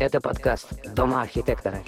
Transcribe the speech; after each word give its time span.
Это 0.00 0.20
подкаст 0.20 0.74
«Дома 0.92 1.22
архитектора». 1.22 1.84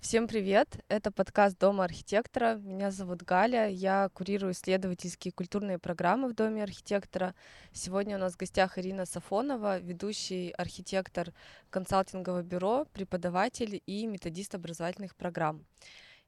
Всем 0.00 0.26
привет! 0.26 0.82
Это 0.88 1.12
подкаст 1.12 1.58
Дома 1.58 1.84
архитектора. 1.84 2.54
Меня 2.54 2.90
зовут 2.90 3.22
Галя. 3.22 3.68
Я 3.68 4.08
курирую 4.14 4.52
исследовательские 4.52 5.32
культурные 5.32 5.78
программы 5.78 6.28
в 6.28 6.34
Доме 6.34 6.62
архитектора. 6.62 7.34
Сегодня 7.72 8.16
у 8.16 8.18
нас 8.18 8.32
в 8.32 8.38
гостях 8.38 8.78
Ирина 8.78 9.04
Сафонова, 9.04 9.78
ведущий 9.78 10.50
архитектор 10.52 11.34
консалтингового 11.68 12.42
бюро, 12.42 12.86
преподаватель 12.94 13.82
и 13.84 14.06
методист 14.06 14.54
образовательных 14.54 15.16
программ. 15.16 15.66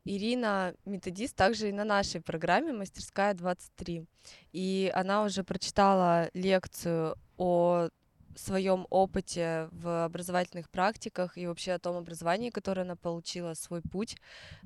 Ирина 0.05 0.75
методист 0.85 1.35
также 1.35 1.71
и 1.71 1.73
на 1.73 1.85
нашей 1.85 2.21
программе 2.21 2.73
«Мастерская 2.73 3.33
23». 3.33 4.07
И 4.53 4.93
она 4.95 5.23
уже 5.23 5.45
прочитала 5.45 6.29
лекцию 6.35 7.17
о 7.39 7.89
своем 8.39 8.87
опыте 8.91 9.69
в 9.73 10.05
образовательных 10.05 10.71
практиках 10.71 11.37
и 11.37 11.47
вообще 11.47 11.73
о 11.73 11.79
том 11.79 11.97
образовании, 11.97 12.51
которое 12.51 12.83
она 12.83 12.97
получила, 12.97 13.55
свой 13.55 13.83
путь 13.83 14.17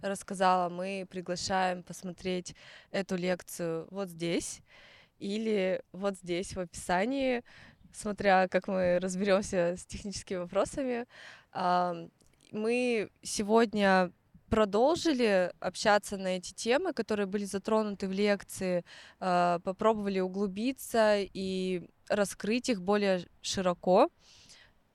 рассказала. 0.00 0.68
Мы 0.68 1.06
приглашаем 1.10 1.82
посмотреть 1.82 2.54
эту 2.90 3.16
лекцию 3.16 3.88
вот 3.90 4.08
здесь 4.08 4.60
или 5.18 5.82
вот 5.92 6.16
здесь 6.16 6.54
в 6.54 6.60
описании, 6.60 7.42
смотря 7.92 8.48
как 8.48 8.68
мы 8.68 8.98
разберемся 9.00 9.76
с 9.76 9.84
техническими 9.86 10.38
вопросами. 10.38 11.06
Мы 12.52 13.10
сегодня 13.22 14.12
продолжили 14.52 15.50
общаться 15.60 16.18
на 16.18 16.36
эти 16.36 16.52
темы, 16.52 16.92
которые 16.92 17.24
были 17.24 17.46
затронуты 17.46 18.06
в 18.06 18.12
лекции, 18.12 18.84
а, 19.18 19.60
попробовали 19.60 20.20
углубиться 20.20 21.20
и 21.20 21.88
раскрыть 22.06 22.68
их 22.68 22.82
более 22.82 23.26
широко. 23.40 24.10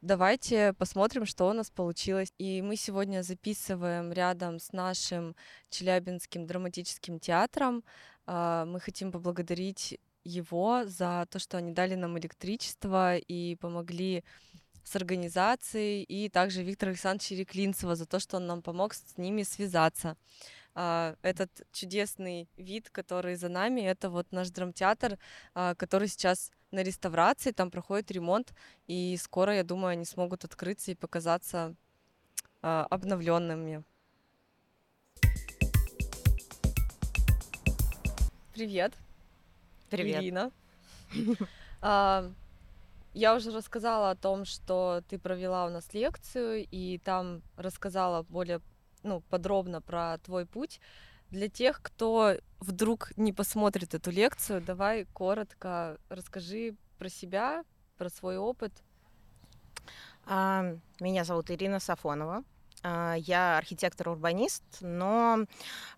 Давайте 0.02 0.74
посмотрим, 0.74 1.26
что 1.26 1.50
у 1.50 1.54
нас 1.54 1.72
получилось. 1.72 2.32
И 2.38 2.62
мы 2.62 2.76
сегодня 2.76 3.24
записываем 3.24 4.14
рядом 4.14 4.60
с 4.60 4.74
нашим 4.74 5.36
Челябинским 5.72 6.46
драматическим 6.46 7.20
театром. 7.20 7.84
А, 8.28 8.64
мы 8.66 8.80
хотим 8.80 9.12
поблагодарить 9.12 10.00
его 10.24 10.84
за 10.86 11.26
то, 11.32 11.40
что 11.40 11.58
они 11.58 11.72
дали 11.72 11.96
нам 11.96 12.20
электричество 12.20 13.18
и 13.18 13.56
помогли 13.56 14.24
с 14.88 14.96
организацией, 14.96 16.04
и 16.04 16.30
также 16.30 16.64
Виктора 16.64 16.92
Александровича 16.92 17.36
Реклинцева 17.36 17.96
за 17.96 18.06
то, 18.06 18.20
что 18.20 18.38
он 18.38 18.48
нам 18.48 18.62
помог 18.62 18.94
с 18.94 19.18
ними 19.18 19.44
связаться. 19.44 20.16
А, 20.76 21.16
этот 21.24 21.50
чудесный 21.74 22.48
вид, 22.56 22.90
который 22.90 23.36
за 23.36 23.50
нами, 23.50 23.82
это 23.82 24.10
вот 24.10 24.32
наш 24.32 24.50
драмтеатр, 24.50 25.20
а, 25.54 25.76
который 25.76 26.08
сейчас 26.08 26.52
на 26.72 26.84
реставрации, 26.84 27.52
там 27.52 27.70
проходит 27.70 28.12
ремонт, 28.12 28.54
и 28.88 29.18
скоро, 29.18 29.54
я 29.54 29.64
думаю, 29.64 29.92
они 29.92 30.06
смогут 30.06 30.46
открыться 30.46 30.92
и 30.92 30.96
показаться 30.96 31.76
а, 32.62 32.88
обновленными. 32.90 33.84
Привет. 38.54 38.94
Привет. 39.90 40.22
Ирина. 40.22 40.52
Я 43.18 43.34
уже 43.34 43.50
рассказала 43.50 44.12
о 44.12 44.16
том, 44.16 44.46
что 44.46 45.02
ты 45.10 45.18
провела 45.18 45.66
у 45.66 45.70
нас 45.72 45.92
лекцию, 45.92 46.68
и 46.70 47.00
там 47.00 47.42
рассказала 47.56 48.22
более 48.22 48.62
ну, 49.02 49.22
подробно 49.22 49.82
про 49.82 50.20
твой 50.20 50.46
путь. 50.46 50.80
Для 51.32 51.50
тех, 51.50 51.82
кто 51.82 52.36
вдруг 52.60 53.18
не 53.18 53.34
посмотрит 53.34 53.96
эту 53.96 54.12
лекцию, 54.12 54.62
давай 54.62 55.06
коротко 55.06 55.98
расскажи 56.10 56.76
про 57.00 57.10
себя, 57.10 57.64
про 57.98 58.10
свой 58.10 58.38
опыт. 58.38 58.72
Меня 60.28 61.24
зовут 61.24 61.50
Ирина 61.50 61.80
Сафонова. 61.80 62.44
А, 62.84 63.16
я 63.16 63.58
архитектор-урбанист, 63.58 64.64
но 64.82 65.46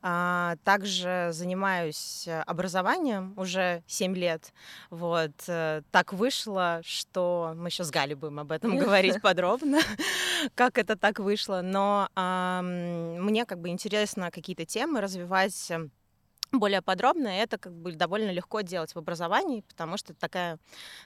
а, 0.02 0.56
также 0.64 1.30
занимаюсь 1.32 2.28
образованием 2.46 3.34
уже 3.38 3.84
7 3.88 4.16
лет. 4.16 4.54
Вот. 4.90 5.32
Э, 5.48 5.82
так 5.92 6.14
вышло, 6.14 6.82
что 6.84 7.54
мы 7.56 7.70
сейчас 7.70 7.88
с 7.88 7.92
Галей 7.92 8.16
будем 8.16 8.40
об 8.40 8.52
этом 8.52 8.78
говорить 8.78 9.22
подробно, 9.22 9.80
как 10.56 10.78
это 10.78 10.96
так 10.96 11.20
вышло. 11.20 11.62
Но 11.64 12.10
мне 12.16 13.46
как 13.46 13.60
бы 13.60 13.70
интересно 13.70 14.32
какие-то 14.32 14.66
темы 14.66 15.02
развивать 15.02 15.72
более 16.52 16.82
подробно, 16.82 17.28
это 17.28 17.58
как 17.58 17.74
бы 17.74 17.94
довольно 17.94 18.32
легко 18.32 18.62
делать 18.62 18.94
в 18.94 18.98
образовании, 18.98 19.62
потому 19.62 19.98
что 19.98 20.14
это 20.14 20.22
такая 20.22 20.60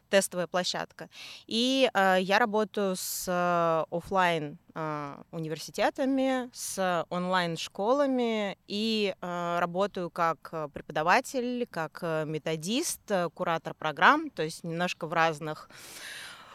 тестовая 0.09 0.47
площадка. 0.47 1.09
И 1.47 1.89
э, 1.93 2.17
я 2.21 2.39
работаю 2.39 2.95
с 2.95 3.25
э, 3.27 3.95
офлайн 3.95 4.57
э, 4.73 5.23
университетами, 5.31 6.49
с 6.53 7.05
онлайн 7.09 7.57
школами 7.57 8.57
и 8.67 9.15
э, 9.19 9.57
работаю 9.59 10.09
как 10.09 10.53
преподаватель, 10.73 11.67
как 11.69 12.01
методист, 12.25 13.01
куратор 13.33 13.73
программ, 13.73 14.29
то 14.29 14.43
есть 14.43 14.63
немножко 14.63 15.07
в 15.07 15.13
разных 15.13 15.69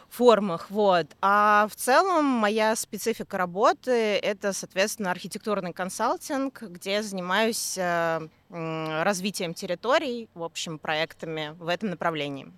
формах, 0.09 0.69
вот. 0.69 1.07
А 1.21 1.67
в 1.69 1.75
целом 1.75 2.25
моя 2.25 2.75
специфика 2.75 3.37
работы— 3.37 3.91
это, 3.91 4.53
соответственно, 4.53 5.11
архитектурный 5.11 5.73
консалтинг, 5.73 6.61
где 6.61 6.93
я 6.93 7.03
занимаюсь 7.03 7.77
э, 7.77 8.27
развитием 8.49 9.53
территорий, 9.53 10.29
в 10.33 10.43
общем, 10.43 10.79
проектами 10.79 11.55
в 11.59 11.67
этом 11.67 11.89
направлении. 11.91 12.51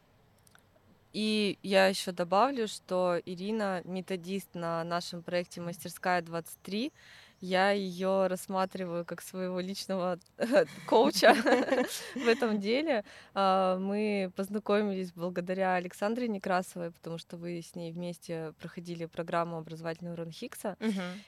И 1.14 1.60
я 1.62 1.88
еще 1.88 2.14
добавлю, 2.14 2.68
что 2.68 3.20
Ирина 3.26 3.82
методист 3.84 4.56
на 4.56 4.84
нашем 4.84 5.24
проекте 5.24 5.60
«Мастерская 5.60 6.22
23», 6.22 6.94
я 7.42 7.72
ее 7.72 8.28
рассматриваю 8.28 9.04
как 9.04 9.22
своего 9.22 9.60
личного 9.60 10.20
коуча 10.88 11.34
в 12.16 12.28
этом 12.28 12.60
деле. 12.60 13.04
А, 13.34 13.78
мы 13.78 14.32
познакомились 14.36 15.12
благодаря 15.12 15.76
Александре 15.76 16.28
Некрасовой, 16.28 16.92
потому 16.92 17.18
что 17.18 17.38
вы 17.38 17.62
с 17.62 17.76
ней 17.76 17.92
вместе 17.92 18.54
проходили 18.60 19.06
программу 19.06 19.58
образовательного 19.58 20.18
Рон 20.18 20.32
Хикса. 20.32 20.78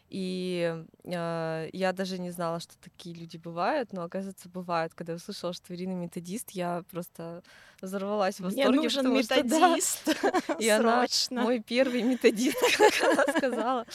И 0.10 0.86
а, 1.08 1.68
я 1.74 1.94
даже 1.94 2.20
не 2.20 2.30
знала, 2.30 2.60
что 2.60 2.78
такие 2.78 3.16
люди 3.16 3.38
бывают, 3.38 3.92
но 3.92 4.04
оказывается 4.04 4.50
бывают. 4.50 4.94
Когда 4.94 5.14
я 5.14 5.18
услышала, 5.18 5.54
что 5.54 5.74
Ирина 5.74 5.94
методист, 5.94 6.52
я 6.52 6.84
просто 6.92 7.42
взорвалась 7.82 8.36
в 8.38 8.42
восторге. 8.42 8.70
Мне 8.70 8.82
нужен 8.82 9.14
методист. 9.14 10.02
Что, 10.02 10.32
да. 10.48 10.54
И 10.60 10.70
она 10.70 11.06
мой 11.32 11.60
первый 11.60 12.02
методист, 12.04 12.58
как 12.78 12.94
она 13.12 13.24
сказала. 13.38 13.86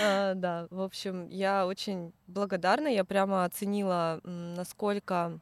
А, 0.00 0.34
да, 0.34 0.66
в 0.70 0.80
общем, 0.80 1.28
я 1.28 1.63
очень 1.66 2.12
благодарна. 2.26 2.88
Я 2.88 3.04
прямо 3.04 3.44
оценила, 3.44 4.20
насколько 4.24 5.40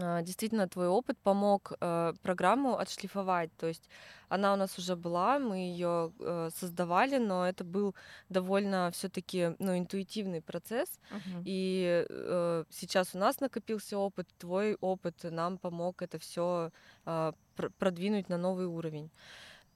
а, 0.00 0.22
действительно 0.22 0.68
твой 0.68 0.88
опыт 0.88 1.16
помог 1.22 1.72
э, 1.80 2.12
программу 2.22 2.78
отшлифовать. 2.78 3.50
То 3.56 3.68
есть 3.68 3.88
она 4.28 4.52
у 4.52 4.56
нас 4.56 4.78
уже 4.78 4.96
была, 4.96 5.38
мы 5.38 5.56
ее 5.56 6.12
э, 6.18 6.50
создавали, 6.54 7.18
но 7.18 7.46
это 7.46 7.64
был 7.64 7.94
довольно 8.28 8.90
все-таки 8.92 9.54
ну, 9.58 9.78
интуитивный 9.78 10.40
процесс. 10.40 10.98
Uh-huh. 11.10 11.42
И 11.44 12.04
э, 12.08 12.64
сейчас 12.70 13.14
у 13.14 13.18
нас 13.18 13.40
накопился 13.40 13.96
опыт, 13.96 14.28
твой 14.38 14.74
опыт 14.80 15.14
нам 15.22 15.58
помог 15.58 16.02
это 16.02 16.18
все 16.18 16.70
пр- 17.04 17.70
продвинуть 17.78 18.28
на 18.28 18.36
новый 18.36 18.66
уровень. 18.66 19.10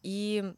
И 0.02 0.52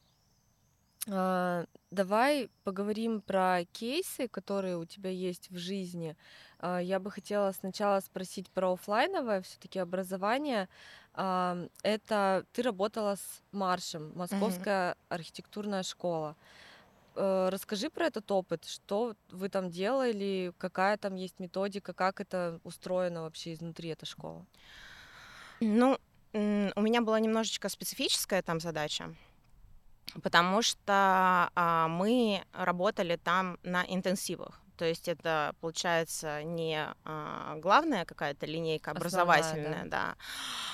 а, 1.08 1.64
давай 1.90 2.50
поговорим 2.64 3.20
про 3.20 3.64
кейсы, 3.72 4.28
которые 4.28 4.76
у 4.76 4.84
тебя 4.84 5.10
есть 5.10 5.50
в 5.50 5.56
жизни. 5.56 6.16
А, 6.58 6.78
я 6.78 6.98
бы 7.00 7.10
хотела 7.10 7.52
сначала 7.52 8.00
спросить 8.00 8.50
про 8.50 8.72
офлайновое 8.72 9.40
все-таки 9.42 9.78
образование. 9.78 10.68
А, 11.14 11.56
это 11.82 12.44
ты 12.52 12.62
работала 12.62 13.16
с 13.16 13.42
Маршем, 13.52 14.12
Московская 14.14 14.96
архитектурная 15.08 15.82
школа. 15.82 16.36
Э, 17.16 17.48
расскажи 17.50 17.90
про 17.90 18.06
этот 18.06 18.30
опыт, 18.30 18.64
что 18.64 19.16
вы 19.30 19.48
там 19.48 19.68
делали, 19.68 20.52
какая 20.58 20.96
там 20.96 21.16
есть 21.16 21.40
методика, 21.40 21.92
как 21.92 22.20
это 22.20 22.60
устроено 22.62 23.22
вообще 23.22 23.52
изнутри 23.52 23.90
эта 23.90 24.06
школа? 24.06 24.46
Ну, 25.60 25.98
у 26.32 26.38
меня 26.80 27.02
была 27.02 27.18
немножечко 27.18 27.68
специфическая 27.68 28.42
там 28.42 28.60
задача 28.60 29.12
потому 30.22 30.62
что 30.62 31.50
а, 31.54 31.88
мы 31.88 32.42
работали 32.52 33.16
там 33.16 33.58
на 33.62 33.84
интенсивах. 33.88 34.60
То 34.76 34.86
есть 34.86 35.08
это 35.08 35.54
получается 35.60 36.42
не 36.42 36.88
а, 37.04 37.56
главная 37.56 38.06
какая-то 38.06 38.46
линейка 38.46 38.92
образовательная, 38.92 39.82
Основная, 39.82 39.90
да. 39.90 40.06
да, 40.06 40.14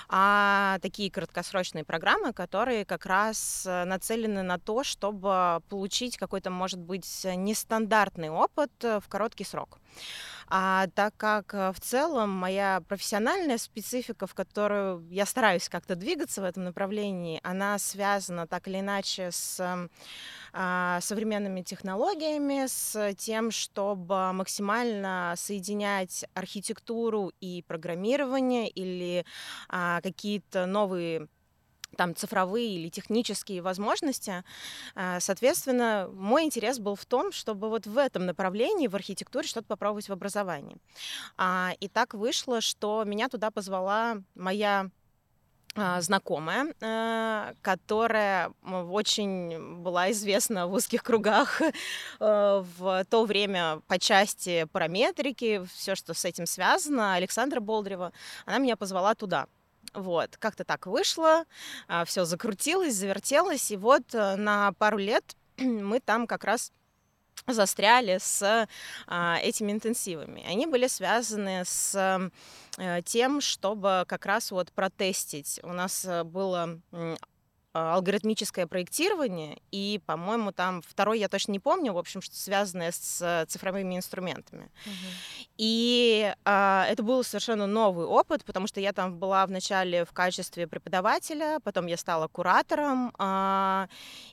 а 0.09 0.79
такие 0.81 1.11
краткосрочные 1.11 1.85
программы, 1.85 2.33
которые 2.33 2.85
как 2.85 3.05
раз 3.05 3.67
э, 3.67 3.85
нацелены 3.85 4.43
на 4.43 4.61
то, 4.61 4.85
чтобы 4.85 5.61
получить 5.69 6.17
какой-то, 6.19 6.51
может 6.51 6.79
быть, 6.79 7.25
нестандартный 7.25 8.31
опыт 8.31 8.71
э, 8.85 9.01
в 9.01 9.09
короткий 9.09 9.43
срок. 9.43 9.81
А 10.49 10.87
так 10.95 11.17
как 11.17 11.55
э, 11.55 11.73
в 11.73 11.81
целом 11.81 12.31
моя 12.31 12.81
профессиональная 12.89 13.59
специфика, 13.59 14.27
в 14.27 14.35
которую 14.35 15.07
я 15.11 15.27
стараюсь 15.27 15.69
как-то 15.69 15.97
двигаться 15.97 16.41
в 16.41 16.45
этом 16.45 16.65
направлении, 16.65 17.41
она 17.43 17.79
связана 17.79 18.47
так 18.47 18.69
или 18.69 18.79
иначе 18.81 19.31
с 19.33 19.89
а, 20.53 21.01
современными 21.01 21.63
технологиями, 21.63 22.67
с 22.67 23.15
тем, 23.15 23.51
чтобы 23.51 24.33
максимально 24.33 25.35
соединять 25.37 26.25
архитектуру 26.35 27.33
и 27.41 27.63
программирование 27.67 28.69
или 28.69 29.27
а, 29.69 30.01
какие-то 30.01 30.67
новые 30.67 31.29
там 31.97 32.15
цифровые 32.15 32.69
или 32.69 32.89
технические 32.89 33.63
возможности. 33.63 34.45
А, 34.95 35.21
соответственно, 35.21 36.09
мой 36.13 36.45
интерес 36.45 36.79
был 36.79 36.95
в 36.95 37.07
том, 37.07 37.33
чтобы 37.33 37.69
вот 37.69 37.87
в 37.87 37.99
этом 37.99 38.27
направлении, 38.27 38.87
в 38.89 38.95
архитектуре, 38.95 39.47
что-то 39.47 39.67
попробовать 39.67 40.09
в 40.09 40.13
образовании. 40.13 40.77
А, 41.37 41.73
и 41.81 41.89
так 41.89 42.15
вышло, 42.15 42.61
что 42.61 43.05
меня 43.05 43.29
туда 43.29 43.51
позвала 43.51 44.19
моя 44.35 44.91
а, 45.79 46.01
знакомая, 46.01 46.73
которая 47.61 48.51
очень 48.65 49.83
была 49.83 50.11
известна 50.11 50.67
в 50.67 50.73
узких 50.73 51.03
кругах 51.03 51.61
э, 52.21 52.65
в 52.79 53.05
то 53.11 53.25
время 53.27 53.83
по 53.87 53.99
части 53.99 54.67
параметрики, 54.73 55.63
все, 55.75 55.95
что 55.95 56.15
с 56.15 56.25
этим 56.25 56.47
связано, 56.47 57.15
Александра 57.15 57.61
Болдрева, 57.61 58.13
она 58.47 58.59
меня 58.59 58.77
позвала 58.77 59.15
туда. 59.15 59.49
Вот, 59.97 60.37
как-то 60.37 60.65
так 60.65 60.87
вышло, 60.87 61.47
а, 61.89 62.05
все 62.05 62.27
закрутилось, 62.27 62.95
завертелось, 62.95 63.71
и 63.71 63.79
вот 63.79 64.15
э, 64.15 64.37
на 64.37 64.73
пару 64.73 64.99
лет 64.99 65.35
мы 65.57 66.01
там 66.01 66.27
как 66.27 66.45
раз 66.45 66.71
застряли 67.47 68.19
с 68.21 68.69
а, 69.07 69.39
этими 69.43 69.73
интенсивами. 69.73 70.45
Они 70.47 70.67
были 70.67 70.87
связаны 70.87 71.63
с 71.65 72.31
э, 72.77 73.03
тем, 73.07 73.41
чтобы 73.41 74.05
как 74.07 74.27
раз 74.27 74.51
вот 74.51 74.71
протестить. 74.73 75.61
У 75.63 75.73
нас 75.73 76.05
э, 76.05 76.25
было 76.25 76.79
а, 76.93 77.15
алгоритмическое 77.77 78.67
проектирование, 78.67 79.59
и, 79.71 80.01
по-моему, 80.07 80.53
там 80.53 80.83
второй 80.83 81.19
я 81.19 81.29
точно 81.29 81.53
не 81.53 81.59
помню, 81.59 81.93
в 81.93 81.99
общем, 81.99 82.23
что 82.23 82.37
связанное 82.37 82.93
с 82.93 83.47
цифровыми 83.49 83.97
инструментами. 83.97 84.71
Uh-huh. 84.85 85.47
И 85.59 86.35
а, 86.45 86.87
это 86.89 87.03
был 87.03 87.25
совершенно 87.25 87.67
новый 87.67 88.07
опыт, 88.07 88.45
потому 88.45 88.67
что 88.67 88.81
я 88.81 88.93
там 88.93 89.19
была 89.19 89.47
вначале 89.47 90.05
в 90.05 90.13
качестве 90.13 90.67
преподавателя, 90.67 91.61
потом 91.63 91.87
я 91.87 91.97
стала 91.97 92.29
куратором, 92.29 93.13
а, 93.19 93.89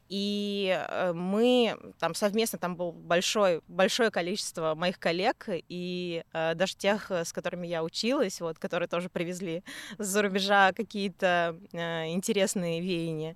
и 0.10 0.78
э, 0.90 1.13
мы 1.13 1.78
там 2.00 2.13
совместно, 2.13 2.60
там 2.60 2.75
был 2.75 2.92
большой, 2.92 3.62
большое 3.68 4.12
количество 4.12 4.75
моих 4.75 5.00
коллег, 5.00 5.48
и 5.50 6.24
а, 6.34 6.54
даже 6.54 6.75
тех, 6.75 7.10
с 7.10 7.34
которыми 7.34 7.68
я 7.68 7.84
училась, 7.84 8.40
вот, 8.42 8.60
которые 8.60 8.88
тоже 8.88 9.10
привезли 9.10 9.63
с-за 9.98 10.22
рубежа 10.22 10.72
какие-то 10.74 11.57
а, 11.74 12.06
интересные 12.07 12.81
веяния. 12.81 13.32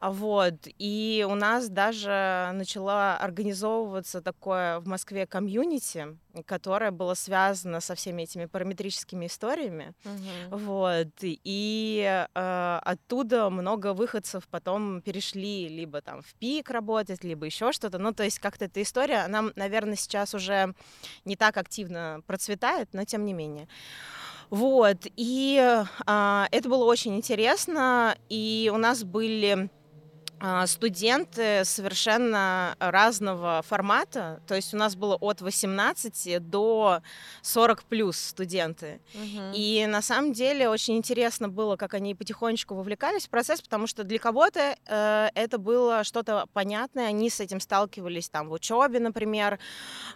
Вот. 0.00 0.54
И 0.78 1.26
у 1.28 1.34
нас 1.34 1.68
даже 1.68 2.50
начала 2.52 3.16
организовываться 3.16 4.20
такое 4.20 4.80
в 4.80 4.86
Москве 4.86 5.26
комьюнити, 5.26 6.18
которое 6.46 6.90
было 6.90 7.14
связано 7.14 7.80
со 7.80 7.94
всеми 7.94 8.22
этими 8.22 8.46
параметрическими 8.46 9.26
историями. 9.26 9.94
Угу. 10.04 10.58
Вот. 10.58 11.08
И 11.22 12.26
э, 12.34 12.78
оттуда 12.82 13.50
много 13.50 13.94
выходцев 13.94 14.46
потом 14.50 15.00
перешли 15.00 15.68
либо 15.68 16.02
там 16.02 16.22
в 16.22 16.34
пик 16.34 16.70
работать, 16.70 17.24
либо 17.24 17.46
еще 17.46 17.72
что-то. 17.72 17.98
Ну, 17.98 18.12
то 18.12 18.24
есть 18.24 18.38
как-то 18.38 18.66
эта 18.66 18.82
история, 18.82 19.18
она, 19.24 19.52
наверное, 19.56 19.96
сейчас 19.96 20.34
уже 20.34 20.74
не 21.24 21.36
так 21.36 21.56
активно 21.56 22.20
процветает, 22.26 22.88
но 22.92 23.04
тем 23.04 23.24
не 23.24 23.32
менее. 23.32 23.68
Вот, 24.50 24.98
и 25.16 25.84
а, 26.06 26.48
это 26.50 26.68
было 26.68 26.84
очень 26.84 27.16
интересно, 27.16 28.16
и 28.28 28.70
у 28.72 28.78
нас 28.78 29.04
были 29.04 29.68
студенты 30.66 31.64
совершенно 31.64 32.76
разного 32.78 33.62
формата. 33.66 34.40
То 34.46 34.54
есть 34.54 34.74
у 34.74 34.76
нас 34.76 34.96
было 34.96 35.16
от 35.16 35.40
18 35.40 36.48
до 36.50 37.00
40 37.42 37.84
плюс 37.84 38.18
студенты. 38.18 39.00
Угу. 39.14 39.52
И 39.54 39.86
на 39.86 40.02
самом 40.02 40.32
деле 40.32 40.68
очень 40.68 40.96
интересно 40.96 41.48
было, 41.48 41.76
как 41.76 41.94
они 41.94 42.14
потихонечку 42.14 42.74
вовлекались 42.74 43.26
в 43.26 43.30
процесс, 43.30 43.60
потому 43.60 43.86
что 43.86 44.04
для 44.04 44.18
кого-то 44.18 44.76
э, 44.86 45.28
это 45.34 45.58
было 45.58 46.04
что-то 46.04 46.46
понятное, 46.52 47.08
они 47.08 47.30
с 47.30 47.40
этим 47.40 47.60
сталкивались 47.60 48.28
там 48.28 48.48
в 48.48 48.52
учебе, 48.52 49.00
например. 49.00 49.58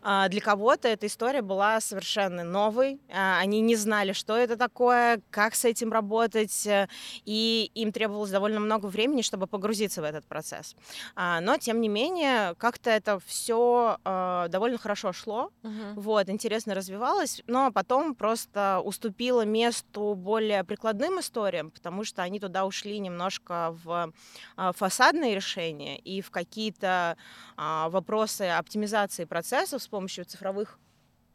Э, 0.02 0.26
для 0.28 0.40
кого-то 0.40 0.88
эта 0.88 1.06
история 1.06 1.42
была 1.42 1.80
совершенно 1.80 2.44
новой. 2.44 3.00
Э, 3.08 3.38
они 3.38 3.60
не 3.60 3.76
знали, 3.76 4.12
что 4.12 4.36
это 4.36 4.56
такое, 4.56 5.20
как 5.30 5.54
с 5.54 5.64
этим 5.64 5.92
работать, 5.92 6.66
э, 6.66 6.88
и 7.24 7.70
им 7.74 7.92
требовалось 7.92 8.30
довольно 8.30 8.60
много 8.60 8.86
времени, 8.86 9.22
чтобы 9.22 9.46
погрузиться 9.46 10.02
в 10.02 10.04
этот 10.18 10.28
процесс. 10.28 10.76
А, 11.14 11.40
но, 11.40 11.56
тем 11.56 11.80
не 11.80 11.88
менее, 11.88 12.54
как-то 12.56 12.90
это 12.90 13.18
все 13.20 13.98
а, 14.04 14.48
довольно 14.48 14.78
хорошо 14.78 15.12
шло, 15.12 15.50
uh-huh. 15.62 15.94
вот, 15.94 16.28
интересно 16.28 16.74
развивалось, 16.74 17.42
но 17.46 17.72
потом 17.72 18.14
просто 18.14 18.80
уступило 18.84 19.44
месту 19.44 20.14
более 20.14 20.64
прикладным 20.64 21.20
историям, 21.20 21.70
потому 21.70 22.04
что 22.04 22.22
они 22.22 22.40
туда 22.40 22.64
ушли 22.64 22.98
немножко 22.98 23.76
в 23.84 24.12
а, 24.56 24.72
фасадные 24.72 25.34
решения 25.34 25.98
и 25.98 26.20
в 26.20 26.30
какие-то 26.30 27.16
вопросы 27.56 28.42
оптимизации 28.42 29.24
процессов 29.24 29.82
с 29.82 29.88
помощью 29.88 30.24
цифровых 30.24 30.78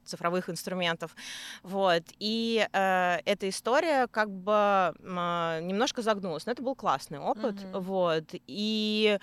цифровых 0.05 0.49
инструментов. 0.49 1.15
Вот. 1.63 2.03
И 2.19 2.67
э, 2.71 3.17
эта 3.25 3.49
история 3.49 4.07
как 4.07 4.29
бы 4.29 4.93
э, 4.99 5.59
немножко 5.61 6.01
загнулась. 6.01 6.45
Но 6.45 6.51
это 6.51 6.61
был 6.61 6.75
классный 6.75 7.19
опыт. 7.19 7.55
Mm-hmm. 7.55 7.79
Вот. 7.79 8.23
И 8.47 9.17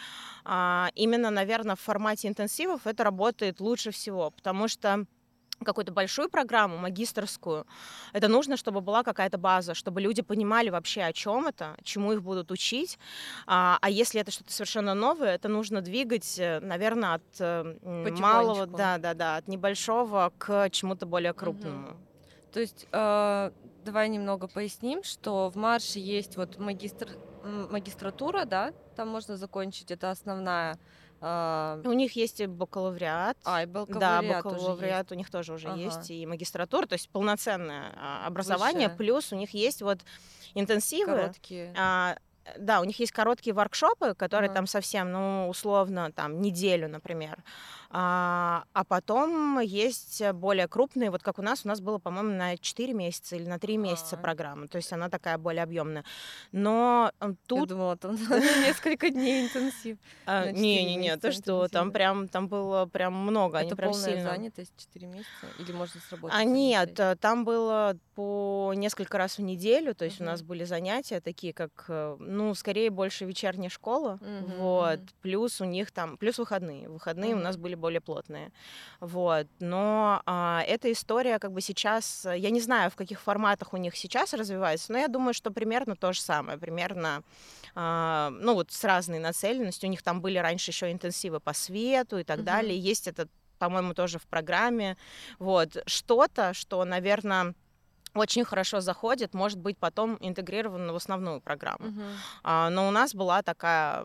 э, 0.45 0.87
именно, 0.95 1.31
наверное, 1.31 1.77
в 1.77 1.81
формате 1.81 2.29
интенсивов 2.29 2.87
это 2.87 3.05
работает 3.05 3.61
лучше 3.61 3.91
всего, 3.91 4.31
потому 4.31 4.69
что 4.69 5.07
какую-то 5.65 5.93
большую 5.93 6.29
программу, 6.29 6.77
магистрскую, 6.77 7.67
это 8.13 8.29
нужно, 8.29 8.57
чтобы 8.57 8.81
была 8.81 9.03
какая-то 9.03 9.39
база, 9.39 9.75
чтобы 9.75 10.01
люди 10.01 10.23
понимали 10.23 10.71
вообще, 10.71 11.03
о 11.03 11.13
чем 11.13 11.47
это, 11.47 11.77
чему 11.83 12.13
их 12.13 12.23
будут 12.23 12.51
учить. 12.51 12.99
А, 13.47 13.79
а 13.81 13.91
если 13.91 14.21
это 14.21 14.31
что-то 14.31 14.53
совершенно 14.53 14.95
новое, 14.95 15.35
это 15.35 15.49
нужно 15.49 15.81
двигать, 15.81 16.39
э, 16.39 16.61
наверное, 16.61 17.15
от 17.15 17.41
э, 17.41 18.11
малого, 18.19 18.67
да, 18.67 18.99
да, 18.99 19.15
да, 19.15 19.37
от 19.37 19.49
небольшого 19.49 20.33
к 20.39 20.71
чему-то 20.71 21.07
более 21.07 21.33
крупному. 21.33 21.89
Угу. 21.89 21.97
То 22.53 22.61
есть 22.61 22.87
э, 22.91 23.51
давай 23.85 24.09
немного 24.09 24.49
поясним, 24.49 25.03
что 25.03 25.51
в 25.51 25.57
марше 25.57 25.99
есть 25.99 26.37
вот 26.37 26.59
магистр, 26.59 27.09
магистратура, 27.45 28.45
да, 28.45 28.73
там 28.97 29.09
можно 29.09 29.37
закончить, 29.37 29.91
это 29.91 30.11
основная. 30.11 30.79
У 31.21 31.93
них 31.93 32.17
есть 32.17 32.41
и 32.41 32.47
бакалавриат. 32.47 33.37
А, 33.45 33.63
и 33.63 33.67
бакалавриат. 33.67 34.01
Да, 34.01 34.43
бакалавриат 34.43 35.13
у 35.13 35.15
них 35.15 35.31
тоже 35.31 35.53
уже 35.53 35.69
ага. 35.69 35.79
есть, 35.79 36.11
и 36.11 36.25
магистратура, 36.27 36.87
то 36.87 36.95
есть 36.95 37.11
полноценное 37.11 37.93
а, 37.97 38.27
образование, 38.27 38.89
Высшее. 38.89 38.97
плюс 38.97 39.33
у 39.33 39.37
них 39.37 39.51
есть 39.51 39.83
вот 39.83 40.01
интенсивы. 40.55 41.13
Короткие. 41.13 41.75
А, 41.77 42.17
да, 42.59 42.81
у 42.81 42.85
них 42.85 42.99
есть 42.99 43.13
короткие 43.13 43.55
воркшопы, 43.55 44.15
которые 44.15 44.49
ага. 44.49 44.57
там 44.57 44.67
совсем, 44.67 45.13
ну, 45.13 45.49
условно, 45.49 46.11
там, 46.13 46.41
неделю, 46.41 46.89
например. 46.89 47.43
А, 47.93 48.65
а 48.73 48.85
потом 48.85 49.59
есть 49.59 50.23
более 50.35 50.69
крупные, 50.69 51.11
вот 51.11 51.25
как 51.25 51.41
у 51.41 51.43
нас, 51.43 51.63
у 51.65 51.69
нас 51.69 51.81
было, 51.81 51.99
по-моему, 51.99 52.31
на 52.31 52.57
4 52.57 52.93
месяца 52.93 53.35
или 53.35 53.49
на 53.49 53.59
3 53.59 53.79
месяца 53.79 54.15
А-а-а. 54.15 54.23
программа, 54.23 54.69
то 54.69 54.77
есть 54.77 54.93
она 54.93 55.09
такая 55.09 55.39
более 55.39 55.65
объемная. 55.65 56.05
Но 56.53 57.11
тут... 57.49 57.63
Я 57.63 57.67
думала, 57.67 57.97
там 57.97 58.15
несколько 58.65 59.11
дней 59.11 59.45
интенсив. 59.47 59.99
А, 60.25 60.53
Не-не-не, 60.53 61.17
то 61.17 61.33
что, 61.33 61.67
там 61.67 61.91
прям, 61.91 62.29
там 62.29 62.47
было 62.47 62.87
прям 62.87 63.13
много. 63.15 63.59
Это 63.59 63.75
полная 63.75 64.23
занятость 64.23 64.73
4 64.77 65.07
месяца? 65.09 65.29
Или 65.59 65.73
можно 65.73 66.01
с 66.01 66.13
работы? 66.13 66.33
А 66.37 66.45
нет, 66.45 66.99
э, 67.01 67.17
там 67.17 67.45
было 67.45 67.97
по 68.15 68.73
несколько 68.77 69.19
раз 69.19 69.39
в 69.39 69.43
неделю, 69.43 69.97
то 69.97 70.05
есть 70.05 70.21
у 70.21 70.25
нас 70.25 70.43
были 70.43 70.63
занятия 70.63 71.21
такие, 71.21 71.53
как, 71.53 71.87
э, 71.89 72.17
ну, 72.21 72.55
скорее 72.55 72.91
больше 72.91 73.25
вечерняя 73.25 73.69
школа, 73.69 74.21
вот, 74.59 75.01
плюс 75.23 75.61
у 75.61 75.65
них 75.65 75.91
там, 75.91 76.17
плюс 76.19 76.39
выходные. 76.39 76.89
Выходные 76.89 77.35
у 77.35 77.39
нас 77.39 77.57
были 77.57 77.80
более 77.81 78.01
плотные. 78.01 78.53
Вот. 79.01 79.47
Но 79.59 80.23
а, 80.27 80.63
эта 80.67 80.93
история 80.93 81.39
как 81.39 81.53
бы 81.53 81.61
сейчас, 81.61 82.25
я 82.25 82.51
не 82.51 82.61
знаю, 82.61 82.91
в 82.91 82.97
каких 82.97 83.21
форматах 83.21 83.73
у 83.73 83.77
них 83.77 83.97
сейчас 83.97 84.33
развивается, 84.35 84.93
но 84.93 84.99
я 84.99 85.09
думаю, 85.09 85.35
что 85.35 85.51
примерно 85.51 85.97
то 85.97 86.13
же 86.13 86.21
самое, 86.21 86.59
примерно 86.59 87.23
а, 87.75 88.31
ну 88.31 88.55
вот 88.55 88.71
с 88.71 88.85
разной 88.85 89.19
нацеленностью. 89.19 89.89
У 89.89 89.91
них 89.91 90.03
там 90.03 90.21
были 90.21 90.39
раньше 90.39 90.71
еще 90.71 90.93
интенсивы 90.93 91.41
по 91.41 91.53
свету 91.53 92.19
и 92.19 92.25
так 92.25 92.41
mm-hmm. 92.41 92.45
далее. 92.45 92.79
Есть 92.79 93.09
этот, 93.09 93.29
по-моему, 93.59 93.95
тоже 93.95 94.19
в 94.19 94.27
программе. 94.27 94.97
Вот. 95.39 95.77
Что-то, 95.87 96.55
что, 96.55 96.85
наверное, 96.85 97.55
очень 98.15 98.45
хорошо 98.45 98.81
заходит, 98.81 99.35
может 99.35 99.59
быть 99.59 99.79
потом 99.79 100.17
интегрирован 100.21 100.91
в 100.93 100.97
основную 100.97 101.41
программу. 101.41 101.93
А, 102.43 102.71
Но 102.71 102.89
у 102.89 102.91
нас 102.91 103.15
была 103.15 103.43
такая 103.43 104.05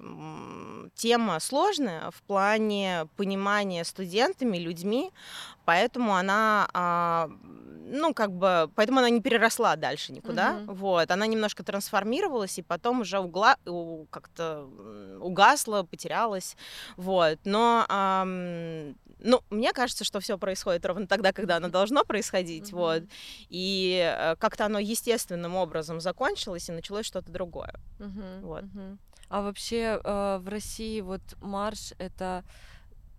тема 0.95 1.39
сложная 1.39 2.11
в 2.11 2.21
плане 2.23 3.07
понимания 3.17 3.83
студентами, 3.83 4.57
людьми, 4.57 5.11
поэтому 5.65 6.15
она, 6.15 6.69
а, 6.73 7.29
ну 7.87 8.13
как 8.13 8.31
бы, 8.31 8.69
поэтому 8.75 8.99
она 8.99 9.09
не 9.09 9.21
переросла 9.21 9.75
дальше 9.75 10.11
никуда. 10.11 10.53
Мгм. 10.53 10.73
Вот, 10.75 11.11
она 11.11 11.27
немножко 11.27 11.63
трансформировалась 11.63 12.57
и 12.57 12.61
потом 12.63 13.01
уже 13.01 13.19
угла, 13.19 13.57
у- 13.65 14.05
как-то 14.09 14.67
угасла, 15.19 15.83
потерялась. 15.83 16.55
Вот, 16.97 17.39
но 17.45 17.85
ну, 19.19 19.41
мне 19.49 19.73
кажется, 19.73 20.03
что 20.03 20.19
все 20.19 20.37
происходит 20.37 20.85
ровно 20.85 21.07
тогда, 21.07 21.31
когда 21.31 21.57
оно 21.57 21.69
должно 21.69 22.03
происходить, 22.03 22.71
Мгм. 22.71 22.81
вот. 22.81 23.03
И 23.49 23.94
э, 23.97 24.35
как-то 24.37 24.65
оно 24.65 24.79
естественным 24.79 25.55
образом 25.55 26.01
закончилось, 26.01 26.69
и 26.69 26.71
началось 26.73 27.05
что-то 27.05 27.31
другое. 27.31 27.73
Мгм, 27.99 28.41
Вот. 28.41 28.63
мгм. 28.63 28.99
А 29.29 29.41
вообще 29.41 29.99
э, 30.03 30.37
в 30.39 30.47
России 30.47 31.01
вот 31.01 31.21
марш 31.41 31.93
это 31.97 32.43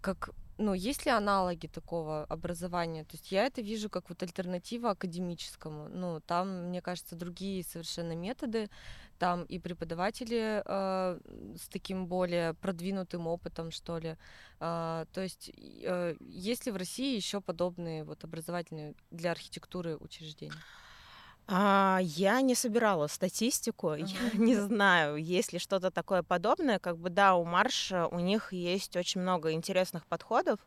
как, 0.00 0.30
ну, 0.58 0.74
есть 0.74 1.04
ли 1.06 1.12
аналоги 1.12 1.66
такого 1.66 2.24
образования? 2.24 3.04
То 3.04 3.16
есть 3.16 3.32
я 3.32 3.44
это 3.44 3.60
вижу 3.60 3.90
как 3.90 4.08
вот 4.08 4.22
альтернатива 4.22 4.90
академическому. 4.90 5.88
Ну, 5.88 6.20
там, 6.20 6.68
мне 6.68 6.80
кажется, 6.80 7.14
другие 7.14 7.62
совершенно 7.62 8.14
методы. 8.16 8.70
Там 9.18 9.44
и 9.44 9.58
преподаватели 9.58 10.62
э, 10.64 11.20
с 11.56 11.68
таким 11.68 12.06
более 12.06 12.54
продвинутым 12.54 13.26
опытом, 13.26 13.70
что 13.70 13.98
ли. 13.98 14.16
А, 14.60 15.06
то 15.12 15.22
есть 15.22 15.50
э, 15.56 16.16
есть 16.20 16.66
ли 16.66 16.72
в 16.72 16.76
России 16.76 17.16
еще 17.16 17.40
подобные 17.40 18.04
вот 18.04 18.24
образовательные 18.24 18.94
для 19.10 19.32
архитектуры 19.32 19.96
учреждения? 19.96 20.52
А, 21.48 22.00
я 22.02 22.40
не 22.40 22.54
собирала 22.54 23.06
статистику, 23.06 23.94
я 23.94 24.04
Ага. 24.04 24.36
не 24.38 24.56
знаю, 24.56 25.16
есть 25.16 25.52
ли 25.52 25.58
что-то 25.58 25.90
такое 25.90 26.22
подобное. 26.22 26.78
Как 26.78 26.98
бы 26.98 27.08
да, 27.10 27.34
у 27.34 27.44
Марша 27.44 28.06
у 28.08 28.18
них 28.18 28.52
есть 28.52 28.96
очень 28.96 29.20
много 29.20 29.52
интересных 29.52 30.06
подходов. 30.06 30.58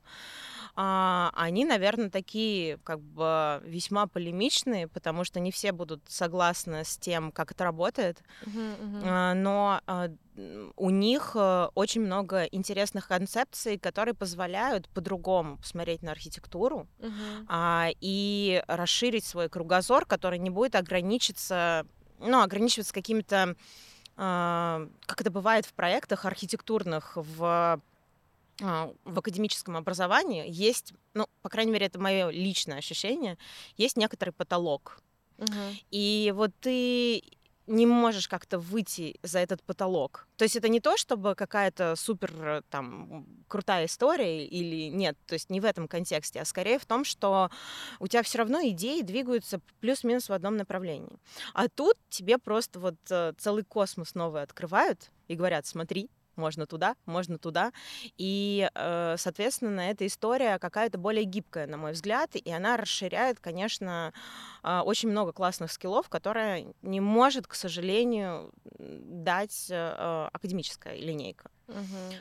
А, 0.81 1.31
они, 1.36 1.65
наверное, 1.65 2.09
такие 2.09 2.77
как 2.86 3.01
бы 3.01 3.62
весьма 3.65 4.07
полемичные, 4.07 4.88
потому 4.88 5.25
что 5.25 5.41
не 5.41 5.51
все 5.51 5.74
будут 5.74 6.01
согласны 6.07 6.86
с 6.86 6.98
тем, 6.98 7.33
как 7.33 7.51
это 7.51 7.65
работает. 7.65 8.24
Мгм. 8.45 9.01
А, 9.03 9.33
но 9.33 9.81
а, 9.86 10.07
у 10.77 10.89
них 10.89 11.31
э, 11.36 11.67
очень 11.75 12.00
много 12.00 12.45
интересных 12.45 13.09
концепций, 13.09 13.77
которые 13.77 14.15
позволяют 14.15 14.88
по-другому 14.88 15.57
посмотреть 15.57 16.01
на 16.01 16.12
архитектуру 16.12 16.88
а, 17.50 17.89
и 18.00 18.63
расширить 18.67 19.25
свой 19.25 19.50
кругозор, 19.50 20.05
который 20.05 20.39
не 20.39 20.50
будет 20.50 20.75
ограничиться, 20.75 21.86
ну, 22.19 22.41
ограничиваться 22.41 22.93
какими-то, 22.93 23.57
а, 24.15 24.88
как 25.05 25.19
это 25.19 25.29
бывает 25.29 25.65
в 25.65 25.74
проектах 25.74 26.24
архитектурных 26.24 27.17
в 27.17 27.81
в 28.59 29.19
академическом 29.19 29.77
образовании 29.77 30.45
есть, 30.47 30.93
ну, 31.13 31.27
по 31.41 31.49
крайней 31.49 31.71
мере, 31.71 31.85
это 31.85 31.99
мое 31.99 32.29
личное 32.29 32.77
ощущение, 32.77 33.37
есть 33.77 33.97
некоторый 33.97 34.31
потолок. 34.31 35.01
Мгм. 35.37 35.77
И 35.91 36.33
вот 36.35 36.51
ты 36.59 37.23
не 37.69 37.85
можешь 37.85 38.27
как-то 38.27 38.57
выйти 38.57 39.19
за 39.21 39.39
этот 39.39 39.61
потолок. 39.61 40.27
То 40.37 40.43
есть 40.43 40.55
это 40.55 40.67
не 40.69 40.79
то, 40.79 40.97
чтобы 40.97 41.35
какая-то 41.35 41.95
супер 41.95 42.63
там 42.69 43.27
крутая 43.47 43.85
история 43.85 44.45
или 44.45 44.89
нет, 44.89 45.15
то 45.27 45.33
есть 45.33 45.51
не 45.51 45.61
в 45.61 45.65
этом 45.65 45.87
контексте, 45.87 46.41
а 46.41 46.45
скорее 46.45 46.79
в 46.79 46.85
том, 46.85 47.05
что 47.05 47.51
у 47.99 48.07
тебя 48.07 48.23
все 48.23 48.39
равно 48.39 48.59
идеи 48.69 49.01
двигаются 49.01 49.61
плюс-минус 49.81 50.29
в 50.29 50.33
одном 50.33 50.57
направлении. 50.57 51.19
А 51.53 51.67
тут 51.69 51.95
тебе 52.09 52.39
просто 52.39 52.79
вот 52.79 52.95
э, 53.11 53.33
целый 53.37 53.63
космос 53.63 54.15
новый 54.15 54.41
открывают 54.41 55.11
и 55.27 55.35
говорят, 55.35 55.67
смотри, 55.67 56.09
можно 56.39 56.65
туда, 56.65 56.96
можно 57.05 57.38
туда. 57.38 57.72
И, 58.17 58.69
э, 58.74 59.15
соответственно, 59.17 59.81
эта 59.81 60.08
история 60.08 60.58
какая-то 60.58 60.98
более 60.98 61.25
гибкая, 61.25 61.67
на 61.67 61.77
мой 61.77 61.91
взгляд, 61.91 62.36
и 62.36 62.51
она 62.51 62.77
расширяет, 62.77 63.39
конечно, 63.39 64.13
а, 64.63 64.84
очень 64.84 65.10
много 65.10 65.31
классных 65.31 65.72
скиллов, 65.72 66.10
которые 66.10 66.74
не 66.81 67.01
может, 67.01 67.48
к 67.48 67.53
сожалению, 67.53 68.51
дать 68.77 69.67
э, 69.69 69.75
э, 69.75 70.29
академическая 70.34 70.96
линейка. 70.96 71.51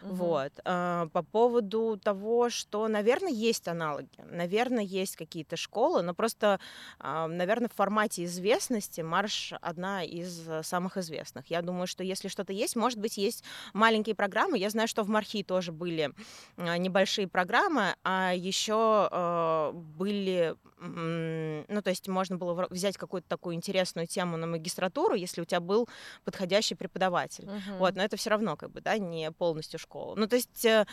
Вот. 0.03 0.53
А, 0.65 1.09
По 1.13 1.23
поводу 1.23 1.99
того, 2.03 2.51
что, 2.51 2.89
наверное, 2.89 3.33
есть 3.33 3.69
аналоги, 3.69 4.09
наверное, 4.31 4.85
есть 4.85 5.17
какие-то 5.17 5.57
школы, 5.57 6.03
но 6.03 6.15
просто, 6.15 6.61
наверное, 7.01 7.69
в 7.69 7.75
формате 7.75 8.25
известности 8.25 9.01
Марш 9.01 9.53
одна 9.61 10.03
из 10.03 10.49
э, 10.49 10.63
самых 10.63 10.97
известных. 10.97 11.47
Я 11.49 11.63
думаю, 11.63 11.87
что 11.87 12.05
если 12.05 12.29
что-то 12.29 12.53
есть, 12.53 12.77
может 12.77 12.99
быть, 12.99 13.17
есть 13.17 13.45
маленькие 13.73 14.15
программы. 14.15 14.59
Я 14.59 14.71
знаю, 14.71 14.89
что 14.89 15.03
в 15.03 15.09
Мархи 15.09 15.43
тоже 15.43 15.73
были 15.73 16.13
а, 16.57 16.77
небольшие 16.79 17.29
программы, 17.29 17.95
а 18.05 18.33
еще 18.35 19.09
э, 19.11 19.73
были, 19.73 20.57
ну, 20.81 21.83
то 21.83 21.91
есть 21.91 22.09
можно 22.09 22.37
было 22.37 22.67
взять 22.71 22.97
какую-то 22.97 23.29
такую 23.29 23.57
интересную 23.57 24.07
тему 24.07 24.37
на 24.37 24.47
магистратуру, 24.47 25.15
если 25.15 25.41
у 25.41 25.45
тебя 25.45 25.61
был 25.61 25.89
подходящий 26.25 26.75
преподаватель. 26.75 27.47
Мгм. 27.47 27.79
Вот, 27.79 27.97
но 27.97 28.03
это 28.03 28.17
все 28.17 28.31
равно 28.31 28.57
как 28.57 28.71
бы, 28.71 28.81
да, 28.81 28.99
не 28.99 29.31
полностью 29.39 29.79
школа. 29.81 30.15
Ну, 30.17 30.27
то 30.27 30.37
есть 30.37 30.65
э, 30.65 30.87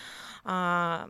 а, 0.44 1.10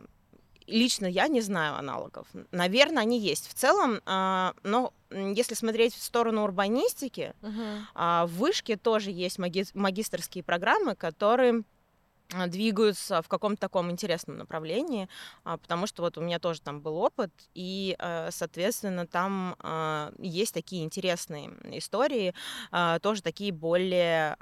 лично 0.66 1.06
я 1.06 1.28
не 1.28 1.40
знаю 1.40 1.76
аналогов. 1.76 2.26
Наверное, 2.50 3.02
они 3.02 3.20
есть 3.20 3.48
в 3.48 3.54
целом, 3.54 4.00
а, 4.06 4.54
но 4.64 4.92
если 5.10 5.54
смотреть 5.54 5.94
в 5.94 6.02
сторону 6.02 6.42
урбанистики, 6.42 7.34
Мгм. 7.42 7.86
а, 7.94 8.26
в 8.26 8.32
вышке 8.32 8.76
тоже 8.76 9.10
есть 9.10 9.38
маги- 9.38 9.70
магистрские 9.74 10.42
программы, 10.42 10.94
которые 10.96 11.62
двигаются 12.48 13.22
в 13.22 13.28
каком-то 13.28 13.60
таком 13.60 13.90
интересном 13.90 14.38
направлении, 14.38 15.08
а, 15.44 15.56
потому 15.58 15.86
что 15.86 16.02
вот 16.02 16.18
у 16.18 16.20
меня 16.20 16.38
тоже 16.38 16.60
там 16.60 16.80
был 16.80 16.96
опыт, 16.96 17.30
и, 17.54 17.96
э, 17.98 18.30
соответственно, 18.30 19.06
там 19.06 19.56
а, 19.60 20.12
есть 20.18 20.54
такие 20.54 20.84
интересные 20.84 21.50
истории, 21.78 22.34
а, 22.70 22.98
тоже 22.98 23.22
такие 23.22 23.52
более 23.52 24.36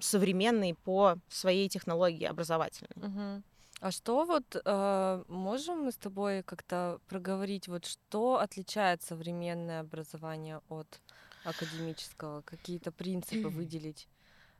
современные 0.00 0.74
по 0.74 1.16
своей 1.28 1.68
технологии 1.68 2.24
образовательной. 2.24 2.90
Мгм. 2.96 3.42
А 3.80 3.90
что 3.90 4.24
вот 4.24 4.44
э, 4.64 5.24
можем 5.28 5.84
мы 5.84 5.90
с 5.90 5.96
тобой 5.96 6.42
как-то 6.44 7.00
проговорить, 7.08 7.68
вот 7.68 7.84
что 7.84 8.38
отличает 8.38 9.02
современное 9.02 9.80
образование 9.80 10.60
от 10.68 11.00
академического? 11.44 12.42
Какие-то 12.42 12.92
принципы 12.92 13.48
выделить 13.48 14.06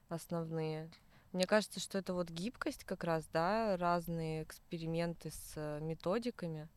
основные? 0.09 0.91
Мне 1.33 1.47
кажется, 1.47 1.81
что 1.81 1.99
это 1.99 2.13
вот 2.13 2.31
гибкость 2.31 2.85
как 2.85 3.05
раз, 3.05 3.27
да, 3.33 3.77
разные 3.77 4.43
эксперименты 4.43 5.31
с 5.31 5.53
э, 5.57 5.81
методиками. 5.81 6.69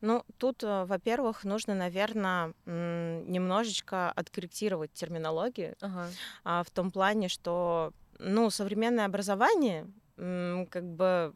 Ну, 0.00 0.24
тут, 0.38 0.62
э, 0.62 0.84
во-первых, 0.84 1.44
нужно, 1.44 1.74
наверное, 1.74 2.54
немножечко 2.66 4.10
откорректировать 4.10 4.92
терминологию 4.92 5.76
Ага. 5.80 6.08
а, 6.44 6.62
в 6.64 6.70
том 6.70 6.90
плане, 6.90 7.28
что, 7.28 7.92
ну, 8.18 8.50
современное 8.50 9.06
образование, 9.06 9.86
как 10.16 10.84
бы 10.84 11.34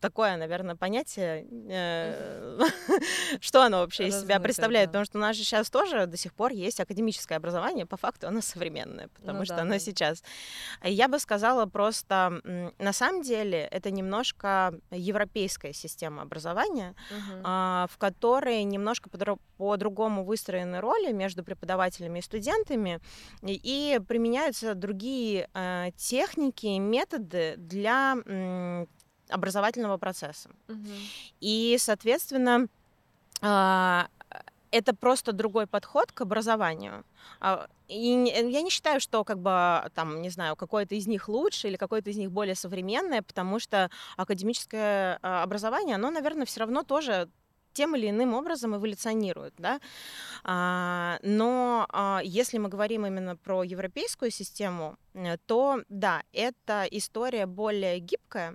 такое, 0.00 0.36
наверное, 0.36 0.76
понятие, 0.76 1.46
э, 1.68 2.60
что 3.40 3.62
оно 3.62 3.78
вообще 3.78 4.08
из 4.08 4.20
себя 4.20 4.40
представляет, 4.40 4.88
потому 4.88 5.04
что 5.04 5.18
у 5.18 5.20
нас 5.20 5.36
же 5.36 5.44
сейчас 5.44 5.70
тоже 5.70 6.06
до 6.06 6.16
сих 6.16 6.34
пор 6.34 6.52
есть 6.52 6.80
академическое 6.80 7.38
образование, 7.38 7.86
по 7.86 7.96
факту 7.96 8.28
оно 8.28 8.40
современное, 8.40 9.08
потому 9.08 9.40
Ну 9.40 9.44
что 9.44 9.56
оно 9.58 9.78
сейчас. 9.78 10.22
Я 10.82 11.08
бы 11.08 11.18
сказала 11.18 11.66
просто, 11.66 12.40
на 12.78 12.92
самом 12.92 13.22
деле, 13.22 13.68
это 13.70 13.90
немножко 13.90 14.74
европейская 14.90 15.72
система 15.72 16.22
образования, 16.22 16.94
а, 17.42 17.86
в 17.90 17.98
которой 17.98 18.62
немножко 18.64 19.10
по-другому 19.56 20.24
выстроены 20.24 20.80
роли 20.80 21.12
между 21.12 21.44
преподавателями 21.44 22.18
и 22.18 22.22
студентами, 22.22 23.00
и, 23.42 23.60
и 23.62 23.98
применяются 24.00 24.74
другие 24.74 25.48
э, 25.54 25.90
техники, 25.96 26.78
методы 26.78 27.54
для 27.56 28.16
образовательного 29.28 29.96
процесса. 29.98 30.50
Мгм. 30.68 30.88
И, 31.40 31.76
соответственно, 31.78 32.68
а, 33.40 34.08
это 34.70 34.94
просто 34.94 35.32
другой 35.32 35.66
подход 35.66 36.12
к 36.12 36.22
образованию. 36.22 37.04
А, 37.40 37.68
И 37.88 37.96
я 37.96 38.62
не 38.62 38.70
считаю, 38.70 39.00
что 39.00 39.24
как 39.24 39.38
бы 39.38 39.90
там, 39.94 40.22
не 40.22 40.30
знаю, 40.30 40.56
какое-то 40.56 40.94
из 40.94 41.06
них 41.06 41.28
лучше 41.28 41.68
или 41.68 41.76
какое-то 41.76 42.10
из 42.10 42.16
них 42.16 42.30
более 42.30 42.54
современное, 42.54 43.22
потому 43.22 43.60
что 43.60 43.90
академическое 44.16 45.18
а, 45.22 45.42
образование, 45.42 45.96
оно, 45.96 46.10
наверное, 46.10 46.46
все 46.46 46.60
равно 46.60 46.82
тоже 46.82 47.28
тем 47.74 47.96
или 47.96 48.08
иным 48.08 48.34
образом 48.34 48.76
эволюционирует, 48.76 49.52
да. 49.58 49.80
Но 51.22 51.88
если 52.22 52.58
мы 52.58 52.68
говорим 52.68 53.04
именно 53.04 53.36
про 53.36 53.64
европейскую 53.64 54.30
систему, 54.30 54.96
э, 55.14 55.36
то 55.46 55.82
да, 55.88 56.22
это 56.32 56.86
история 56.90 57.46
более 57.46 57.98
гибкая, 57.98 58.54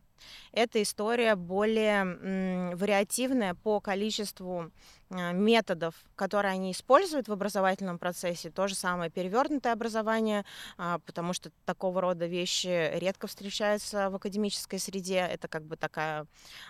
это 0.51 0.81
история 0.81 1.35
более 1.35 2.75
вариативная 2.75 3.53
по 3.53 3.79
количеству 3.79 4.71
методов, 5.09 5.95
которые 6.15 6.53
они 6.53 6.71
используют 6.71 7.27
в 7.27 7.31
образовательном 7.31 7.97
процессе, 7.97 8.51
то 8.51 8.67
же 8.67 8.75
самое 8.75 9.09
перевернутое 9.09 9.73
образование, 9.73 10.45
а, 10.77 10.99
потому 10.99 11.33
что 11.33 11.51
такого 11.65 12.01
рода 12.01 12.27
вещи 12.27 12.91
редко 12.99 13.27
встречаются 13.27 14.09
в 14.09 14.15
академической 14.15 14.77
среде. 14.77 15.17
Это 15.17 15.47
как 15.47 15.63
бы 15.63 15.77
такая 15.77 16.25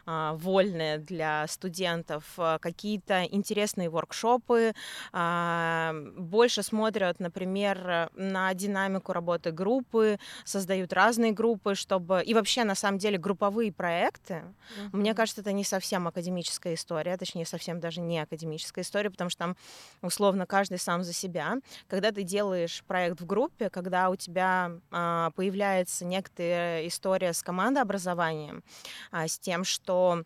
а, 0.06 0.34
вольная 0.34 0.98
для 0.98 1.46
студентов. 1.48 2.24
Какие-то 2.62 3.24
интересные 3.24 3.90
воркшопы, 3.90 4.74
больше 5.12 6.64
смотрят, 6.64 7.20
например, 7.20 8.10
на 8.14 8.54
динамику 8.54 9.14
работы 9.14 9.52
группы, 9.52 10.20
создают 10.46 10.94
разные 10.94 11.32
группы, 11.32 11.76
чтобы... 11.76 12.22
И 12.24 12.34
вообще, 12.34 12.64
на 12.64 12.76
самом 12.76 12.98
деле, 12.98 13.18
групповые 13.18 13.72
проекты, 13.72 14.34
mm-hmm. 14.34 14.90
мне 14.94 15.14
кажется, 15.14 15.42
это 15.42 15.52
не 15.52 15.64
совсем 15.64 16.08
академическая 16.08 16.76
история, 16.76 17.18
точнее, 17.18 17.46
совсем 17.46 17.80
даже 17.80 18.02
не 18.02 18.20
академическая 18.30 18.84
история, 18.84 19.10
потому 19.10 19.30
что 19.30 19.40
там 19.40 19.58
условно 20.02 20.46
каждый 20.46 20.78
сам 20.78 21.04
за 21.04 21.14
себя. 21.14 21.58
Когда 21.88 22.12
ты 22.12 22.24
делаешь 22.24 22.84
проект 22.88 23.20
в 23.20 23.26
группе, 23.26 23.70
когда 23.70 24.10
у 24.10 24.16
тебя 24.16 24.72
а, 24.92 25.32
появляется 25.32 26.06
некоторая 26.06 26.88
история 26.88 27.34
с 27.34 27.44
командообразованием, 27.44 28.64
а, 29.12 29.28
с 29.28 29.40
тем, 29.40 29.64
что 29.64 30.24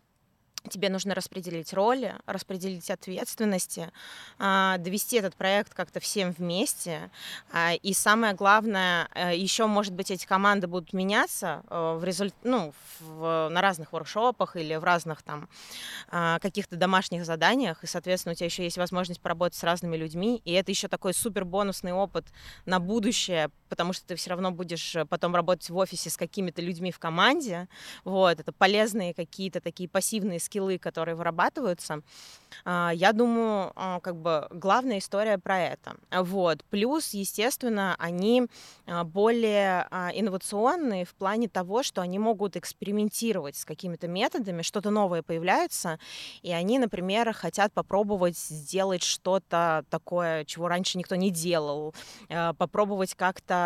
тебе 0.70 0.89
нужно 0.89 1.13
распределить 1.13 1.74
роли, 1.74 2.15
распределить 2.25 2.89
ответственности, 2.89 3.91
а, 4.39 4.77
довести 4.77 5.17
этот 5.17 5.36
проект 5.36 5.74
как-то 5.74 6.00
всем 6.00 6.32
вместе. 6.32 7.10
А, 7.51 7.74
и 7.74 7.93
самое 7.93 8.34
главное, 8.34 9.10
э, 9.13 9.36
еще, 9.36 9.65
может 9.67 9.93
быть, 9.93 10.12
эти 10.12 10.25
команды 10.25 10.67
будут 10.67 10.93
меняться 10.93 11.63
э, 11.70 11.98
в 12.00 12.03
результ... 12.03 12.36
ну, 12.43 12.74
в... 13.00 13.50
на 13.50 13.62
разных 13.62 13.91
воркшопах 13.91 14.55
или 14.55 14.75
в 14.75 14.84
разных 14.84 15.22
там 15.22 15.50
а, 16.10 16.39
каких-то 16.39 16.75
домашних 16.75 17.25
заданиях, 17.25 17.84
и, 17.84 17.88
соответственно, 17.88 18.34
у 18.34 18.36
тебя 18.36 18.46
еще 18.46 18.63
есть 18.63 18.77
возможность 18.77 19.22
поработать 19.22 19.58
с 19.58 19.63
разными 19.63 19.98
людьми, 19.98 20.41
и 20.46 20.53
это 20.53 20.72
еще 20.72 20.88
такой 20.88 21.13
супер 21.13 21.46
бонусный 21.46 21.91
опыт 21.91 22.25
на 22.65 22.79
будущее, 22.79 23.50
потому 23.74 23.92
что 23.92 24.06
ты 24.06 24.15
все 24.15 24.30
равно 24.30 24.51
будешь 24.51 24.96
э, 24.96 25.03
потом 25.03 25.34
работать 25.34 25.68
в 25.68 25.75
офисе 25.77 26.12
с 26.12 26.15
какими-то 26.15 26.62
людьми 26.62 26.92
в 26.92 27.00
команде, 27.00 27.68
вот, 28.03 28.39
это 28.39 28.51
полезные 28.51 29.15
какие-то 29.15 29.62
такие 29.62 29.89
пассивные 29.89 30.39
скиллы, 30.39 30.77
которые 30.77 31.15
вырабатываются. 31.15 32.03
А, 32.65 32.92
я 32.94 33.13
думаю, 33.13 33.72
а, 33.75 34.00
как 34.00 34.15
бы 34.15 34.48
главная 34.51 35.00
история 35.00 35.39
про 35.39 35.60
это. 35.60 35.96
Вот. 36.12 36.63
Плюс, 36.65 37.15
естественно, 37.15 37.96
они 37.98 38.46
а, 38.86 39.03
более 39.03 39.88
инновационные 40.13 41.06
в 41.06 41.15
плане 41.15 41.50
того, 41.50 41.82
что 41.82 42.01
они 42.01 42.20
могут 42.20 42.56
экспериментировать 42.56 43.56
с 43.56 43.65
какими-то 43.65 44.08
методами, 44.08 44.62
что-то 44.62 44.92
новое 44.92 45.24
появляется, 45.24 45.98
и 46.44 46.51
они, 46.51 46.77
например, 46.77 47.34
хотят 47.34 47.74
попробовать 47.74 48.38
сделать 48.38 49.01
что-то 49.01 49.84
такое, 49.89 50.46
чего 50.46 50.68
раньше 50.68 51.00
никто 51.00 51.15
не 51.15 51.32
делал, 51.32 51.96
попробовать 52.27 53.15
как-то 53.15 53.62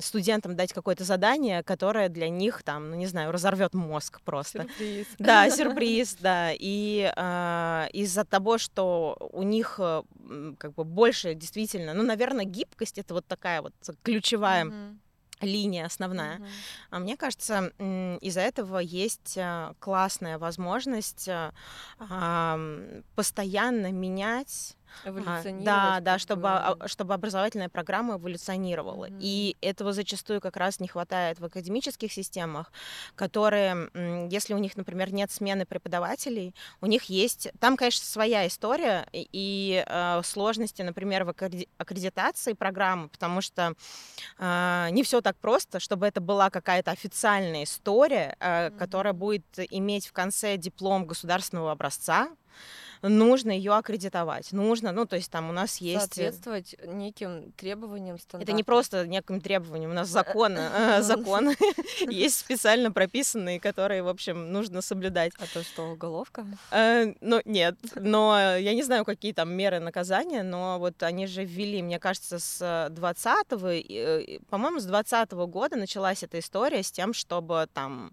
студентам 0.00 0.56
дать 0.56 0.72
какое-то 0.72 1.04
задание, 1.04 1.62
которое 1.62 2.08
для 2.08 2.28
них 2.28 2.62
там, 2.62 2.90
ну 2.90 2.96
не 2.96 3.06
знаю, 3.06 3.32
разорвет 3.32 3.74
мозг 3.74 4.20
просто. 4.22 4.62
Сюрприз. 4.62 5.06
Да, 5.18 5.50
сюрприз, 5.56 6.16
да. 6.20 6.50
И 6.52 7.12
э, 7.14 7.86
из-за 7.92 8.24
того, 8.24 8.58
что 8.58 9.16
у 9.32 9.42
них 9.42 9.76
э, 9.78 10.02
как 10.58 10.74
бы 10.74 10.84
больше 10.84 11.34
действительно, 11.34 11.94
ну, 11.94 12.02
наверное, 12.02 12.44
гибкость 12.44 12.98
это 12.98 13.14
вот 13.14 13.26
такая 13.26 13.62
вот 13.62 13.72
ключевая. 14.02 14.64
Mm-hmm 14.64 14.98
линия 15.40 15.86
основная. 15.86 16.38
Mm-hmm. 16.38 16.48
А 16.90 16.98
мне 16.98 17.16
кажется, 17.16 17.72
из-за 18.20 18.40
этого 18.40 18.78
есть 18.78 19.36
э, 19.36 19.74
классная 19.78 20.38
возможность 20.38 21.28
э, 21.28 21.50
постоянно 23.14 23.92
менять 23.92 24.76
Эволюционировать. 25.04 25.64
Да, 25.64 26.00
да, 26.00 26.18
чтобы, 26.18 26.48
а, 26.48 26.76
чтобы 26.86 27.14
образовательная 27.14 27.68
программа 27.68 28.16
эволюционировала. 28.16 29.08
Mm-hmm. 29.08 29.18
И 29.20 29.56
этого 29.60 29.92
зачастую 29.92 30.40
как 30.40 30.56
раз 30.56 30.80
не 30.80 30.88
хватает 30.88 31.40
в 31.40 31.44
академических 31.44 32.12
системах, 32.12 32.72
которые, 33.14 33.90
если 34.30 34.54
у 34.54 34.58
них, 34.58 34.76
например, 34.76 35.12
нет 35.12 35.30
смены 35.30 35.66
преподавателей, 35.66 36.54
у 36.80 36.86
них 36.86 37.04
есть... 37.04 37.48
Там, 37.60 37.76
конечно, 37.76 38.04
своя 38.04 38.46
история 38.46 39.06
и 39.12 39.84
э, 39.86 40.22
сложности, 40.24 40.82
например, 40.82 41.24
в 41.24 41.34
аккредитации 41.78 42.52
программы, 42.52 43.08
потому 43.08 43.40
что 43.40 43.74
э, 44.38 44.88
не 44.90 45.02
все 45.02 45.20
так 45.20 45.36
просто, 45.36 45.80
чтобы 45.80 46.06
это 46.06 46.20
была 46.20 46.50
какая-то 46.50 46.90
официальная 46.90 47.64
история, 47.64 48.36
э, 48.40 48.68
mm-hmm. 48.68 48.78
которая 48.78 49.12
будет 49.12 49.44
иметь 49.70 50.06
в 50.06 50.12
конце 50.12 50.56
диплом 50.56 51.06
государственного 51.06 51.72
образца, 51.72 52.28
нужно 53.08 53.50
ее 53.50 53.72
аккредитовать. 53.72 54.52
Нужно, 54.52 54.92
ну, 54.92 55.06
то 55.06 55.16
есть 55.16 55.30
там 55.30 55.50
у 55.50 55.52
нас 55.52 55.78
есть... 55.78 56.18
Э, 56.18 56.30
Соответствовать 56.30 56.76
неким 56.86 57.52
требованиям 57.52 58.18
стандарта. 58.18 58.50
Это 58.50 58.56
не 58.56 58.62
просто 58.62 59.06
неким 59.06 59.40
требованиям, 59.40 59.90
у 59.90 59.94
нас 59.94 60.08
закон, 60.08 60.54
э, 60.56 61.02
закон 61.02 61.50
есть 62.08 62.38
специально 62.38 62.90
прописанные, 62.90 63.60
которые, 63.60 64.02
в 64.02 64.08
общем, 64.08 64.52
нужно 64.52 64.82
соблюдать. 64.82 65.32
А 65.38 65.46
то 65.52 65.62
что, 65.62 65.90
уголовка? 65.90 66.46
Э, 66.70 67.12
ну, 67.20 67.40
нет, 67.44 67.76
но 67.94 68.56
я 68.56 68.74
не 68.74 68.82
знаю, 68.82 69.04
какие 69.04 69.32
там 69.32 69.52
меры 69.52 69.80
наказания, 69.80 70.42
но 70.42 70.78
вот 70.78 71.02
они 71.02 71.26
же 71.26 71.44
ввели, 71.44 71.82
мне 71.82 71.98
кажется, 71.98 72.38
с 72.38 72.60
20-го, 72.90 74.44
по-моему, 74.48 74.80
с 74.80 74.84
20 74.84 75.32
-го 75.32 75.46
года 75.46 75.76
началась 75.76 76.22
эта 76.22 76.38
история 76.38 76.82
с 76.82 76.90
тем, 76.90 77.12
чтобы 77.12 77.68
там 77.72 78.12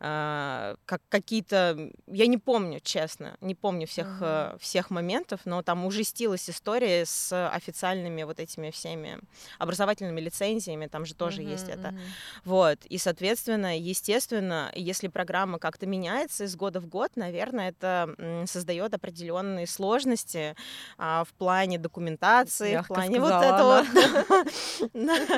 а, 0.00 0.76
как 0.84 1.02
какие-то, 1.08 1.90
я 2.06 2.26
не 2.26 2.38
помню, 2.38 2.80
честно, 2.80 3.36
не 3.40 3.54
помню 3.54 3.86
всех, 3.86 4.06
uh-huh. 4.20 4.58
всех 4.60 4.90
моментов, 4.90 5.40
но 5.44 5.62
там 5.62 5.84
ужестилась 5.86 6.48
история 6.48 7.04
с 7.04 7.48
официальными 7.48 8.22
вот 8.22 8.38
этими 8.38 8.70
всеми 8.70 9.18
образовательными 9.58 10.20
лицензиями, 10.20 10.86
там 10.86 11.04
же 11.04 11.14
тоже 11.14 11.42
uh-huh, 11.42 11.50
есть 11.50 11.68
это. 11.68 11.88
Uh-huh. 11.88 11.98
Вот, 12.44 12.78
и, 12.84 12.98
соответственно, 12.98 13.78
естественно, 13.78 14.70
если 14.74 15.08
программа 15.08 15.58
как-то 15.58 15.86
меняется 15.86 16.44
из 16.44 16.54
года 16.54 16.80
в 16.80 16.86
год, 16.86 17.12
наверное, 17.16 17.70
это 17.70 18.44
создает 18.46 18.94
определенные 18.94 19.66
сложности 19.66 20.54
а, 20.96 21.24
в 21.24 21.32
плане 21.34 21.78
документации, 21.78 22.74
Мягко 22.74 22.92
в 22.92 22.94
плане 22.94 23.20
вот 23.20 23.32
этого. 23.32 23.84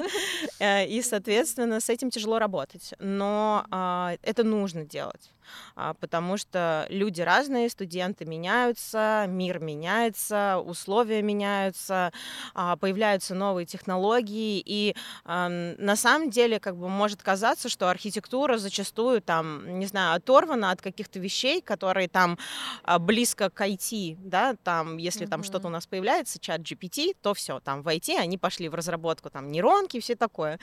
Э, 0.58 0.86
и, 0.86 1.02
соответственно, 1.02 1.80
с 1.80 1.88
этим 1.88 2.10
тяжело 2.10 2.38
работать. 2.38 2.92
Но 2.98 3.64
а, 3.70 4.16
это 4.22 4.44
нужно 4.50 4.84
делать. 4.84 5.30
А, 5.76 5.94
потому 5.94 6.36
что 6.36 6.86
люди 6.90 7.20
разные, 7.20 7.68
студенты 7.68 8.24
меняются, 8.24 9.24
мир 9.28 9.58
меняется, 9.60 10.58
условия 10.64 11.22
меняются, 11.22 12.12
а, 12.54 12.76
появляются 12.76 13.34
новые 13.34 13.66
технологии, 13.66 14.62
и 14.64 14.94
на 15.24 15.96
самом 15.96 16.30
деле 16.30 16.60
как 16.60 16.76
бы 16.76 16.88
может 16.88 17.22
казаться, 17.22 17.68
что 17.68 17.88
архитектура 17.88 18.58
зачастую 18.58 19.20
там, 19.20 19.78
не 19.78 19.86
знаю, 19.86 20.16
оторвана 20.16 20.70
от 20.70 20.80
каких-то 20.80 21.18
вещей, 21.18 21.60
которые 21.60 22.08
там 22.08 22.38
а, 22.82 22.98
близко 22.98 23.50
к 23.50 23.60
IT, 23.60 24.16
да, 24.18 24.56
там, 24.62 24.96
если 24.96 25.26
mm-hmm. 25.26 25.30
там 25.30 25.42
что-то 25.42 25.68
у 25.68 25.70
нас 25.70 25.86
появляется, 25.86 26.38
чат 26.38 26.60
GPT, 26.60 27.16
то 27.20 27.34
все, 27.34 27.60
там 27.60 27.82
в 27.82 27.88
IT 27.88 28.16
они 28.16 28.38
пошли 28.38 28.68
в 28.68 28.74
разработку, 28.74 29.30
там 29.30 29.50
нейронки, 29.50 30.00
все 30.00 30.16
такое. 30.16 30.58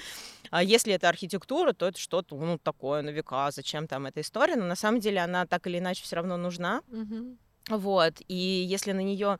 А 0.51 0.63
если 0.63 0.93
это 0.93 1.09
архитектура, 1.09 1.73
то 1.73 1.87
это 1.87 1.99
что-то, 1.99 2.35
ну, 2.35 2.57
такое 2.57 3.01
на 3.01 3.09
века, 3.09 3.49
зачем 3.51 3.87
там 3.87 4.05
эта 4.05 4.21
история, 4.21 4.55
но 4.55 4.65
на 4.65 4.75
самом 4.77 4.99
деле 4.99 5.19
она 5.21 5.45
так 5.45 5.67
или 5.67 5.79
иначе 5.79 6.03
все 6.03 6.15
равно 6.15 6.37
нужна. 6.37 6.81
Mm-hmm. 6.89 7.37
Вот, 7.69 8.13
и 8.29 8.35
если 8.35 8.93
на 8.93 9.01
нее 9.01 9.39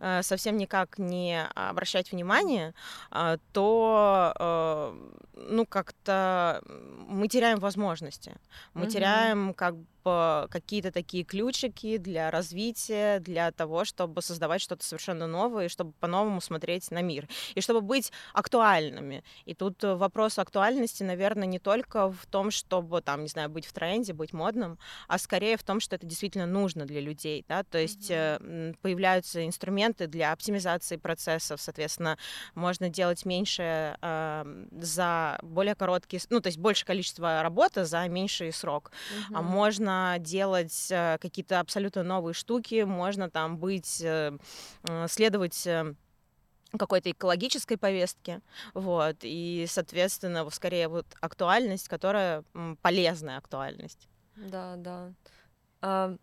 э, 0.00 0.22
совсем 0.22 0.56
никак 0.56 0.98
не 0.98 1.44
обращать 1.54 2.10
внимание, 2.10 2.74
э, 3.12 3.38
то, 3.52 4.34
э, 4.38 5.10
ну, 5.50 5.64
как-то 5.64 6.60
мы 7.06 7.28
теряем 7.28 7.60
возможности, 7.60 8.34
мы 8.74 8.86
mm-hmm. 8.86 8.90
теряем 8.90 9.54
как 9.54 9.74
какие-то 10.50 10.92
такие 10.92 11.24
ключики 11.24 11.98
для 11.98 12.30
развития, 12.30 13.20
для 13.20 13.50
того, 13.52 13.84
чтобы 13.84 14.22
создавать 14.22 14.60
что-то 14.60 14.84
совершенно 14.84 15.26
новое, 15.26 15.66
и 15.66 15.68
чтобы 15.68 15.92
по-новому 16.00 16.40
смотреть 16.40 16.90
на 16.90 17.02
мир, 17.02 17.28
и 17.54 17.60
чтобы 17.60 17.80
быть 17.80 18.12
актуальными. 18.32 19.24
И 19.44 19.54
тут 19.54 19.82
вопрос 19.82 20.38
актуальности, 20.38 21.02
наверное, 21.02 21.46
не 21.46 21.58
только 21.58 22.10
в 22.10 22.26
том, 22.26 22.50
чтобы, 22.50 23.00
там, 23.02 23.22
не 23.22 23.28
знаю, 23.28 23.48
быть 23.48 23.66
в 23.66 23.72
тренде, 23.72 24.12
быть 24.12 24.32
модным, 24.32 24.78
а 25.06 25.18
скорее 25.18 25.56
в 25.56 25.62
том, 25.62 25.80
что 25.80 25.96
это 25.96 26.06
действительно 26.06 26.46
нужно 26.46 26.84
для 26.86 27.00
людей, 27.00 27.44
да, 27.48 27.62
то 27.62 27.78
есть 27.78 28.10
mm-hmm. 28.10 28.78
появляются 28.82 29.44
инструменты 29.46 30.06
для 30.06 30.32
оптимизации 30.32 30.96
процессов, 30.96 31.60
соответственно, 31.60 32.18
можно 32.54 32.88
делать 32.88 33.24
меньше 33.24 33.96
э, 34.00 34.66
за 34.80 35.38
более 35.42 35.74
короткий, 35.74 36.20
ну, 36.30 36.40
то 36.40 36.48
есть 36.48 36.58
больше 36.58 36.84
количество 36.84 37.42
работы 37.42 37.84
за 37.84 38.06
меньший 38.08 38.52
срок, 38.52 38.90
mm-hmm. 38.90 39.34
а 39.34 39.42
можно 39.42 39.97
делать 40.18 40.88
э, 40.90 41.18
какие-то 41.20 41.60
абсолютно 41.60 42.02
новые 42.02 42.34
штуки, 42.34 42.82
можно 42.84 43.30
там 43.30 43.58
быть, 43.58 44.00
э, 44.02 44.36
следовать 45.08 45.66
э, 45.66 45.94
какой-то 46.76 47.10
экологической 47.10 47.76
повестке, 47.76 48.40
вот, 48.74 49.16
и, 49.22 49.66
соответственно, 49.68 50.48
скорее 50.50 50.88
вот 50.88 51.06
актуальность, 51.20 51.88
которая 51.88 52.44
полезная 52.82 53.38
актуальность. 53.38 54.08
Да, 54.36 54.76
да. 54.76 55.12
А, 55.80 56.16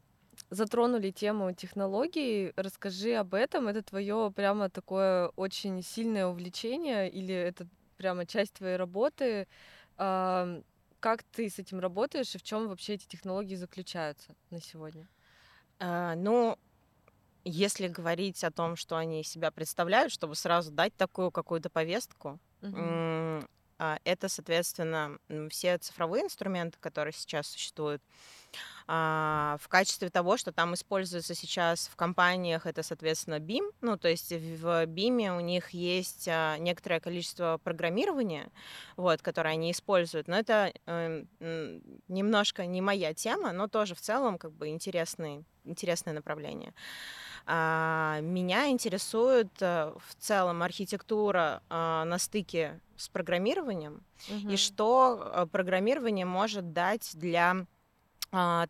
затронули 0.49 1.11
тему 1.11 1.53
технологий. 1.53 2.53
Расскажи 2.55 3.13
об 3.13 3.33
этом. 3.33 3.67
Это 3.67 3.83
твое 3.83 4.31
прямо 4.35 4.69
такое 4.69 5.29
очень 5.35 5.81
сильное 5.81 6.27
увлечение 6.27 7.09
или 7.09 7.33
это 7.33 7.67
прямо 7.97 8.25
часть 8.25 8.53
твоей 8.53 8.77
работы? 8.77 9.47
А, 9.97 10.61
как 11.05 11.21
ты 11.21 11.51
с 11.51 11.59
этим 11.59 11.79
работаешь 11.79 12.33
и 12.33 12.39
в 12.39 12.41
чем 12.41 12.67
вообще 12.67 12.95
эти 12.95 13.05
технологии 13.05 13.53
заключаются 13.53 14.35
на 14.49 14.59
сегодня? 14.59 15.07
А, 15.77 16.15
ну, 16.15 16.57
если 17.43 17.87
говорить 17.87 18.43
о 18.43 18.49
том, 18.49 18.75
что 18.75 18.97
они 18.97 19.21
из 19.21 19.27
себя 19.27 19.51
представляют, 19.51 20.11
чтобы 20.11 20.33
сразу 20.33 20.71
дать 20.71 20.95
такую 20.95 21.29
какую-то 21.29 21.69
повестку, 21.69 22.39
угу. 22.63 23.45
это, 23.77 24.29
соответственно, 24.29 25.19
все 25.51 25.77
цифровые 25.77 26.23
инструменты, 26.23 26.79
которые 26.79 27.13
сейчас 27.13 27.49
существуют, 27.49 28.01
а, 28.87 29.57
в 29.61 29.67
качестве 29.67 30.09
того, 30.09 30.37
что 30.37 30.51
там 30.51 30.73
используется 30.75 31.33
сейчас 31.33 31.87
в 31.87 31.95
компаниях, 31.95 32.65
это, 32.65 32.83
соответственно, 32.83 33.39
BIM. 33.39 33.71
Ну, 33.81 33.97
то 33.97 34.07
есть 34.07 34.31
в 34.31 34.85
BIM 34.85 35.37
у 35.37 35.39
них 35.39 35.71
есть 35.71 36.27
а, 36.27 36.57
некоторое 36.57 36.99
количество 36.99 37.59
программирования, 37.63 38.51
вот, 38.95 39.21
которое 39.21 39.51
они 39.51 39.71
используют. 39.71 40.27
Но 40.27 40.37
это 40.37 40.71
э, 40.85 41.23
немножко 42.07 42.65
не 42.65 42.81
моя 42.81 43.13
тема, 43.13 43.51
но 43.53 43.67
тоже 43.67 43.95
в 43.95 44.01
целом 44.01 44.37
как 44.37 44.51
бы 44.51 44.67
интересный, 44.67 45.45
интересное 45.63 46.13
направление. 46.13 46.73
А, 47.47 48.19
меня 48.21 48.69
интересует 48.69 49.49
э, 49.61 49.93
в 49.97 50.15
целом 50.19 50.61
архитектура 50.61 51.61
на 51.69 52.17
стыке 52.19 52.79
с 52.97 53.09
программированием 53.09 54.03
угу. 54.29 54.49
и 54.49 54.55
что 54.55 55.31
э, 55.33 55.45
программирование 55.47 56.25
может 56.25 56.73
дать 56.73 57.11
для 57.15 57.51
а, 57.51 57.65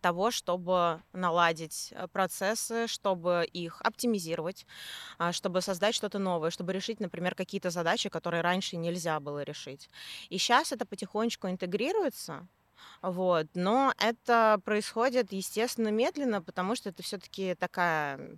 того, 0.01 0.31
чтобы 0.31 1.01
наладить 1.13 1.91
э, 1.91 2.07
процессы, 2.07 2.87
чтобы 2.87 3.47
их 3.51 3.81
оптимизировать, 3.81 4.65
а, 5.17 5.31
чтобы 5.31 5.61
создать 5.61 5.95
что-то 5.95 6.19
новое, 6.19 6.51
чтобы 6.51 6.73
решить, 6.73 6.99
например, 6.99 7.35
какие-то 7.35 7.69
задачи, 7.69 8.09
которые 8.09 8.41
раньше 8.41 8.77
нельзя 8.77 9.19
было 9.19 9.43
решить. 9.43 9.89
И 10.29 10.37
сейчас 10.37 10.71
это 10.71 10.85
потихонечку 10.85 11.47
интегрируется, 11.47 12.47
вот. 13.01 13.47
Но 13.53 13.93
это 13.97 14.59
происходит, 14.63 15.31
естественно, 15.31 15.89
медленно, 15.89 16.41
потому 16.41 16.75
что 16.75 16.89
это 16.89 17.03
все-таки 17.03 17.55
такая 17.55 18.37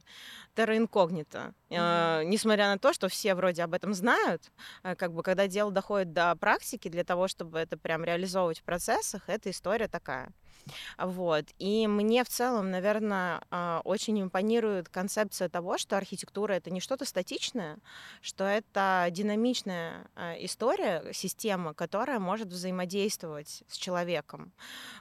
терра 0.55 0.77
инкогнита. 0.77 1.53
Mm-hmm. 1.69 2.21
Э, 2.21 2.23
несмотря 2.25 2.67
на 2.67 2.77
то, 2.77 2.93
что 2.93 3.07
все 3.09 3.35
вроде 3.35 3.63
об 3.63 3.73
этом 3.73 3.93
знают, 3.93 4.51
э, 4.83 4.95
как 4.95 5.13
бы 5.13 5.23
когда 5.23 5.47
дело 5.47 5.71
доходит 5.71 6.13
до 6.13 6.35
практики, 6.35 6.89
для 6.89 7.03
того, 7.03 7.27
чтобы 7.27 7.59
это 7.59 7.77
прям 7.77 8.03
реализовывать 8.03 8.59
в 8.59 8.63
процессах, 8.63 9.23
эта 9.27 9.49
история 9.49 9.87
такая. 9.87 10.31
Вот. 10.97 11.45
И 11.59 11.87
мне 11.87 12.23
в 12.23 12.29
целом, 12.29 12.71
наверное, 12.71 13.41
а, 13.49 13.81
очень 13.83 14.21
импонирует 14.21 14.89
концепция 14.89 15.49
того, 15.49 15.77
что 15.77 15.97
архитектура 15.97 16.53
это 16.53 16.69
не 16.69 16.79
что-то 16.79 17.05
статичное, 17.05 17.77
что 18.21 18.43
это 18.43 19.07
динамичная 19.11 20.07
а, 20.15 20.35
история, 20.39 21.03
система, 21.13 21.73
которая 21.73 22.19
может 22.19 22.47
взаимодействовать 22.47 23.63
с 23.67 23.77
человеком. 23.77 24.53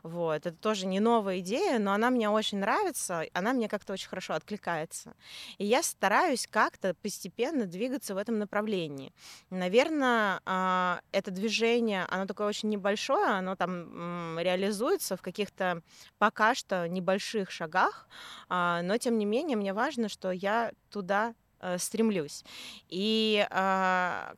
Вот. 0.03 0.47
Это 0.47 0.57
тоже 0.57 0.87
не 0.87 1.01
новая 1.01 1.41
идея, 1.41 1.79
но 1.79 1.93
она 1.93 2.11
мне 2.11 2.29
очень 2.29 2.59
нравится, 2.59 3.25
она 3.33 3.53
мне 3.53 3.69
как-то 3.69 3.93
очень 3.93 4.09
хорошо 4.09 4.35
откликается. 4.35 5.15
И 5.59 5.65
я 5.65 5.83
стараюсь 5.83 6.47
как-то 6.47 6.95
постепенно 6.95 7.67
двигаться 7.67 8.15
в 8.15 8.19
этом 8.19 8.39
направлении. 8.39 9.13
Наверное, 9.51 10.41
а, 10.45 11.01
это 11.13 11.31
движение, 11.31 12.05
оно 12.09 12.27
такое 12.27 12.47
очень 12.47 12.69
небольшое, 12.69 13.27
оно 13.27 13.57
там 13.57 14.39
реализуется 14.39 15.17
в 15.17 15.23
каких-то 15.23 15.56
каких-то 15.57 15.83
пока 16.19 16.55
что 16.55 16.87
небольших 16.89 17.51
шагах, 17.51 18.09
а, 18.49 18.83
но 18.83 18.99
тем 18.99 19.19
не 19.19 19.25
менее 19.25 19.57
мне 19.57 19.73
важно, 19.73 20.09
что 20.09 20.31
я 20.31 20.73
туда 20.91 21.35
э, 21.61 21.79
стремлюсь. 21.79 22.45
И 22.89 23.47
а, 23.51 24.35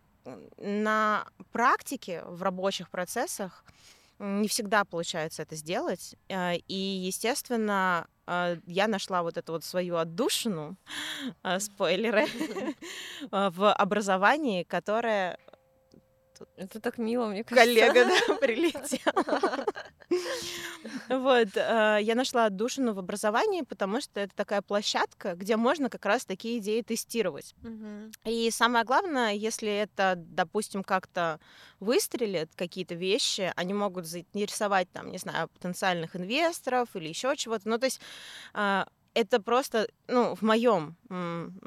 на 0.58 1.26
практике 1.52 2.22
в 2.24 2.42
рабочих 2.42 2.90
процессах 2.90 3.64
не 4.18 4.48
всегда 4.48 4.84
получается 4.84 5.42
это 5.42 5.56
сделать. 5.56 6.16
Э, 6.28 6.56
и, 6.56 6.74
естественно, 6.74 8.06
э, 8.26 8.56
я 8.66 8.88
нашла 8.88 9.22
вот 9.22 9.36
эту 9.36 9.52
вот 9.52 9.64
свою 9.64 9.96
отдушину, 9.96 10.76
спойлеры, 11.58 12.26
в 13.30 13.72
образовании, 13.72 14.62
которое 14.64 15.38
тут. 16.38 16.48
Это 16.56 16.80
так 16.80 16.98
мило, 16.98 17.26
мне 17.26 17.44
кажется. 17.44 17.66
Коллега, 17.66 18.04
да, 18.04 18.34
прилетел. 18.40 19.12
Вот, 21.08 21.48
э, 21.56 21.98
я 22.02 22.14
нашла 22.14 22.46
отдушину 22.46 22.94
в 22.94 22.98
образовании, 22.98 23.62
потому 23.62 24.00
что 24.00 24.20
это 24.20 24.34
такая 24.34 24.62
площадка, 24.62 25.34
где 25.34 25.56
можно 25.56 25.90
как 25.90 26.04
раз 26.06 26.24
такие 26.24 26.58
идеи 26.58 26.82
тестировать. 26.82 27.54
И 28.24 28.50
самое 28.50 28.84
главное, 28.84 29.32
если 29.32 29.70
это, 29.70 30.14
допустим, 30.16 30.82
как-то 30.84 31.40
выстрелит, 31.80 32.50
какие-то 32.54 32.94
вещи, 32.94 33.52
они 33.56 33.74
могут 33.74 34.06
заинтересовать, 34.06 34.90
там, 34.90 35.10
не 35.10 35.18
знаю, 35.18 35.48
потенциальных 35.48 36.16
инвесторов 36.16 36.88
или 36.94 37.08
еще 37.08 37.36
чего-то. 37.36 37.68
Ну, 37.68 37.78
то 37.78 37.86
есть 37.86 38.00
а, 38.54 38.86
это 39.14 39.40
просто, 39.40 39.88
ну, 40.06 40.34
в 40.34 40.42
моем 40.42 40.96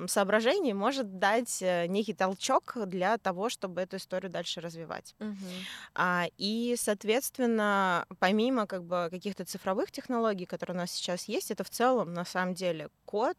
соображении 0.08 0.73
может 0.73 1.19
дать 1.19 1.62
э, 1.62 1.88
некий 1.88 2.13
толчок 2.13 2.77
для 2.86 3.17
того, 3.17 3.49
чтобы 3.49 3.82
эту 3.82 3.97
историю 3.97 4.32
дальше 4.32 4.62
развивать. 4.62 5.15
Угу. 5.19 5.36
А, 5.95 6.25
и, 6.38 6.75
соответственно, 6.77 8.06
помимо 8.19 8.67
как 8.67 8.84
бы 8.84 9.08
каких-то 9.10 9.45
цифровых 9.45 9.91
технологий, 9.91 10.45
которые 10.45 10.75
у 10.75 10.80
нас 10.80 10.91
сейчас 10.91 11.25
есть, 11.25 11.51
это 11.51 11.63
в 11.63 11.69
целом 11.69 12.13
на 12.13 12.25
самом 12.25 12.54
деле 12.54 12.89
код, 13.06 13.38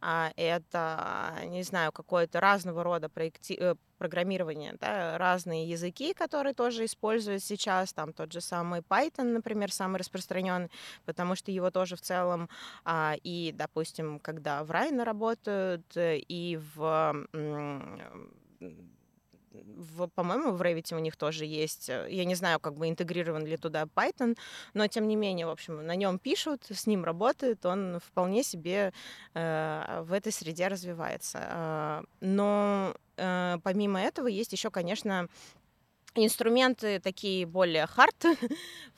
а, 0.00 0.32
это, 0.36 1.34
не 1.46 1.62
знаю, 1.62 1.92
какое-то 1.92 2.40
разного 2.40 2.84
рода 2.84 3.08
проекти 3.08 3.56
э, 3.58 3.74
программирования, 3.98 4.76
да, 4.80 5.18
разные 5.18 5.68
языки, 5.68 6.14
которые 6.14 6.54
тоже 6.54 6.84
используют 6.84 7.42
сейчас, 7.42 7.92
там 7.92 8.12
тот 8.12 8.32
же 8.32 8.40
самый 8.40 8.80
Python, 8.80 9.32
например, 9.32 9.72
самый 9.72 9.98
распространенный, 9.98 10.70
потому 11.04 11.34
что 11.34 11.50
его 11.50 11.70
тоже 11.70 11.96
в 11.96 12.00
целом 12.00 12.48
а, 12.84 13.16
и, 13.22 13.52
допустим, 13.52 14.20
когда 14.20 14.64
в 14.64 14.70
Райна 14.70 15.04
работают, 15.38 15.96
э, 15.96 16.18
и 16.18 16.56
в 16.56 17.26
в, 19.50 20.06
по-моему, 20.08 20.52
в 20.52 20.62
Revit 20.62 20.94
у 20.94 20.98
них 20.98 21.16
тоже 21.16 21.44
есть, 21.44 21.88
э, 21.88 22.06
я 22.10 22.24
не 22.24 22.34
знаю, 22.34 22.60
как 22.60 22.74
бы 22.74 22.88
интегрирован 22.88 23.44
ли 23.46 23.56
туда 23.56 23.84
Python, 23.84 24.36
но 24.74 24.86
тем 24.86 25.08
не 25.08 25.16
менее, 25.16 25.46
в 25.46 25.50
общем, 25.50 25.84
на 25.84 25.96
нем 25.96 26.18
пишут, 26.18 26.64
с 26.70 26.86
ним 26.86 27.04
работают, 27.04 27.66
он 27.66 27.98
вполне 27.98 28.42
себе 28.42 28.92
э, 29.34 30.02
в 30.04 30.12
этой 30.12 30.32
среде 30.32 30.68
развивается. 30.68 31.38
Э, 31.40 32.02
но 32.20 32.94
э, 33.16 33.56
помимо 33.62 34.00
этого 34.00 34.28
есть 34.28 34.52
еще, 34.52 34.70
конечно, 34.70 35.28
инструменты 36.14 37.00
такие 37.00 37.46
более 37.46 37.86
в 37.86 38.36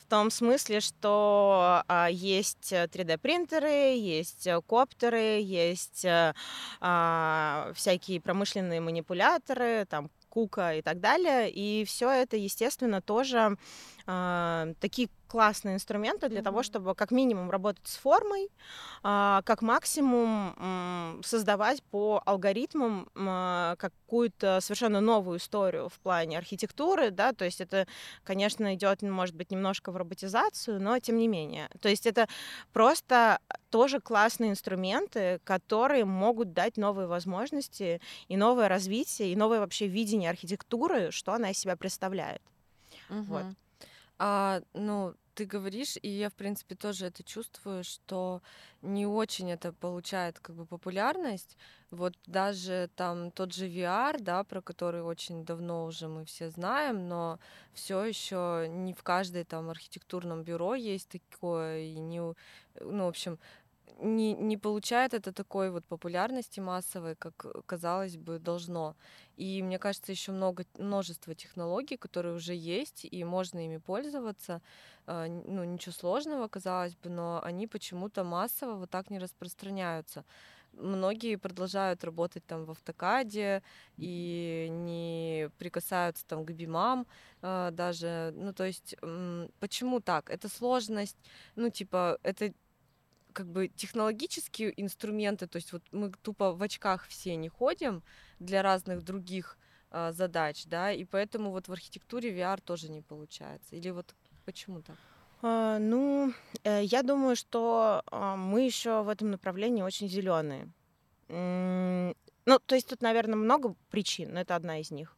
том 0.11 0.29
смысле, 0.29 0.81
что 0.81 1.83
а, 1.87 2.09
есть 2.11 2.73
3D-принтеры, 2.73 3.95
есть 3.95 4.45
коптеры, 4.67 5.39
есть 5.39 6.05
а, 6.05 7.71
всякие 7.73 8.19
промышленные 8.19 8.81
манипуляторы, 8.81 9.85
там 9.89 10.09
Кука 10.27 10.75
и 10.75 10.81
так 10.81 10.99
далее. 10.99 11.49
И 11.49 11.85
все 11.85 12.09
это, 12.09 12.35
естественно, 12.35 13.01
тоже 13.01 13.57
э, 14.07 14.73
такие 14.79 15.09
классные 15.31 15.75
инструменты 15.75 16.27
для 16.27 16.41
mm-hmm. 16.41 16.43
того, 16.43 16.61
чтобы 16.61 16.93
как 16.93 17.11
минимум 17.11 17.49
работать 17.49 17.87
с 17.87 17.95
формой, 17.95 18.49
а, 19.01 19.41
как 19.43 19.61
максимум 19.61 21.21
создавать 21.23 21.81
по 21.83 22.21
алгоритмам 22.25 23.07
а, 23.15 23.77
какую-то 23.77 24.59
совершенно 24.59 24.99
новую 24.99 25.37
историю 25.37 25.87
в 25.87 25.97
плане 26.01 26.37
архитектуры, 26.37 27.11
да, 27.11 27.31
то 27.31 27.45
есть 27.45 27.61
это, 27.61 27.87
конечно, 28.25 28.75
идет, 28.75 29.03
может 29.03 29.33
быть, 29.33 29.51
немножко 29.51 29.93
в 29.93 29.95
роботизацию, 29.95 30.81
но 30.81 30.99
тем 30.99 31.15
не 31.15 31.29
менее. 31.29 31.69
То 31.79 31.87
есть 31.87 32.05
это 32.05 32.27
просто 32.73 33.39
тоже 33.69 34.01
классные 34.01 34.51
инструменты, 34.51 35.39
которые 35.45 36.03
могут 36.03 36.51
дать 36.51 36.75
новые 36.75 37.07
возможности 37.07 38.01
и 38.27 38.35
новое 38.35 38.67
развитие, 38.67 39.31
и 39.31 39.37
новое 39.37 39.61
вообще 39.61 39.87
видение 39.87 40.29
архитектуры, 40.29 41.11
что 41.11 41.31
она 41.31 41.51
из 41.51 41.57
себя 41.57 41.77
представляет. 41.77 42.41
Угу. 43.09 43.23
Вот. 43.23 43.45
А, 44.23 44.61
ну, 44.73 45.15
ты 45.33 45.45
говоришь, 45.45 45.97
и 45.99 46.07
я, 46.07 46.29
в 46.29 46.33
принципе, 46.33 46.75
тоже 46.75 47.07
это 47.07 47.23
чувствую, 47.23 47.83
что 47.83 48.43
не 48.83 49.07
очень 49.07 49.51
это 49.51 49.73
получает 49.73 50.39
как 50.39 50.55
бы 50.55 50.67
популярность. 50.67 51.57
Вот 51.89 52.13
даже 52.27 52.91
там 52.95 53.31
тот 53.31 53.51
же 53.51 53.67
VR, 53.67 54.21
да, 54.21 54.43
про 54.43 54.61
который 54.61 55.01
очень 55.01 55.43
давно 55.43 55.85
уже 55.85 56.07
мы 56.07 56.25
все 56.25 56.51
знаем, 56.51 57.07
но 57.07 57.39
все 57.73 58.03
еще 58.03 58.67
не 58.69 58.93
в 58.93 59.01
каждой 59.01 59.43
там 59.43 59.71
архитектурном 59.71 60.43
бюро 60.43 60.75
есть 60.75 61.09
такое, 61.09 61.79
и 61.79 61.95
не, 61.95 62.19
ну, 62.19 62.35
в 63.05 63.07
общем, 63.07 63.39
не, 63.99 64.33
не 64.33 64.57
получает 64.57 65.13
это 65.13 65.31
такой 65.31 65.71
вот 65.71 65.85
популярности 65.85 66.59
массовой, 66.59 67.15
как 67.15 67.65
казалось 67.65 68.17
бы 68.17 68.39
должно. 68.39 68.95
И 69.37 69.61
мне 69.63 69.79
кажется, 69.79 70.11
еще 70.11 70.31
много 70.31 70.65
множество 70.77 71.35
технологий, 71.35 71.97
которые 71.97 72.35
уже 72.35 72.53
есть, 72.53 73.05
и 73.09 73.23
можно 73.23 73.65
ими 73.65 73.77
пользоваться. 73.77 74.61
А, 75.07 75.27
ну, 75.27 75.63
ничего 75.63 75.93
сложного, 75.93 76.47
казалось 76.47 76.95
бы, 76.95 77.09
но 77.09 77.41
они 77.43 77.67
почему-то 77.67 78.23
массово 78.23 78.75
вот 78.75 78.89
так 78.89 79.09
не 79.09 79.19
распространяются 79.19 80.23
многие 80.73 81.35
продолжают 81.35 82.03
работать 82.03 82.45
там 82.45 82.65
в 82.65 82.71
автокаде 82.71 83.61
и 83.97 84.67
не 84.69 85.49
прикасаются 85.57 86.25
там 86.25 86.45
к 86.45 86.51
бимам 86.51 87.07
э, 87.41 87.69
даже. 87.71 88.33
Ну, 88.35 88.53
то 88.53 88.65
есть, 88.65 88.95
э, 89.01 89.47
почему 89.59 89.99
так? 89.99 90.29
Это 90.29 90.49
сложность, 90.49 91.17
ну, 91.55 91.69
типа, 91.69 92.19
это 92.23 92.53
как 93.31 93.47
бы 93.47 93.67
технологические 93.67 94.79
инструменты, 94.81 95.47
то 95.47 95.57
есть 95.57 95.73
вот 95.73 95.83
мы 95.91 96.11
тупо 96.21 96.53
в 96.53 96.61
очках 96.61 97.07
все 97.07 97.35
не 97.35 97.49
ходим 97.49 98.03
для 98.39 98.61
разных 98.61 99.03
других 99.03 99.57
э, 99.91 100.11
задач, 100.13 100.65
да, 100.65 100.91
и 100.91 101.05
поэтому 101.05 101.51
вот 101.51 101.67
в 101.67 101.71
архитектуре 101.71 102.35
VR 102.35 102.61
тоже 102.61 102.89
не 102.89 103.01
получается. 103.01 103.75
Или 103.75 103.89
вот 103.89 104.15
почему 104.45 104.81
так? 104.81 104.97
А, 105.41 105.79
ну, 105.79 106.33
э, 106.63 106.83
я 106.83 107.03
думаю, 107.03 107.35
что 107.35 108.03
а, 108.05 108.35
мы 108.35 108.61
еще 108.65 109.01
в 109.03 109.09
этом 109.09 109.31
направлении 109.31 109.81
очень 109.81 110.07
зеленые. 110.07 110.71
Ну, 111.27 112.59
то 112.65 112.75
есть 112.75 112.89
тут, 112.89 113.01
наверное, 113.01 113.37
много 113.37 113.75
причин, 113.89 114.33
но 114.33 114.41
это 114.41 114.55
одна 114.55 114.79
из 114.79 114.91
них. 114.91 115.15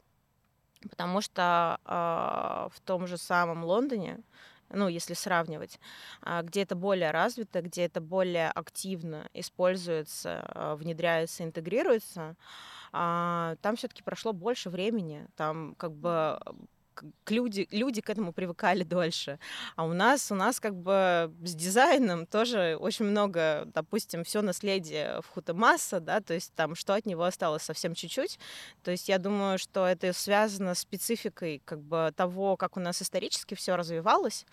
Потому 0.88 1.22
что 1.22 1.80
в 1.86 2.80
том 2.82 3.08
же 3.08 3.18
самом 3.18 3.64
Лондоне, 3.64 4.20
ну, 4.74 4.88
если 4.88 5.14
сравнивать, 5.14 5.80
где 6.44 6.64
это 6.64 6.76
более 6.76 7.12
развито, 7.12 7.62
где 7.62 7.86
это 7.86 8.02
более 8.02 8.50
активно 8.50 9.30
используется, 9.34 10.76
внедряется, 10.80 11.44
интегрируется, 11.44 12.36
там 12.92 13.76
все-таки 13.78 14.04
прошло 14.04 14.34
больше 14.34 14.70
времени, 14.70 15.28
там 15.36 15.76
как 15.78 15.94
бы 15.94 16.40
к 16.94 17.32
люди, 17.32 17.68
люди 17.72 18.02
к 18.02 18.10
этому 18.10 18.34
привыкали 18.34 18.84
дольше. 18.84 19.40
А 19.76 19.86
у 19.86 19.94
нас, 19.94 20.32
у 20.32 20.36
нас 20.36 20.60
как 20.60 20.76
бы 20.76 21.34
с 21.44 21.54
дизайном 21.56 22.26
тоже 22.26 22.78
очень 22.80 23.06
много, 23.06 23.64
допустим, 23.74 24.24
все 24.24 24.42
наследие 24.42 25.22
в 25.22 25.28
Хутамаса, 25.28 26.00
да, 26.00 26.22
то 26.22 26.34
есть 26.34 26.54
там 26.54 26.76
что 26.76 26.94
от 26.94 27.06
него 27.06 27.24
осталось 27.24 27.64
совсем 27.64 27.96
чуть-чуть. 27.96 28.40
То 28.84 28.92
есть 28.92 29.10
я 29.10 29.18
думаю, 29.18 29.58
что 29.58 29.88
это 29.88 30.14
связано 30.14 30.76
с 30.76 30.80
спецификой 30.80 31.62
как 31.66 31.82
бы 31.82 32.14
того, 32.16 32.58
как 32.58 32.78
у 32.78 32.80
нас 32.80 33.02
исторически 33.02 33.56
все 33.56 33.76
развивалось, 33.76 34.46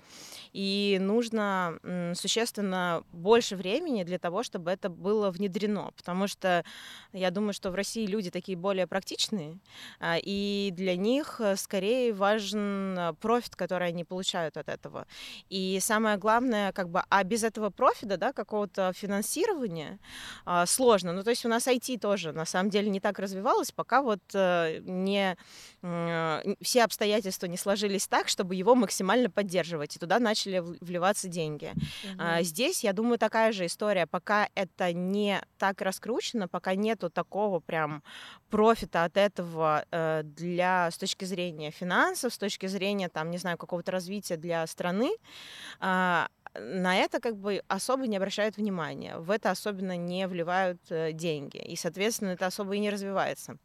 и 0.52 0.98
нужно 1.00 1.78
существенно 2.14 3.04
больше 3.12 3.56
времени 3.56 4.04
для 4.04 4.18
того, 4.18 4.42
чтобы 4.42 4.70
это 4.70 4.88
было 4.88 5.30
внедрено, 5.30 5.90
потому 5.96 6.26
что 6.26 6.64
я 7.12 7.30
думаю, 7.30 7.52
что 7.52 7.70
в 7.70 7.74
России 7.74 8.06
люди 8.06 8.30
такие 8.30 8.56
более 8.56 8.86
практичные, 8.86 9.58
а, 9.98 10.16
и 10.20 10.70
для 10.72 10.96
них 10.96 11.40
э, 11.40 11.56
скорее 11.56 12.12
важно 12.12 12.29
важен 12.30 12.98
э, 12.98 13.12
профит, 13.20 13.56
который 13.56 13.88
они 13.88 14.04
получают 14.04 14.56
от 14.56 14.68
этого. 14.68 15.06
И 15.48 15.78
самое 15.80 16.16
главное, 16.16 16.72
как 16.72 16.88
бы, 16.88 17.02
а 17.08 17.24
без 17.24 17.44
этого 17.44 17.70
профита, 17.70 18.16
да, 18.16 18.32
какого-то 18.32 18.92
финансирования 18.94 19.98
а, 20.44 20.66
сложно. 20.66 21.12
Ну, 21.12 21.22
то 21.22 21.30
есть 21.30 21.44
у 21.44 21.48
нас 21.48 21.66
IT 21.66 21.98
тоже, 21.98 22.32
на 22.32 22.44
самом 22.44 22.70
деле, 22.70 22.90
не 22.90 23.00
так 23.00 23.18
развивалось, 23.18 23.72
пока 23.72 24.02
вот 24.02 24.20
э, 24.34 24.80
не 24.82 25.36
э, 25.82 26.54
все 26.60 26.84
обстоятельства 26.84 27.46
не 27.46 27.56
сложились 27.56 28.06
так, 28.06 28.28
чтобы 28.28 28.54
его 28.54 28.74
максимально 28.74 29.30
поддерживать, 29.30 29.96
и 29.96 29.98
туда 29.98 30.18
начали 30.18 30.60
вливаться 30.80 31.28
деньги. 31.28 31.72
Угу. 32.04 32.18
А, 32.18 32.42
здесь, 32.42 32.84
я 32.84 32.92
думаю, 32.92 33.18
такая 33.18 33.52
же 33.52 33.66
история. 33.66 34.06
Пока 34.06 34.48
это 34.54 34.92
не 34.92 35.40
так 35.58 35.80
раскручено, 35.80 36.48
пока 36.48 36.74
нету 36.74 37.10
такого 37.10 37.60
прям 37.60 38.02
профита 38.50 39.04
от 39.04 39.16
этого 39.16 39.84
э, 39.90 40.22
для 40.24 40.90
с 40.90 40.98
точки 40.98 41.24
зрения 41.24 41.70
финансов, 41.70 42.19
финансов, 42.20 42.34
с 42.34 42.38
точки 42.38 42.68
зрения, 42.68 43.08
там, 43.08 43.30
не 43.30 43.38
знаю, 43.38 43.56
какого-то 43.56 43.92
развития 43.92 44.36
для 44.36 44.66
страны, 44.66 45.10
а, 45.80 46.28
на 46.54 46.96
это 46.96 47.20
как 47.20 47.36
бы 47.36 47.62
особо 47.68 48.06
не 48.06 48.16
обращают 48.16 48.56
внимания, 48.56 49.16
в 49.18 49.30
это 49.30 49.50
особенно 49.50 49.96
не 49.96 50.26
вливают 50.26 50.80
э, 50.90 51.12
деньги, 51.12 51.58
и, 51.58 51.76
соответственно, 51.76 52.30
это 52.30 52.46
особо 52.46 52.74
и 52.74 52.80
не 52.80 52.90
развивается. 52.90 53.56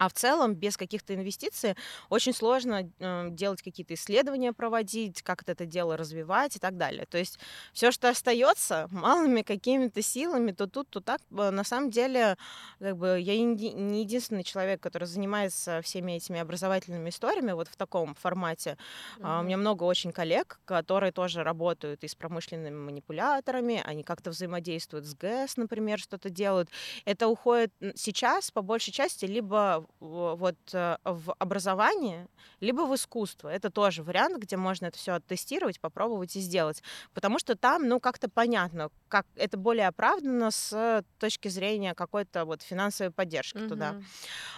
А 0.00 0.08
в 0.08 0.14
целом, 0.14 0.54
без 0.54 0.78
каких-то 0.78 1.14
инвестиций 1.14 1.74
очень 2.08 2.32
сложно 2.32 2.90
э, 3.00 3.28
делать 3.32 3.60
какие-то 3.60 3.92
исследования, 3.92 4.54
проводить, 4.54 5.20
как 5.20 5.42
это 5.46 5.66
дело 5.66 5.94
развивать 5.94 6.56
и 6.56 6.58
так 6.58 6.78
далее. 6.78 7.04
То 7.04 7.18
есть 7.18 7.38
все, 7.74 7.90
что 7.90 8.08
остается, 8.08 8.88
малыми 8.92 9.42
какими-то 9.42 10.00
силами, 10.00 10.52
то 10.52 10.66
тут, 10.66 10.88
то 10.88 11.00
так, 11.02 11.20
на 11.28 11.64
самом 11.64 11.90
деле, 11.90 12.38
как 12.78 12.96
бы 12.96 13.20
я 13.20 13.38
не 13.38 14.00
единственный 14.00 14.42
человек, 14.42 14.80
который 14.80 15.04
занимается 15.04 15.82
всеми 15.82 16.12
этими 16.12 16.40
образовательными 16.40 17.10
историями 17.10 17.52
вот 17.52 17.68
в 17.68 17.76
таком 17.76 18.14
формате. 18.14 18.78
Mm-hmm. 19.18 19.40
У 19.40 19.42
меня 19.42 19.58
много 19.58 19.84
очень 19.84 20.12
коллег, 20.12 20.60
которые 20.64 21.12
тоже 21.12 21.42
работают 21.42 22.04
и 22.04 22.08
с 22.08 22.14
промышленными 22.14 22.74
манипуляторами, 22.74 23.82
они 23.84 24.02
как-то 24.02 24.30
взаимодействуют 24.30 25.04
с 25.04 25.14
ГЭС, 25.14 25.58
например, 25.58 25.98
что-то 25.98 26.30
делают. 26.30 26.70
Это 27.04 27.28
уходит 27.28 27.70
сейчас 27.96 28.50
по 28.50 28.62
большей 28.62 28.94
части 28.94 29.26
либо 29.26 29.86
вот 29.98 30.56
э, 30.72 30.96
в 31.04 31.34
образование, 31.38 32.28
либо 32.60 32.82
в 32.82 32.94
искусство. 32.94 33.48
Это 33.48 33.70
тоже 33.70 34.02
вариант, 34.02 34.38
где 34.38 34.56
можно 34.56 34.86
это 34.86 34.98
все 34.98 35.14
оттестировать, 35.14 35.80
попробовать 35.80 36.36
и 36.36 36.40
сделать. 36.40 36.82
Потому 37.14 37.38
что 37.38 37.56
там, 37.56 37.88
ну, 37.88 38.00
как-то 38.00 38.28
понятно, 38.28 38.90
как 39.08 39.26
это 39.36 39.56
более 39.56 39.88
оправдано 39.88 40.50
с 40.50 41.04
точки 41.18 41.48
зрения 41.48 41.94
какой-то 41.94 42.44
вот 42.44 42.62
финансовой 42.62 43.12
поддержки 43.12 43.58
mm-hmm. 43.58 43.68
туда. 43.68 43.94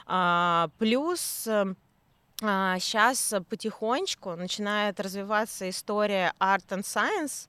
А, 0.07 0.68
плюс 0.79 1.47
эм, 1.47 1.77
а, 2.42 2.79
сейчас 2.81 3.35
потихонечку 3.49 4.35
начинает 4.35 4.99
развиваться 4.99 5.71
история 5.71 6.35
art 6.40 6.66
and 6.71 6.83
science, 6.83 7.49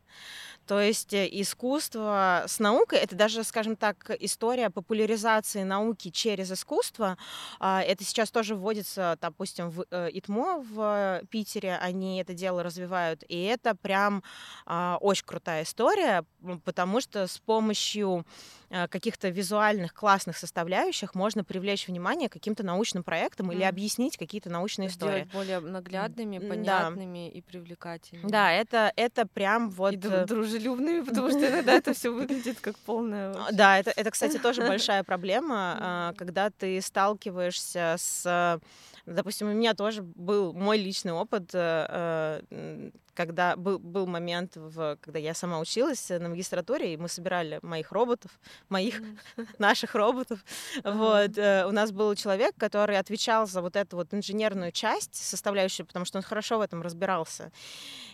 то 0.65 0.79
есть 0.79 1.13
э, 1.13 1.27
искусство 1.29 2.43
с 2.47 2.59
наукой, 2.59 2.99
это 2.99 3.15
даже, 3.15 3.43
скажем 3.43 3.75
так, 3.75 4.11
история 4.19 4.69
популяризации 4.69 5.63
науки 5.63 6.09
через 6.09 6.51
искусство. 6.51 7.17
А, 7.59 7.81
это 7.81 8.03
сейчас 8.03 8.31
тоже 8.31 8.55
вводится, 8.55 9.17
допустим, 9.21 9.69
в 9.69 9.85
э, 9.91 10.09
ИТМО 10.13 10.63
в 10.69 11.21
Питере, 11.29 11.77
они 11.77 12.21
это 12.21 12.33
дело 12.33 12.63
развивают, 12.63 13.23
и 13.27 13.43
это 13.43 13.75
прям 13.75 14.23
а, 14.65 14.97
очень 15.01 15.25
крутая 15.25 15.63
история, 15.63 16.23
потому 16.63 17.01
что 17.01 17.27
с 17.27 17.39
помощью 17.39 18.25
э, 18.69 18.87
каких-то 18.87 19.29
визуальных 19.29 19.93
классных 19.93 20.37
составляющих 20.37 21.13
можно 21.15 21.43
привлечь 21.43 21.87
внимание 21.87 22.29
к 22.29 22.33
каким-то 22.33 22.63
научным 22.63 23.03
проектам 23.03 23.51
mm. 23.51 23.55
или 23.55 23.63
объяснить 23.63 24.17
какие-то 24.17 24.49
научные 24.49 24.89
Сделать 24.89 25.27
истории. 25.27 25.33
более 25.33 25.59
наглядными, 25.59 26.39
понятными 26.39 27.29
да. 27.29 27.37
и 27.37 27.41
привлекательными. 27.41 28.29
Да, 28.29 28.51
это, 28.51 28.93
это 28.95 29.27
прям 29.27 29.69
вот... 29.69 29.93
И 29.93 29.97
дружелюбными, 30.25 31.01
потому 31.01 31.29
что 31.29 31.47
иногда 31.47 31.73
это 31.73 31.93
все 31.93 32.09
выглядит 32.09 32.59
как 32.59 32.77
полная... 32.79 33.35
Да, 33.51 33.79
это, 33.79 33.91
это, 33.95 34.11
кстати, 34.11 34.37
тоже 34.37 34.61
большая 34.61 35.03
проблема, 35.03 35.77
а, 35.79 36.13
когда 36.17 36.49
ты 36.49 36.81
сталкиваешься 36.81 37.95
с... 37.97 38.59
Допустим, 39.05 39.49
у 39.49 39.53
меня 39.53 39.73
тоже 39.73 40.01
был 40.01 40.53
мой 40.53 40.77
личный 40.77 41.11
опыт, 41.11 41.49
э, 41.53 42.39
э, 42.49 42.91
когда 43.13 43.57
был, 43.57 43.77
был 43.77 44.07
момент, 44.07 44.53
в, 44.55 44.97
когда 45.01 45.19
я 45.19 45.33
сама 45.33 45.59
училась 45.59 46.09
на 46.09 46.29
магистратуре, 46.29 46.93
и 46.93 46.97
мы 46.97 47.09
собирали 47.09 47.59
моих 47.61 47.91
роботов, 47.91 48.31
моих, 48.69 49.01
наших 49.59 49.95
роботов. 49.95 50.39
Вот. 50.83 51.37
Э, 51.37 51.65
у 51.67 51.71
нас 51.71 51.91
был 51.91 52.15
человек, 52.15 52.55
который 52.57 52.97
отвечал 52.97 53.45
за 53.45 53.61
вот 53.61 53.75
эту 53.75 53.97
вот 53.97 54.13
инженерную 54.13 54.71
часть, 54.71 55.15
составляющую, 55.15 55.85
потому 55.85 56.05
что 56.05 56.17
он 56.17 56.23
хорошо 56.23 56.57
в 56.57 56.61
этом 56.61 56.81
разбирался. 56.81 57.51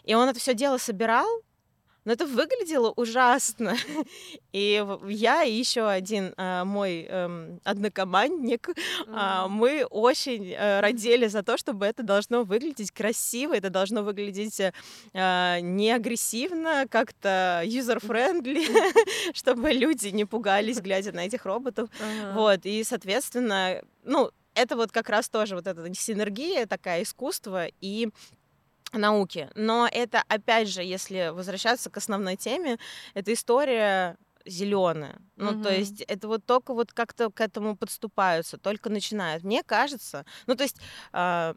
И 0.04 0.15
он 0.15 0.28
это 0.28 0.39
все 0.39 0.56
дело 0.56 0.78
собирал, 0.78 1.28
но 2.05 2.13
это 2.13 2.25
выглядело 2.25 2.91
ужасно. 2.95 3.75
И 4.51 4.83
я 5.07 5.43
и 5.43 5.53
еще 5.53 5.88
один 5.88 6.33
а, 6.35 6.65
мой 6.65 7.05
эм, 7.07 7.59
однокомандник, 7.63 8.69
mm-hmm. 8.69 9.47
мы 9.47 9.85
очень 9.85 10.51
э, 10.51 10.79
родили 10.79 11.27
за 11.27 11.43
то, 11.43 11.55
чтобы 11.55 11.85
это 11.85 12.01
должно 12.01 12.43
выглядеть 12.43 12.91
красиво, 12.91 13.55
это 13.55 13.69
должно 13.69 14.01
выглядеть 14.01 14.59
э, 14.59 14.71
не 15.62 15.91
агрессивно, 15.91 16.85
как-то 16.89 17.62
user-friendly, 17.63 18.65
чтобы 19.33 19.71
люди 19.71 20.07
не 20.07 20.25
пугались, 20.25 20.81
глядя 20.81 21.12
на 21.12 21.25
этих 21.25 21.45
роботов. 21.45 21.89
Вот, 22.33 22.62
и, 22.63 22.83
соответственно, 22.83 23.81
ну, 24.03 24.31
это 24.55 24.75
вот 24.75 24.91
как 24.91 25.09
раз 25.09 25.29
тоже 25.29 25.55
вот 25.55 25.67
эта 25.67 25.93
синергия, 25.93 26.65
такая 26.65 27.03
искусство 27.03 27.67
и 27.81 28.09
науки. 28.93 29.49
Но 29.56 29.88
это, 29.91 30.23
опять 30.28 30.69
же, 30.69 30.82
если 30.84 31.32
возвращаться 31.34 31.89
к 31.89 31.97
основной 31.97 32.36
теме, 32.36 32.78
это 33.13 33.34
история 33.34 34.17
зеленая. 34.45 35.21
Ну, 35.36 35.52
угу. 35.52 35.63
то 35.63 35.73
есть 35.73 36.02
это 36.02 36.28
вот 36.28 36.45
только 36.45 36.73
вот 36.73 36.91
как-то 36.91 37.30
к 37.30 37.41
этому 37.41 37.75
подступаются, 37.75 38.58
только 38.58 38.89
начинают. 38.89 39.43
Мне 39.43 39.63
кажется, 39.63 40.25
ну, 40.47 40.56
то 40.56 40.63
есть 40.63 40.78
э, 41.13 41.54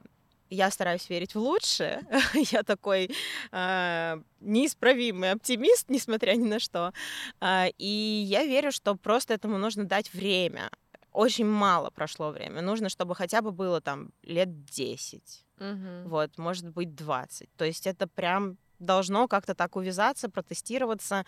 я 0.50 0.70
стараюсь 0.70 1.08
верить 1.08 1.34
в 1.34 1.38
лучшее. 1.38 2.02
я 2.52 2.62
такой 2.62 3.10
э, 3.52 4.20
неисправимый 4.40 5.30
оптимист, 5.32 5.88
несмотря 5.88 6.32
ни 6.34 6.46
на 6.46 6.58
что. 6.58 6.92
Э, 7.40 7.68
и 7.78 8.24
я 8.26 8.44
верю, 8.44 8.72
что 8.72 8.94
просто 8.94 9.34
этому 9.34 9.58
нужно 9.58 9.84
дать 9.84 10.12
время. 10.12 10.70
Очень 11.12 11.46
мало 11.46 11.90
прошло 11.90 12.30
время. 12.30 12.62
Нужно, 12.62 12.88
чтобы 12.88 13.14
хотя 13.14 13.42
бы 13.42 13.52
было 13.52 13.80
там 13.80 14.10
лет 14.22 14.64
10. 14.64 15.46
Мгм. 15.58 16.08
Вот, 16.08 16.38
может 16.38 16.68
быть, 16.70 16.94
20. 16.94 17.50
То 17.56 17.64
есть 17.64 17.86
это 17.86 18.06
прям 18.06 18.56
должно 18.78 19.28
как-то 19.28 19.54
так 19.54 19.76
увязаться, 19.76 20.28
протестироваться. 20.28 21.24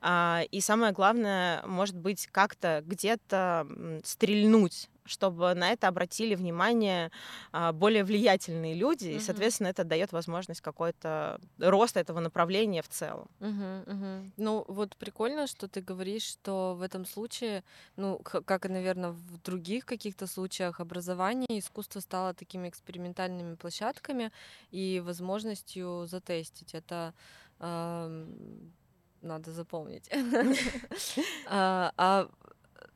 А, 0.00 0.42
И 0.50 0.60
самое 0.60 0.92
главное, 0.92 1.62
может 1.66 1.96
быть, 1.96 2.26
как-то 2.28 2.82
где-то 2.84 3.66
стрельнуть 4.04 4.88
чтобы 5.06 5.54
на 5.54 5.72
это 5.72 5.88
обратили 5.88 6.34
внимание 6.34 7.10
а, 7.52 7.72
более 7.72 8.04
влиятельные 8.04 8.74
люди, 8.74 9.08
и, 9.08 9.18
Мгм. 9.18 9.20
соответственно, 9.20 9.68
это 9.68 9.84
дает 9.84 10.12
возможность 10.12 10.60
какой-то 10.60 11.40
роста 11.58 12.00
этого 12.00 12.20
направления 12.20 12.82
в 12.82 12.88
целом. 12.88 13.28
Мгм, 13.38 13.82
мгм. 13.86 14.32
Ну, 14.38 14.64
вот 14.66 14.96
прикольно, 14.96 15.46
что 15.46 15.68
ты 15.68 15.82
говоришь, 15.82 16.22
что 16.24 16.74
в 16.74 16.80
этом 16.82 17.04
случае, 17.04 17.64
ну, 17.96 18.18
как 18.20 18.64
и, 18.64 18.68
наверное, 18.68 19.10
в 19.10 19.38
других 19.42 19.84
каких-то 19.84 20.26
случаях 20.26 20.80
образования, 20.80 21.46
искусство 21.58 22.00
стало 22.00 22.32
такими 22.34 22.68
экспериментальными 22.70 23.56
площадками 23.56 24.32
и 24.70 25.00
возможностью 25.04 26.06
затестить. 26.06 26.74
Это 26.74 27.12
ам, 27.58 28.72
надо 29.20 29.52
запомнить. 29.52 30.08
А 31.44 31.92
а 31.96 32.28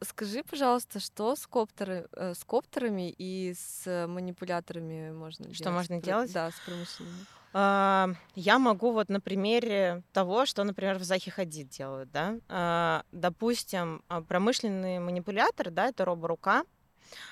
скажи, 0.02 0.42
пожалуйста, 0.42 1.00
что 1.00 1.34
с 1.36 1.46
коптеры- 1.46 2.08
э, 2.12 2.34
с 2.34 2.44
коптерами 2.44 3.10
и 3.16 3.54
с 3.54 4.06
манипуляторами 4.06 5.10
можно 5.12 5.52
Что 5.54 5.64
делать? 5.64 5.74
можно 5.78 5.96
Пр- 6.00 6.04
делать? 6.06 6.32
Да, 6.32 6.50
с 6.50 6.54
промышленными. 6.60 7.26
А, 7.52 8.08
Я 8.36 8.58
могу 8.58 8.92
вот 8.92 9.08
на 9.08 9.20
примере 9.20 10.02
того, 10.12 10.46
что, 10.46 10.62
например, 10.64 10.98
в 10.98 11.02
Захи 11.02 11.30
Хадид 11.30 11.68
делают, 11.68 12.10
да. 12.12 12.36
А, 12.48 13.02
Допустим, 13.12 14.02
а, 14.08 14.20
промышленный 14.22 15.00
манипулятор, 15.00 15.70
да, 15.70 15.88
это 15.88 16.04
роборука, 16.04 16.62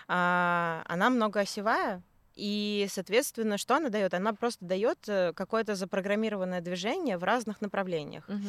а, 0.09 0.83
она 0.87 1.11
многоосевая, 1.11 2.03
и, 2.39 2.87
соответственно, 2.89 3.59
что 3.59 3.75
она 3.75 3.89
дает? 3.89 4.15
Она 4.15 4.33
просто 4.33 4.65
дает 4.65 5.09
э, 5.09 5.33
какое-то 5.35 5.75
запрограммированное 5.75 6.61
движение 6.61 7.19
в 7.19 7.25
разных 7.25 7.61
направлениях. 7.61 8.29
Мгм. 8.29 8.49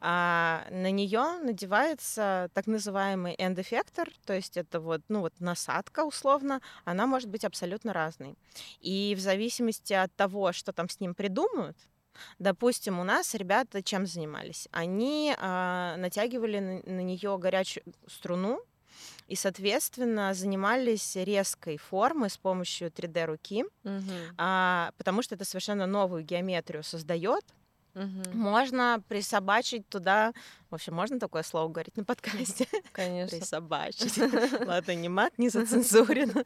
А 0.00 0.64
на 0.70 0.92
нее 0.92 1.38
надевается 1.42 2.50
так 2.54 2.68
называемый 2.68 3.34
энд-эффектор, 3.36 4.08
то 4.24 4.32
есть 4.32 4.56
это 4.56 4.78
вот, 4.78 5.02
ну 5.08 5.20
вот 5.20 5.32
насадка 5.40 6.04
условно, 6.04 6.60
она 6.84 7.08
может 7.08 7.28
быть 7.28 7.44
абсолютно 7.44 7.92
разной. 7.92 8.36
И 8.80 9.14
в 9.16 9.20
зависимости 9.20 9.92
от 9.92 10.14
того, 10.14 10.52
что 10.52 10.72
там 10.72 10.88
с 10.88 11.00
ним 11.00 11.12
придумают, 11.14 11.76
допустим, 12.38 13.00
у 13.00 13.04
нас 13.04 13.34
ребята 13.34 13.82
чем 13.82 14.06
занимались? 14.06 14.68
Они 14.70 15.34
а, 15.38 15.96
натягивали 15.96 16.60
на, 16.60 16.94
на 16.94 17.00
нее 17.00 17.36
горячую 17.38 17.84
струну, 18.06 18.60
и, 19.26 19.34
соответственно, 19.34 20.34
занимались 20.34 21.16
резкой 21.16 21.78
формы 21.78 22.28
с 22.28 22.36
помощью 22.38 22.90
3D-руки, 22.90 23.64
Мгм. 23.82 24.34
а, 24.38 24.92
потому 24.98 25.22
что 25.22 25.34
это 25.34 25.44
совершенно 25.44 25.86
новую 25.86 26.22
геометрию 26.24 26.82
создает, 26.84 27.44
Мгм. 27.96 28.22
можно 28.34 29.02
присобачить 29.08 29.88
туда... 29.88 30.34
В 30.68 30.74
общем, 30.74 30.94
можно 30.94 31.18
такое 31.18 31.42
слово 31.42 31.68
говорить 31.68 31.96
на 31.96 32.04
подкасте? 32.04 32.68
Конечно. 32.92 33.38
Присобачить. 33.38 34.18
Ладно, 34.66 34.94
не 34.94 35.08
мат, 35.08 35.32
не 35.38 35.48
зацензурено. 35.48 36.44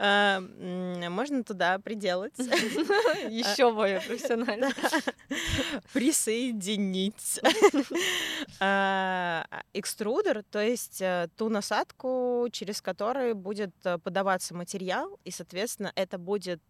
А, 0.00 0.40
Можно 0.40 1.44
туда 1.44 1.78
приделать. 1.78 2.36
Еще 2.38 3.72
более 3.72 4.00
профессионально. 4.00 4.72
Присоединить. 5.92 7.40
А, 8.58 9.46
Экструдер, 9.74 10.42
то 10.50 10.60
есть 10.60 11.00
э, 11.00 11.28
ту 11.36 11.48
насадку, 11.48 12.48
через 12.50 12.82
которую 12.82 13.36
будет 13.36 13.74
э, 13.84 13.98
подаваться 13.98 14.54
материал, 14.54 15.18
и, 15.24 15.30
соответственно, 15.30 15.92
это 15.94 16.18
будет 16.18 16.62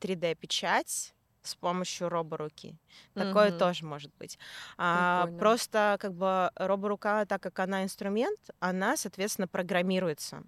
3D-печать 0.00 1.14
с 1.46 1.54
помощью 1.54 2.08
роборуки. 2.08 2.76
Такое 3.16 3.50
Мгм. 3.50 3.58
тоже 3.58 3.84
может 3.86 4.12
быть. 4.18 4.38
А, 4.78 5.28
просто 5.38 5.96
как 6.00 6.14
бы 6.14 6.50
роборука, 6.56 7.24
так 7.26 7.42
как 7.42 7.58
она 7.60 7.84
инструмент, 7.84 8.38
она, 8.60 8.96
соответственно, 8.96 9.48
программируется. 9.48 10.42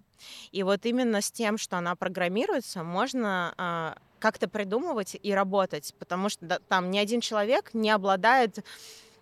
И 0.51 0.63
вот 0.63 0.85
именно 0.85 1.21
с 1.21 1.31
тем, 1.31 1.57
что 1.57 1.77
она 1.77 1.95
программируется, 1.95 2.83
можно 2.83 3.53
а, 3.57 3.95
как-то 4.19 4.49
придумывать 4.49 5.15
и 5.21 5.31
работать, 5.33 5.93
потому 5.97 6.29
что 6.29 6.45
да, 6.45 6.59
там 6.59 6.91
ни 6.91 6.97
один 6.97 7.21
человек 7.21 7.73
не 7.73 7.89
обладает 7.89 8.59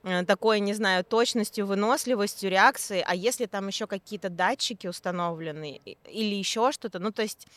э, 0.03 0.25
такой, 0.25 0.59
не 0.59 0.73
знаю, 0.73 1.03
точностью, 1.03 1.65
выносливостью 1.65 2.49
реакции, 2.49 3.03
а 3.05 3.15
если 3.15 3.45
там 3.45 3.67
еще 3.67 3.87
какие-то 3.87 4.29
датчики 4.29 4.87
установлены 4.87 5.81
или 5.85 6.35
еще 6.35 6.71
что-то, 6.71 6.99
ну 6.99 7.11
то 7.11 7.21
есть, 7.21 7.47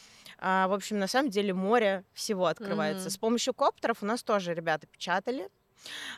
а, 0.41 0.69
в 0.69 0.73
общем, 0.73 0.99
на 0.99 1.07
самом 1.07 1.31
деле 1.31 1.55
море 1.55 2.05
всего 2.13 2.47
открывается. 2.47 3.05
Мгм. 3.05 3.11
С 3.11 3.17
помощью 3.19 3.55
коптеров 3.55 4.03
у 4.03 4.07
нас 4.07 4.23
тоже 4.23 4.55
ребята 4.55 4.87
печатали, 4.87 5.49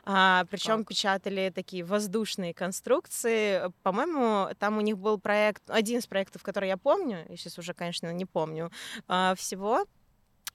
причем 0.05 0.79
Как? 0.79 0.89
печатали 0.89 1.53
такие 1.55 1.85
воздушные 1.85 2.53
конструкции. 2.55 3.73
По-моему, 3.83 4.49
там 4.59 4.79
у 4.79 4.81
них 4.81 4.99
был 4.99 5.19
проект, 5.19 5.63
один 5.69 5.99
из 5.99 6.07
проектов, 6.07 6.43
который 6.43 6.69
я 6.69 6.77
помню, 6.77 7.25
я 7.29 7.37
сейчас 7.37 7.59
уже, 7.59 7.75
конечно, 7.75 8.13
не 8.13 8.25
помню 8.27 8.71
а, 9.09 9.35
всего. 9.37 9.85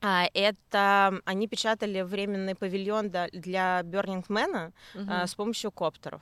А, 0.02 0.26
Это 0.34 1.22
они 1.26 1.48
печатали 1.48 2.02
временный 2.02 2.56
павильон 2.56 3.10
для 3.10 3.82
Burning 3.82 4.26
Man 4.28 4.74
а, 5.08 5.26
с 5.26 5.36
помощью 5.36 5.72
коптеров. 5.72 6.22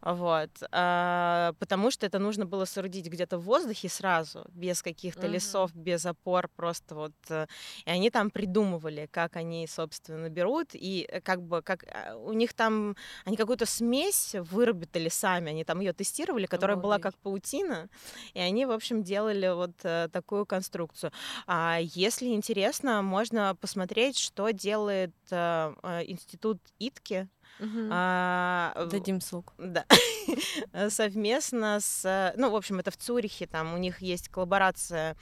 Вот. 0.00 0.50
а, 0.72 1.52
Потому 1.58 1.90
что 1.90 2.06
это 2.06 2.18
нужно 2.18 2.46
было 2.46 2.64
соорудить 2.64 3.06
где-то 3.06 3.38
в 3.38 3.42
воздухе 3.42 3.88
сразу, 3.88 4.44
без 4.52 4.82
каких-то 4.82 5.22
Мгм. 5.22 5.32
лесов, 5.32 5.74
без 5.74 6.06
опор, 6.06 6.48
просто 6.56 6.94
вот. 6.94 7.12
э, 7.30 7.46
И 7.86 7.90
они 7.90 8.10
там 8.10 8.30
придумывали, 8.30 9.08
как 9.10 9.36
они, 9.36 9.66
собственно, 9.66 10.28
берут, 10.28 10.70
и 10.74 11.06
э, 11.10 11.20
как 11.20 11.42
бы, 11.42 11.62
как 11.62 11.84
а, 11.88 12.16
у 12.16 12.32
них 12.32 12.54
там, 12.54 12.96
они 13.24 13.36
какую-то 13.36 13.66
смесь 13.66 14.34
выработали 14.34 15.08
сами, 15.08 15.50
они 15.50 15.64
там 15.64 15.80
ее 15.80 15.92
тестировали, 15.92 16.46
которая 16.46 16.76
была 16.76 16.96
Обалдеть. 16.96 17.02
как 17.14 17.18
паутина, 17.22 17.88
и 18.34 18.40
они, 18.40 18.66
в 18.66 18.70
общем, 18.70 19.02
делали 19.02 19.48
вот 19.54 19.72
э, 19.84 20.08
такую 20.12 20.46
конструкцию. 20.46 21.12
А 21.46 21.78
если 21.80 22.28
интересно, 22.28 23.02
можно 23.02 23.56
посмотреть, 23.60 24.18
что 24.18 24.50
делает 24.50 25.14
э, 25.30 25.74
э, 25.82 26.04
институт 26.06 26.58
ИТКИ. 26.78 27.28
Мгм. 27.58 27.88
а, 27.92 28.86
Дадим 28.90 29.20
ссылку. 29.20 29.52
да. 29.58 29.84
Совместно 30.90 31.78
с... 31.80 32.32
Ну, 32.36 32.50
в 32.50 32.56
общем, 32.56 32.78
это 32.78 32.90
в 32.90 32.96
Цюрихе, 32.96 33.46
там 33.46 33.74
у 33.74 33.78
них 33.78 34.00
есть 34.00 34.28
коллаборация 34.28 35.16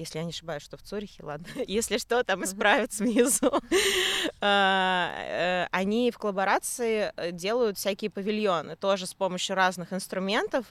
если 0.00 0.18
я 0.18 0.24
не 0.24 0.30
ошибаюсь, 0.30 0.62
что 0.62 0.76
в 0.76 0.82
Цюрихе, 0.82 1.22
ладно. 1.22 1.46
Если 1.66 1.98
что, 1.98 2.24
там 2.24 2.44
исправят 2.44 2.92
внизу. 2.98 3.50
А, 4.42 5.12
э, 5.18 5.66
Они 5.70 6.10
в 6.10 6.16
коллаборации 6.16 7.12
э, 7.16 7.30
делают 7.30 7.76
всякие 7.76 8.10
павильоны, 8.10 8.76
тоже 8.76 9.06
с 9.06 9.12
помощью 9.12 9.54
разных 9.54 9.92
инструментов. 9.92 10.64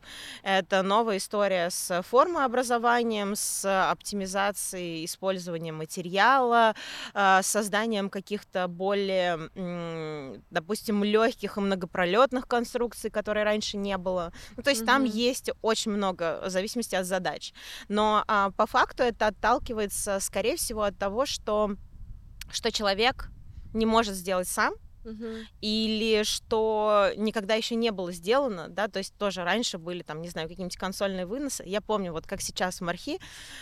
Это 0.44 0.82
новая 0.82 1.18
история 1.18 1.70
с 1.70 2.02
формообразованием, 2.02 3.36
с 3.36 3.92
оптимизацией 3.92 5.06
использования 5.06 5.72
материала, 5.72 6.74
а, 7.14 7.44
с 7.44 7.48
созданием 7.48 8.10
каких-то 8.10 8.68
более, 8.68 9.50
допустим, 10.50 11.04
легких 11.04 11.58
и 11.58 11.60
многопролетных 11.60 12.48
конструкций, 12.48 13.12
которые 13.12 13.44
раньше 13.44 13.78
не 13.78 13.98
было. 13.98 14.32
Ну, 14.58 14.64
то 14.64 14.72
есть 14.72 14.86
там 14.86 15.04
есть 15.04 15.52
очень 15.62 15.92
много, 15.92 16.42
в 16.46 16.50
зависимости 16.50 16.96
от 16.96 17.06
задач. 17.06 17.54
Но 17.88 18.24
а, 18.28 18.52
по 18.52 18.66
факту 18.66 19.04
это 19.04 19.19
отталкивается, 19.28 20.20
скорее 20.20 20.56
всего, 20.56 20.84
от 20.84 20.98
того, 20.98 21.26
что, 21.26 21.76
что 22.52 22.72
человек 22.72 23.30
не 23.74 23.86
может 23.86 24.16
сделать 24.16 24.48
сам, 24.48 24.74
или 25.62 26.24
что 26.24 27.12
никогда 27.16 27.56
еще 27.56 27.76
не 27.76 27.92
было 27.92 28.12
сделано, 28.12 28.68
да, 28.68 28.88
то 28.88 29.00
есть 29.00 29.16
тоже 29.18 29.44
раньше 29.44 29.78
были 29.78 30.04
там, 30.04 30.22
не 30.22 30.30
знаю, 30.30 30.48
какие-нибудь 30.48 30.78
консольные 30.78 31.26
выносы. 31.26 31.64
Я 31.66 31.82
помню, 31.82 32.12
вот 32.12 32.28
как 32.28 32.42
сейчас 32.42 32.80
в 32.80 32.84
Мархи, 32.84 33.20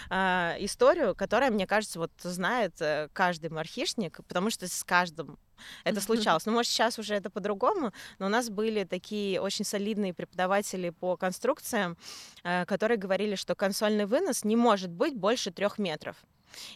а, 0.09 0.55
историю, 0.59 1.15
которая, 1.15 1.51
мне 1.51 1.67
кажется, 1.67 1.99
вот 1.99 2.11
знает 2.21 2.81
э, 2.81 3.09
каждый 3.13 3.49
мархишник, 3.49 4.17
потому 4.27 4.49
что 4.49 4.67
с 4.67 4.83
каждым 4.83 5.37
это 5.83 6.01
случалось. 6.01 6.45
Ну, 6.45 6.53
может, 6.53 6.71
сейчас 6.71 6.99
уже 6.99 7.15
это 7.15 7.29
по-другому, 7.29 7.91
но 8.19 8.27
у 8.27 8.29
нас 8.29 8.49
были 8.49 8.83
такие 8.83 9.41
очень 9.41 9.65
солидные 9.65 10.13
преподаватели 10.13 10.89
по 10.89 11.17
конструкциям, 11.17 11.97
э, 12.43 12.65
которые 12.65 12.97
говорили, 12.97 13.35
что 13.35 13.55
консольный 13.55 14.05
вынос 14.05 14.43
не 14.43 14.55
может 14.55 14.91
быть 14.91 15.15
больше 15.15 15.51
трех 15.51 15.77
метров. 15.77 16.15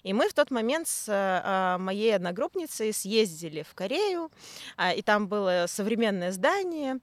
И 0.03 0.13
мы 0.13 0.27
в 0.27 0.33
тот 0.33 0.51
момент 0.51 0.87
с 0.87 1.05
а, 1.09 1.77
моей 1.77 2.15
одногруппницей 2.15 2.93
съездили 2.93 3.63
в 3.63 3.73
Корею, 3.73 4.29
а, 4.77 4.93
и 4.93 5.01
там 5.01 5.27
было 5.27 5.65
современное 5.67 6.31
здание, 6.31 6.99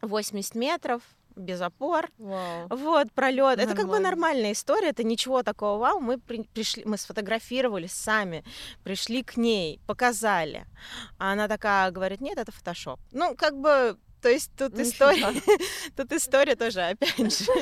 80 0.00 0.54
метров, 0.54 1.02
без 1.38 1.60
опор. 1.60 2.08
Вау. 2.18 2.68
Вот, 2.70 3.12
пролет. 3.12 3.58
Это 3.58 3.74
как 3.74 3.86
бы 3.86 3.98
Нормально. 3.98 4.08
нормальная 4.10 4.52
история, 4.52 4.88
это 4.88 5.04
ничего 5.04 5.42
такого 5.42 5.78
вау. 5.78 6.00
Мы 6.00 6.18
при- 6.18 6.42
пришли, 6.42 6.84
мы 6.84 6.96
сфотографировали 6.98 7.86
сами, 7.86 8.44
пришли 8.84 9.22
к 9.22 9.36
ней, 9.36 9.80
показали. 9.86 10.66
А 11.18 11.32
она 11.32 11.48
такая 11.48 11.90
говорит, 11.90 12.20
нет, 12.20 12.38
это 12.38 12.52
фотошоп. 12.52 13.00
Ну, 13.12 13.34
как 13.36 13.54
бы, 13.58 13.96
то 14.20 14.28
есть 14.28 14.50
тут 14.56 14.72
Нифига. 14.74 15.12
история, 15.12 15.42
тут 15.96 16.12
история 16.12 16.56
тоже, 16.56 16.80
опять 16.80 17.38
же, 17.38 17.52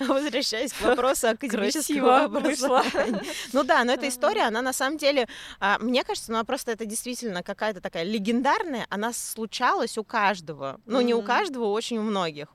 возвращаясь 0.00 0.72
к 0.72 0.80
вопросу 0.80 1.28
академического 1.28 2.24
образования. 2.24 3.22
Ну 3.52 3.62
да, 3.62 3.84
но 3.84 3.92
эта 3.92 4.08
история, 4.08 4.42
она 4.42 4.62
на 4.62 4.72
самом 4.72 4.98
деле, 4.98 5.28
а, 5.60 5.78
мне 5.78 6.02
кажется, 6.04 6.32
она 6.32 6.44
просто 6.44 6.72
это 6.72 6.86
действительно 6.86 7.42
какая-то 7.42 7.80
такая 7.80 8.02
легендарная, 8.02 8.86
она 8.90 9.12
случалась 9.12 9.96
у 9.98 10.04
каждого. 10.04 10.80
Ну, 10.86 11.00
не 11.00 11.14
у 11.14 11.22
каждого, 11.22 11.66
очень 11.66 11.98
у 11.98 12.02
многих. 12.02 12.48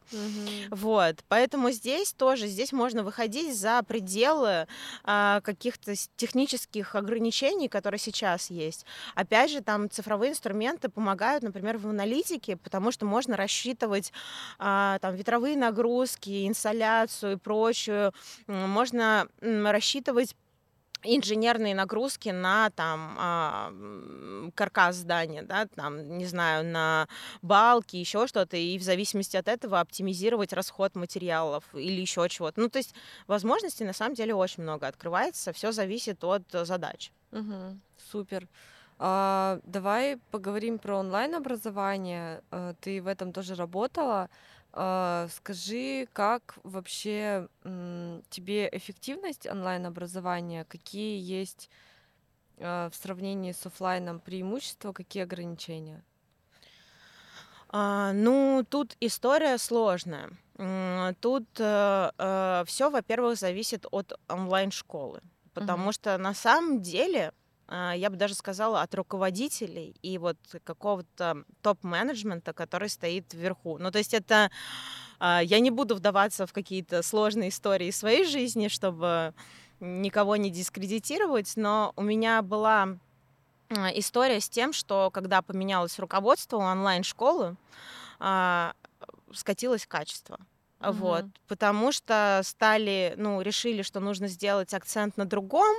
Вот, 0.69 1.17
поэтому 1.27 1.71
здесь 1.71 2.13
тоже, 2.13 2.47
здесь 2.47 2.71
можно 2.71 3.03
выходить 3.03 3.57
за 3.57 3.81
пределы 3.83 4.67
а, 5.03 5.41
каких-то 5.41 5.93
технических 6.15 6.95
ограничений, 6.95 7.69
которые 7.69 7.99
сейчас 7.99 8.49
есть. 8.49 8.85
Опять 9.15 9.51
же, 9.51 9.61
там 9.61 9.89
цифровые 9.89 10.31
инструменты 10.31 10.89
помогают, 10.89 11.43
например, 11.43 11.77
в 11.77 11.87
аналитике, 11.87 12.57
потому 12.57 12.91
что 12.91 13.05
можно 13.05 13.20
рассчитывать 13.29 14.11
а, 14.59 14.99
там 14.99 15.15
ветровые 15.15 15.57
нагрузки, 15.57 16.47
инсоляцию 16.47 17.33
и 17.33 17.37
прочую. 17.37 18.13
Можно 18.47 19.27
рассчитывать 19.41 20.35
инженерные 21.03 21.75
нагрузки 21.75 22.29
на 22.29 22.69
там 22.71 23.15
а, 23.17 23.73
каркас 24.55 24.97
здания, 24.97 25.41
да, 25.41 25.67
там, 25.67 26.17
не 26.17 26.25
знаю, 26.25 26.65
на 26.65 27.07
балки, 27.41 27.95
еще 27.95 28.27
что-то, 28.27 28.57
и 28.57 28.77
в 28.77 28.83
зависимости 28.83 29.37
от 29.37 29.47
этого 29.47 29.79
оптимизировать 29.79 30.53
расход 30.53 30.95
материалов 30.95 31.63
или 31.73 32.01
еще 32.01 32.27
чего-то. 32.29 32.59
Ну, 32.59 32.69
то 32.69 32.77
есть 32.77 32.93
возможностей 33.27 33.83
на 33.83 33.93
самом 33.93 34.15
деле 34.15 34.35
очень 34.35 34.63
много 34.63 34.87
открывается, 34.87 35.53
все 35.53 35.71
зависит 35.71 36.23
от 36.23 36.43
э, 36.53 36.65
задач. 36.65 37.11
Мгм. 37.31 37.81
Супер. 38.11 38.47
А, 39.03 39.59
давай 39.63 40.17
поговорим 40.29 40.77
про 40.77 40.97
онлайн-образование. 40.99 42.43
А, 42.51 42.75
Ты 42.75 43.01
в 43.01 43.07
этом 43.07 43.33
тоже 43.33 43.55
работала. 43.55 44.29
А, 44.73 45.27
Скажи, 45.31 46.07
как 46.13 46.59
вообще 46.63 47.47
м, 47.63 48.21
тебе 48.29 48.69
эффективность 48.71 49.47
онлайн-образования? 49.47 50.65
Какие 50.65 51.19
есть 51.19 51.69
а, 52.59 52.89
в 52.91 52.95
сравнении 52.95 53.53
с 53.53 53.65
оффлайном 53.65 54.19
преимущества, 54.19 54.93
какие 54.93 55.23
ограничения? 55.23 56.03
А, 57.69 58.11
ну, 58.13 58.65
тут 58.69 58.95
история 58.99 59.57
сложная. 59.57 60.31
Тут 61.21 61.45
все, 61.53 62.89
во-первых, 62.91 63.39
зависит 63.39 63.85
от 63.89 64.13
онлайн-школы, 64.29 65.21
потому 65.53 65.85
Мгм. 65.85 65.91
что 65.91 66.17
на 66.19 66.35
самом 66.35 66.81
деле 66.81 67.33
я 67.71 68.09
бы 68.09 68.17
даже 68.17 68.35
сказала 68.35 68.81
от 68.81 68.93
руководителей 68.95 69.95
и 70.01 70.17
вот 70.17 70.37
какого-то 70.63 71.45
топ-менеджмента, 71.61 72.51
который 72.53 72.89
стоит 72.89 73.33
вверху. 73.33 73.77
Ну, 73.77 73.91
то 73.91 73.97
есть 73.97 74.13
это 74.13 74.51
а, 75.23 75.39
я 75.43 75.59
не 75.59 75.69
буду 75.69 75.93
вдаваться 75.95 76.47
в 76.47 76.53
какие-то 76.53 77.03
сложные 77.03 77.49
истории 77.49 77.91
своей 77.91 78.25
жизни, 78.25 78.69
чтобы 78.69 79.35
никого 79.79 80.35
не 80.35 80.49
дискредитировать, 80.49 81.53
но 81.55 81.93
у 81.95 82.01
меня 82.01 82.41
была 82.41 82.97
а, 83.69 83.89
история 83.93 84.41
с 84.41 84.49
тем, 84.49 84.73
что 84.73 85.11
когда 85.11 85.43
поменялось 85.43 85.99
руководство 85.99 86.57
онлайн-школы, 86.57 87.55
а, 88.19 88.73
скатилось 89.31 89.85
качество. 89.85 90.39
А, 90.81 90.91
Вот, 90.91 91.25
потому 91.47 91.91
что 91.91 92.41
стали, 92.43 93.13
ну, 93.17 93.41
решили, 93.41 93.83
что 93.83 93.99
нужно 93.99 94.27
сделать 94.27 94.73
акцент 94.73 95.15
на 95.17 95.25
другом 95.25 95.75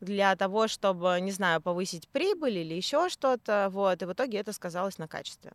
для 0.00 0.36
того, 0.36 0.68
чтобы, 0.68 1.18
не 1.20 1.30
знаю, 1.32 1.60
повысить 1.62 2.08
прибыль 2.08 2.58
или 2.58 2.74
еще 2.74 3.08
что-то, 3.08 3.68
вот, 3.70 4.02
и 4.02 4.04
в 4.04 4.12
итоге 4.12 4.38
это 4.38 4.52
сказалось 4.52 4.98
на 4.98 5.08
качестве. 5.08 5.52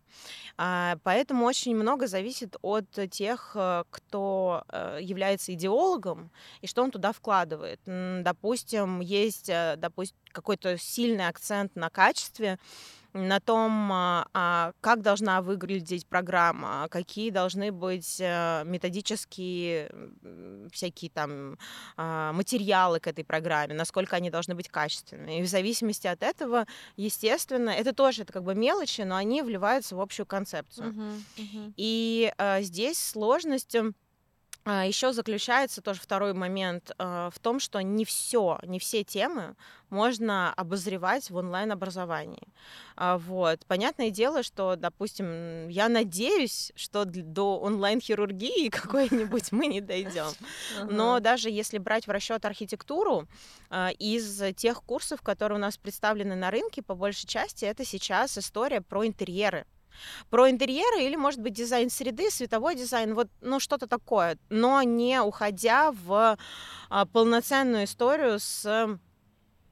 А, 0.58 0.98
Поэтому 1.04 1.46
очень 1.46 1.76
много 1.76 2.08
зависит 2.08 2.56
от 2.62 2.90
тех, 3.12 3.52
э, 3.56 3.84
кто 3.92 4.64
э, 4.70 5.00
является 5.02 5.54
идеологом 5.54 6.32
и 6.62 6.68
что 6.68 6.84
он 6.84 6.92
туда 6.92 7.12
вкладывает. 7.12 7.80
Допустим, 7.86 9.00
есть, 9.00 9.52
допустим, 9.78 10.18
какой-то 10.32 10.78
сильный 10.78 11.28
акцент 11.28 11.76
на 11.76 11.90
качестве, 11.90 12.60
на 13.14 13.40
том, 13.40 13.92
а, 13.92 14.28
а, 14.34 14.74
как 14.82 15.02
должна 15.02 15.42
выглядеть 15.42 16.06
программа, 16.08 16.88
какие 16.90 17.30
должны 17.30 17.72
быть 17.72 18.18
э, 18.20 18.64
методические 18.66 19.92
всякие 20.72 21.12
там 21.12 21.58
а, 21.96 22.32
материалы 22.34 23.00
к 23.00 23.08
этой 23.08 23.24
программе, 23.24 23.74
насколько 23.74 24.16
они 24.16 24.30
должны 24.30 24.56
быть 24.56 24.70
качественными. 24.70 25.40
И 25.40 25.42
в 25.42 25.48
зависимости 25.48 26.08
от 26.08 26.24
этого, 26.24 26.66
естественно, 26.96 27.70
это 27.70 27.94
тоже 27.94 28.24
это 28.24 28.34
как 28.34 28.44
бы 28.44 28.56
мелочи, 28.56 29.02
но 29.02 29.16
они 29.16 29.42
вливаются 29.42 29.96
в 29.96 30.02
общую 30.02 30.26
концепцию. 30.26 30.94
Мгм, 30.94 31.24
мгм. 31.38 31.74
И 31.78 32.32
э, 32.38 32.62
здесь 32.62 33.00
сложность 33.00 33.76
еще 34.86 35.14
заключается 35.14 35.82
тоже 35.82 36.02
второй 36.02 36.34
момент 36.34 36.92
э, 36.98 37.30
в 37.34 37.40
том, 37.40 37.60
что 37.60 37.80
не 37.82 38.04
все, 38.04 38.60
не 38.64 38.80
все 38.80 39.06
темы 39.06 39.56
можно 39.90 40.54
обозревать 40.54 41.30
в 41.30 41.38
онлайн-образовании. 41.38 42.44
А, 42.98 43.18
Вот. 43.18 43.66
Понятное 43.68 44.10
дело, 44.10 44.44
что, 44.44 44.76
допустим, 44.76 45.70
я 45.70 45.88
надеюсь, 45.88 46.74
что 46.76 47.06
до 47.06 47.60
онлайн-хирургии 47.60 48.68
какой-нибудь 48.72 49.54
мы 49.54 49.68
не 49.68 49.80
дойдем. 49.80 50.32
Но 50.90 51.22
даже 51.22 51.50
если 51.50 51.78
брать 51.78 52.06
в 52.06 52.12
расчет 52.12 52.44
архитектуру, 52.44 53.26
а, 53.70 53.92
из 53.98 54.54
тех 54.56 54.84
курсов, 54.84 55.22
которые 55.22 55.60
у 55.60 55.62
нас 55.62 55.78
представлены 55.78 56.36
на 56.36 56.52
рынке, 56.52 56.82
по 56.82 56.94
большей 56.94 57.26
части 57.28 57.64
это 57.64 57.86
сейчас 57.86 58.38
история 58.38 58.82
про 58.82 59.08
интерьеры. 59.08 59.66
Про 60.30 60.50
интерьеры 60.50 61.04
или, 61.04 61.16
может 61.16 61.42
быть, 61.42 61.54
дизайн 61.54 61.90
среды, 61.90 62.30
световой 62.30 62.76
дизайн, 62.76 63.14
вот, 63.14 63.28
ну, 63.42 63.60
что-то 63.60 63.88
такое, 63.88 64.38
но 64.50 64.82
не 64.84 65.22
уходя 65.22 65.92
в 65.92 66.38
а, 66.90 67.06
полноценную 67.06 67.86
историю 67.86 68.40
с 68.40 69.00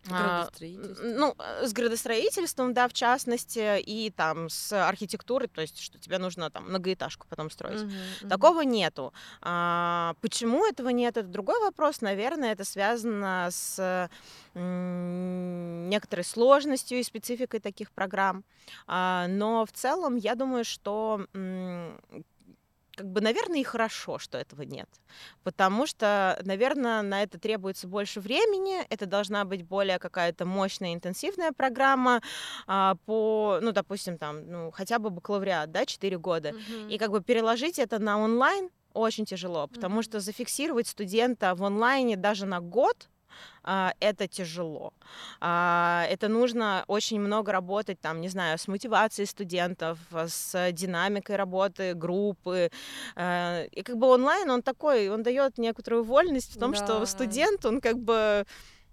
Градостроительство. 0.07 1.03
ну, 1.05 1.35
э, 1.37 1.67
с 1.67 1.73
градостроительством, 1.73 2.73
да, 2.73 2.87
в 2.87 2.93
частности, 2.93 3.79
и 3.79 4.11
там 4.11 4.49
с 4.49 4.71
архитектурой, 4.87 5.47
то 5.47 5.61
есть, 5.61 5.79
что 5.79 5.97
тебе 5.99 6.17
нужно 6.17 6.49
там 6.49 6.69
многоэтажку 6.69 7.27
потом 7.29 7.49
строить. 7.49 7.83
Мгм. 7.83 8.29
Такого 8.29 8.61
нету. 8.61 9.13
А, 9.41 10.13
почему 10.21 10.65
этого 10.65 10.89
нет? 10.89 11.17
Это 11.17 11.27
другой 11.27 11.59
вопрос. 11.61 12.01
Наверное, 12.01 12.51
это 12.51 12.63
связано 12.65 13.47
с 13.51 14.09
м, 14.53 15.89
некоторой 15.89 16.23
сложностью 16.23 16.99
и 16.99 17.03
спецификой 17.03 17.59
таких 17.59 17.91
программ. 17.91 18.43
А, 18.87 19.27
но 19.27 19.65
в 19.65 19.71
целом, 19.71 20.15
я 20.15 20.35
думаю, 20.35 20.63
что 20.65 21.25
м, 21.33 21.99
как 22.95 23.07
бы, 23.07 23.21
наверное, 23.21 23.59
и 23.59 23.63
хорошо, 23.63 24.17
что 24.19 24.37
этого 24.37 24.61
нет. 24.63 24.89
Потому 25.43 25.85
что, 25.85 26.39
наверное, 26.43 27.01
на 27.01 27.23
это 27.23 27.39
требуется 27.39 27.87
больше 27.87 28.21
времени, 28.21 28.85
это 28.89 29.05
должна 29.05 29.45
быть 29.45 29.63
более 29.63 29.99
какая-то 29.99 30.45
мощная, 30.45 30.93
интенсивная 30.93 31.51
программа 31.51 32.21
а, 32.67 32.95
по, 33.05 33.59
ну, 33.61 33.71
допустим, 33.71 34.17
там, 34.17 34.47
ну, 34.49 34.71
хотя 34.71 34.99
бы 34.99 35.09
бакалавриат, 35.09 35.71
да, 35.71 35.85
4 35.85 36.17
года. 36.17 36.53
Мгм. 36.53 36.89
И 36.89 36.97
как 36.97 37.11
бы 37.11 37.21
переложить 37.21 37.79
это 37.79 37.99
на 37.99 38.17
онлайн 38.19 38.69
очень 38.93 39.25
тяжело, 39.25 39.67
потому 39.67 39.95
Мгм. 39.95 40.03
что 40.03 40.19
зафиксировать 40.21 40.87
студента 40.87 41.53
в 41.55 41.63
онлайне 41.63 42.15
даже 42.15 42.45
на 42.45 42.61
год 42.61 43.09
это 43.99 44.27
тяжело. 44.27 44.93
А, 45.41 46.05
Это 46.09 46.27
нужно 46.27 46.83
очень 46.87 47.19
много 47.19 47.51
работать, 47.51 47.99
там, 48.01 48.21
не 48.21 48.29
знаю, 48.29 48.57
с 48.57 48.67
мотивацией 48.67 49.27
студентов, 49.27 49.97
а, 50.11 50.27
с 50.27 50.71
динамикой 50.71 51.35
работы 51.35 51.93
группы. 51.95 52.69
Э, 53.15 53.67
И 53.71 53.81
как 53.83 53.97
бы 53.97 54.07
онлайн, 54.07 54.49
он 54.49 54.61
такой, 54.61 55.09
он 55.09 55.23
дает 55.23 55.57
некоторую 55.57 56.03
вольность 56.03 56.55
в 56.55 56.59
том, 56.59 56.73
что 56.75 56.99
Да. 56.99 57.05
студент, 57.05 57.65
он 57.65 57.81
как 57.81 57.97
бы 57.97 58.45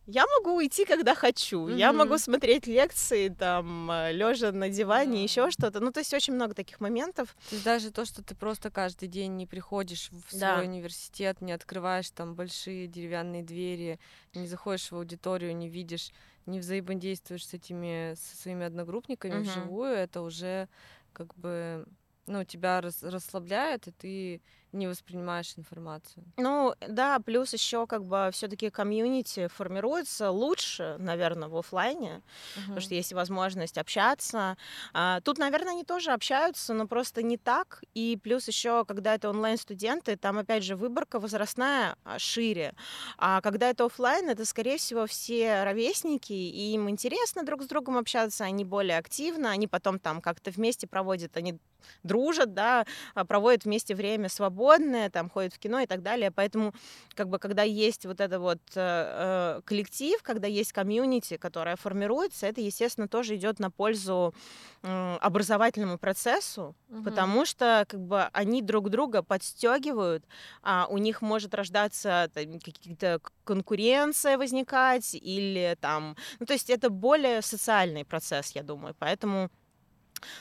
я 0.06 0.24
могу 0.38 0.56
уйти, 0.56 0.84
когда 0.84 1.14
хочу. 1.14 1.68
Я 1.68 1.92
могу 1.92 2.18
смотреть 2.18 2.66
лекции, 2.66 3.28
там, 3.28 3.90
лежа 4.10 4.52
на 4.52 4.68
диване, 4.68 5.18
Да. 5.18 5.22
еще 5.22 5.50
что-то. 5.50 5.80
Ну, 5.80 5.92
то 5.92 6.00
есть 6.00 6.12
очень 6.14 6.34
много 6.34 6.54
таких 6.54 6.80
моментов. 6.80 7.34
То 7.48 7.54
есть 7.54 7.64
даже 7.64 7.90
то, 7.90 8.04
что 8.04 8.22
ты 8.22 8.34
просто 8.34 8.70
каждый 8.70 9.08
день 9.08 9.36
не 9.36 9.46
приходишь 9.46 10.10
в 10.10 10.38
Да. 10.38 10.54
свой 10.56 10.66
университет, 10.66 11.40
не 11.40 11.52
открываешь 11.52 12.10
там 12.10 12.34
большие 12.34 12.86
деревянные 12.88 13.42
двери, 13.42 13.98
не 14.34 14.46
заходишь 14.46 14.90
в 14.90 14.96
аудиторию, 14.96 15.56
не 15.56 15.68
видишь, 15.68 16.10
не 16.46 16.58
взаимодействуешь 16.58 17.46
с 17.46 17.54
этими, 17.54 18.14
со 18.14 18.36
своими 18.36 18.66
одногруппниками 18.66 19.34
Мгм. 19.34 19.42
вживую, 19.42 19.92
это 19.94 20.22
уже 20.22 20.68
как 21.12 21.34
бы, 21.36 21.86
ну, 22.26 22.44
тебя 22.44 22.80
рас- 22.80 23.02
расслабляет, 23.02 23.86
и 23.88 23.92
ты 23.92 24.42
не 24.72 24.86
воспринимаешь 24.86 25.52
информацию. 25.56 26.24
Ну, 26.36 26.74
да, 26.88 27.18
плюс 27.20 27.52
еще 27.52 27.86
как 27.86 28.04
бы 28.04 28.30
все-таки 28.32 28.70
комьюнити 28.70 29.48
формируется 29.48 30.30
лучше, 30.30 30.96
наверное, 30.98 31.48
в 31.48 31.56
офлайне, 31.56 32.22
uh-huh. 32.56 32.60
потому 32.62 32.80
что 32.80 32.94
есть 32.94 33.12
возможность 33.12 33.78
общаться. 33.78 34.56
А, 34.92 35.20
тут, 35.20 35.38
наверное, 35.38 35.72
они 35.72 35.84
тоже 35.84 36.12
общаются, 36.12 36.74
но 36.74 36.86
просто 36.86 37.22
не 37.22 37.36
так. 37.36 37.82
И 37.94 38.18
плюс 38.22 38.48
еще, 38.48 38.84
когда 38.84 39.14
это 39.14 39.28
онлайн-студенты, 39.30 40.16
там, 40.16 40.38
опять 40.38 40.64
же, 40.64 40.76
выборка 40.76 41.20
возрастная 41.20 41.96
а, 42.04 42.18
шире. 42.18 42.74
А 43.18 43.40
когда 43.40 43.70
это 43.70 43.84
офлайн, 43.84 44.30
это, 44.30 44.44
скорее 44.44 44.78
всего, 44.78 45.06
все 45.06 45.64
ровесники, 45.64 46.32
и 46.32 46.72
им 46.74 46.88
интересно 46.88 47.42
друг 47.42 47.62
с 47.62 47.66
другом 47.66 47.98
общаться, 47.98 48.44
они 48.44 48.64
более 48.64 48.98
активно, 48.98 49.50
они 49.50 49.66
потом 49.66 49.98
там 49.98 50.20
как-то 50.20 50.50
вместе 50.50 50.86
проводят, 50.86 51.36
они 51.36 51.58
дружат, 52.02 52.54
да, 52.54 52.86
а, 53.14 53.24
проводят 53.24 53.64
вместе 53.64 53.94
время 53.94 54.28
свободное, 54.28 54.61
там 55.10 55.30
ходят 55.30 55.52
в 55.52 55.58
кино 55.58 55.80
и 55.80 55.86
так 55.86 56.02
далее. 56.02 56.30
Поэтому, 56.30 56.72
как 57.14 57.28
бы, 57.28 57.38
когда 57.38 57.62
есть 57.62 58.06
вот 58.06 58.20
это 58.20 58.38
вот 58.38 58.60
э, 58.74 59.58
э 59.58 59.60
коллектив, 59.64 60.22
когда 60.22 60.46
есть 60.46 60.72
комьюнити, 60.72 61.36
которая 61.36 61.76
формируется, 61.76 62.46
это, 62.46 62.60
естественно, 62.60 63.08
тоже 63.08 63.36
идет 63.36 63.58
на 63.58 63.70
пользу 63.70 64.34
э, 64.82 65.16
образовательному 65.20 65.98
процессу, 65.98 66.74
угу. 66.88 67.02
потому 67.02 67.44
что, 67.44 67.84
как 67.88 68.00
бы, 68.00 68.22
они 68.32 68.62
друг 68.62 68.90
друга 68.90 69.22
подстегивают, 69.22 70.24
а 70.62 70.86
у 70.88 70.98
них 70.98 71.22
может 71.22 71.54
рождаться 71.54 72.30
какие-то 72.34 73.20
конкуренция 73.44 74.38
возникать 74.38 75.14
или 75.14 75.76
там, 75.80 76.16
ну 76.38 76.46
то 76.46 76.52
есть 76.52 76.70
это 76.70 76.90
более 76.90 77.42
социальный 77.42 78.04
процесс, 78.04 78.52
я 78.52 78.62
думаю, 78.62 78.94
поэтому 78.98 79.50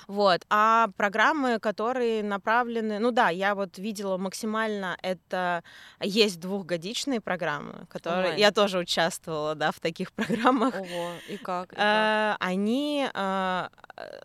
вот. 0.07 0.45
А 0.49 0.89
программы, 0.97 1.59
которые 1.59 2.23
направлены... 2.23 2.99
Ну 2.99 3.11
да, 3.11 3.29
я 3.29 3.55
вот 3.55 3.77
видела 3.77 4.17
максимально 4.17 4.97
это... 5.01 5.63
Есть 6.01 6.39
двухгодичные 6.39 7.21
программы, 7.21 7.85
которые... 7.89 8.33
Ой. 8.33 8.39
Я 8.39 8.51
тоже 8.51 8.79
участвовала, 8.79 9.55
да, 9.55 9.71
в 9.71 9.79
таких 9.79 10.11
программах. 10.13 10.75
Ого, 10.75 11.11
и 11.27 11.37
как? 11.37 11.73
И 11.73 11.75
как? 11.75 11.79
Э, 11.79 12.35
они 12.39 13.07
э, 13.13 13.67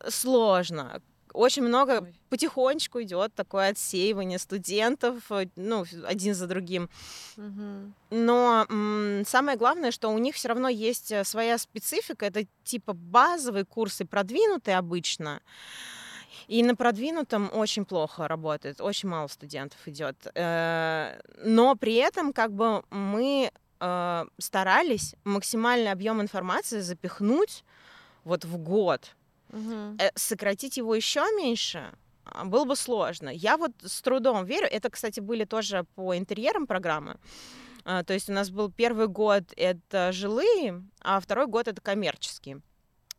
сложно 0.09 1.01
очень 1.37 1.63
много 1.63 2.01
Ой. 2.01 2.15
потихонечку 2.31 3.03
идет 3.03 3.35
такое 3.35 3.69
отсеивание 3.69 4.39
студентов, 4.39 5.31
э, 5.31 5.47
ну, 5.57 5.85
один 6.07 6.35
за 6.35 6.47
другим. 6.47 6.89
Угу. 7.37 7.93
Но 8.11 8.67
самое 9.27 9.57
главное, 9.57 9.91
что 9.91 10.09
у 10.09 10.19
них 10.19 10.35
все 10.35 10.49
равно 10.49 10.69
есть 10.69 11.13
э, 11.13 11.25
своя 11.25 11.59
специфика. 11.59 12.27
Это 12.27 12.47
типа 12.65 12.95
базовые 12.95 13.65
курсы, 13.65 14.05
продвинутые 14.05 14.79
обычно. 14.79 15.41
И 16.49 16.63
на 16.63 16.77
продвинутом 16.77 17.51
очень 17.53 17.85
плохо 17.85 18.29
работает, 18.29 18.81
очень 18.81 19.09
мало 19.09 19.27
студентов 19.29 19.79
идет. 19.87 20.17
Э, 20.35 21.21
но 21.45 21.75
при 21.77 21.95
этом 21.95 22.33
как 22.33 22.53
бы 22.53 22.83
мы 22.91 23.53
старались 24.39 25.15
максимальный 25.25 25.93
объем 25.93 26.23
информации 26.23 26.81
запихнуть 26.81 27.63
вот 28.25 28.47
в 28.47 28.57
год 28.57 29.15
угу. 29.57 29.99
сократить 30.15 30.77
его 30.77 30.95
еще 30.95 31.21
меньше 31.37 31.93
а, 32.25 32.45
было 32.45 32.65
бы 32.65 32.77
сложно. 32.77 33.29
Я 33.29 33.57
вот 33.57 33.73
с 33.85 34.03
трудом 34.03 34.45
верю. 34.45 34.67
Это, 34.71 34.91
кстати, 34.91 35.21
были 35.21 35.45
тоже 35.45 35.85
по 35.95 36.17
интерьерам 36.17 36.67
программы. 36.67 37.19
А, 37.85 38.03
то 38.03 38.15
есть 38.15 38.29
у 38.29 38.33
нас 38.33 38.51
был 38.51 38.71
первый 38.71 39.07
год 39.07 39.45
это 39.57 40.11
жилые, 40.13 40.83
а 41.01 41.21
второй 41.21 41.47
год 41.47 41.69
это 41.69 41.81
коммерческие. 41.81 42.61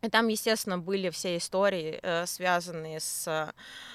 И 0.04 0.10
там, 0.10 0.28
естественно, 0.28 0.78
были 0.78 1.10
все 1.10 1.38
истории, 1.38 2.00
э, 2.02 2.26
связанные 2.28 3.00
с 3.00 3.54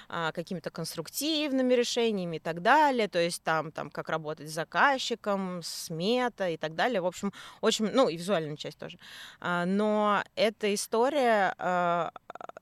а, 0.09 0.33
какими-то 0.33 0.71
конструктивными 0.71 1.75
решениями 1.75 2.37
и 2.37 2.41
так 2.41 2.61
далее. 2.61 3.09
То 3.09 3.21
есть 3.21 3.43
там, 3.43 3.71
там 3.71 3.91
как 3.91 4.09
работать 4.09 4.51
с 4.51 4.53
заказчиком, 4.53 5.63
смета 5.63 6.49
и 6.49 6.57
так 6.57 6.75
далее. 6.75 7.01
В 7.01 7.07
общем, 7.07 7.33
очень, 7.61 7.91
ну 7.93 8.09
и 8.09 8.17
визуальная 8.17 8.57
часть 8.57 8.79
тоже. 8.79 8.99
А, 9.41 9.65
но 9.65 10.25
эта 10.35 10.75
история 10.75 11.55
а, 11.59 12.11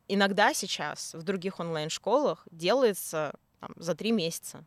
иногда 0.06 0.52
сейчас 0.52 1.14
в 1.14 1.22
других 1.22 1.60
онлайн-школах 1.60 2.46
делается 2.50 3.34
там, 3.60 3.72
за 3.76 3.94
три 3.94 4.12
месяца. 4.12 4.64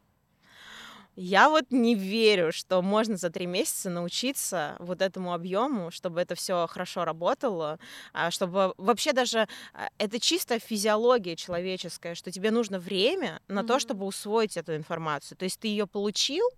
Я 1.15 1.49
вот 1.49 1.65
не 1.69 1.93
верю, 1.93 2.51
что 2.51 2.81
можно 2.81 3.17
за 3.17 3.29
три 3.29 3.45
месяца 3.45 3.89
научиться 3.89 4.75
вот 4.79 5.01
этому 5.01 5.33
объему, 5.33 5.91
чтобы 5.91 6.21
это 6.21 6.33
все 6.33 6.65
хорошо 6.67 7.05
работало, 7.05 7.79
а 8.13 8.31
чтобы 8.31 8.73
вообще 8.77 9.13
даже 9.13 9.47
а, 9.73 9.89
это 9.99 10.19
чисто 10.19 10.57
физиология 10.57 11.35
человеческая, 11.35 12.15
что 12.15 12.31
тебе 12.31 12.49
нужно 12.49 12.79
время 12.79 13.41
на 13.47 13.59
mm-hmm. 13.59 13.67
то, 13.67 13.79
чтобы 13.79 14.05
усвоить 14.05 14.57
эту 14.57 14.75
информацию. 14.75 15.37
То 15.37 15.45
есть 15.45 15.59
ты 15.59 15.67
ее 15.67 15.85
получил, 15.85 16.49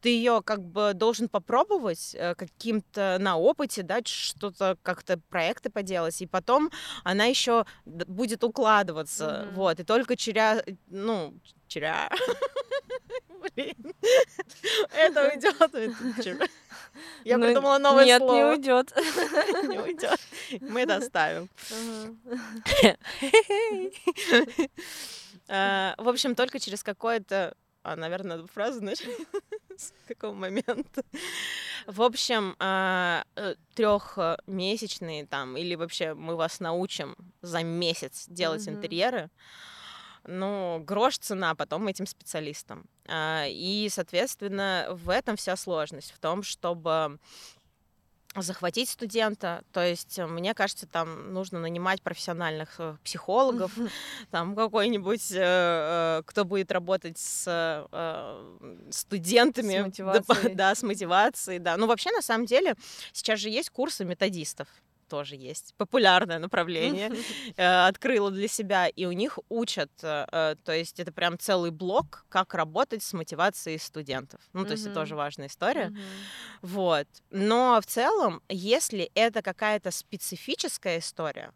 ты 0.00 0.08
ее 0.08 0.42
как 0.44 0.62
бы 0.62 0.92
должен 0.92 1.28
попробовать 1.28 2.14
э, 2.14 2.34
каким-то 2.34 3.16
на 3.20 3.36
опыте, 3.36 3.82
дать 3.82 4.08
что-то 4.08 4.76
как-то 4.82 5.18
проекты 5.30 5.70
поделать, 5.70 6.20
и 6.20 6.26
потом 6.26 6.70
она 7.04 7.24
еще 7.24 7.64
будет 7.84 8.44
укладываться, 8.44 9.24
mm-hmm. 9.24 9.54
вот, 9.54 9.80
и 9.80 9.84
только 9.84 10.16
через, 10.16 10.62
ну, 10.88 11.32
через 11.68 12.10
Блин. 13.54 13.94
Это 14.92 15.30
уйдет. 15.32 16.50
Я 17.24 17.38
ну, 17.38 17.46
придумала 17.46 17.78
новое 17.78 18.04
нет, 18.04 18.18
слово. 18.18 18.54
Нет, 18.54 18.58
не 18.58 18.72
уйдет. 18.72 18.94
Не 19.68 19.78
уйдет. 19.78 20.20
Мы 20.60 20.82
это 20.82 20.96
оставим. 20.96 21.48
А, 25.48 25.94
в 25.98 26.08
общем, 26.08 26.34
только 26.34 26.58
через 26.58 26.82
какое-то 26.82 27.54
а, 27.82 27.96
наверное, 27.96 28.38
надо 28.38 28.48
фразу 28.48 28.80
начать. 28.82 29.08
С 29.76 29.92
какого 30.08 30.32
момента? 30.32 31.04
В 31.86 32.00
общем, 32.00 32.56
а, 32.58 33.24
э, 33.36 33.56
трехмесячные 33.74 35.26
там, 35.26 35.56
или 35.58 35.74
вообще 35.74 36.14
мы 36.14 36.36
вас 36.36 36.60
научим 36.60 37.14
за 37.42 37.62
месяц 37.62 38.26
делать 38.28 38.66
интерьеры 38.68 39.30
ну, 40.26 40.82
грош 40.84 41.18
цена 41.18 41.54
потом 41.54 41.86
этим 41.88 42.06
специалистам. 42.06 42.86
А, 43.06 43.46
и, 43.48 43.88
соответственно, 43.90 44.88
в 44.90 45.10
этом 45.10 45.36
вся 45.36 45.56
сложность, 45.56 46.12
в 46.12 46.18
том, 46.18 46.42
чтобы 46.42 47.18
захватить 48.42 48.88
студента. 48.88 49.62
То 49.72 49.86
есть, 49.86 50.18
мне 50.18 50.54
кажется, 50.54 50.86
там 50.86 51.32
нужно 51.32 51.60
нанимать 51.60 52.02
профессиональных 52.02 52.74
э, 52.78 52.96
психологов, 53.04 53.72
там 54.30 54.56
какой-нибудь, 54.56 55.30
э, 55.32 55.36
э, 55.38 56.22
кто 56.26 56.44
будет 56.44 56.72
работать 56.72 57.18
с 57.18 57.86
студентами. 58.90 59.78
С 59.78 59.82
мотивацией. 59.84 60.54
Да, 60.54 60.74
с 60.74 60.82
мотивацией, 60.82 61.58
да. 61.58 61.76
Ну, 61.76 61.86
вообще, 61.86 62.10
на 62.10 62.22
самом 62.22 62.46
деле, 62.46 62.74
сейчас 63.12 63.38
же 63.38 63.50
есть 63.50 63.70
курсы 63.70 64.04
методистов 64.04 64.68
тоже 65.04 65.36
есть 65.36 65.74
популярное 65.76 66.38
направление, 66.38 67.12
э, 67.56 67.86
открыла 67.86 68.30
для 68.30 68.48
себя, 68.48 68.88
и 68.88 69.06
у 69.06 69.12
них 69.12 69.38
учат, 69.48 69.90
э, 70.02 70.26
э, 70.30 70.56
то 70.64 70.72
есть 70.72 71.00
это 71.00 71.12
прям 71.12 71.38
целый 71.38 71.70
блок, 71.70 72.24
как 72.28 72.54
работать 72.54 73.02
с 73.02 73.12
мотивацией 73.12 73.78
студентов. 73.78 74.40
Ну, 74.52 74.64
то 74.64 74.72
есть 74.72 74.86
это 74.86 74.94
тоже 74.94 75.16
важная 75.16 75.48
история. 75.48 75.94
Вот. 76.62 77.06
Но 77.30 77.80
в 77.80 77.86
целом, 77.86 78.42
если 78.48 79.10
это 79.14 79.42
какая-то 79.42 79.90
специфическая 79.90 80.98
история, 80.98 81.52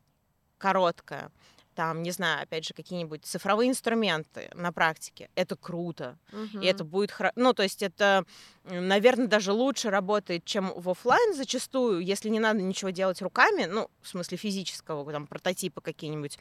короткая, 0.58 1.30
там, 1.78 2.02
не 2.02 2.10
знаю, 2.10 2.42
опять 2.42 2.66
же, 2.66 2.74
какие-нибудь 2.74 3.24
цифровые 3.24 3.70
инструменты 3.70 4.50
на 4.52 4.72
практике, 4.72 5.30
это 5.36 5.54
круто. 5.54 6.18
Угу. 6.32 6.60
И 6.60 6.66
это 6.66 6.82
будет, 6.82 7.16
ну, 7.36 7.52
то 7.52 7.62
есть 7.62 7.84
это, 7.84 8.24
наверное, 8.64 9.28
даже 9.28 9.52
лучше 9.52 9.88
работает, 9.88 10.44
чем 10.44 10.72
в 10.74 10.90
офлайн 10.90 11.36
зачастую, 11.36 12.00
если 12.00 12.30
не 12.30 12.40
надо 12.40 12.62
ничего 12.62 12.90
делать 12.90 13.22
руками, 13.22 13.66
ну, 13.66 13.88
в 14.02 14.08
смысле 14.08 14.38
физического, 14.38 15.08
там, 15.12 15.28
прототипа 15.28 15.80
какие-нибудь. 15.80 16.40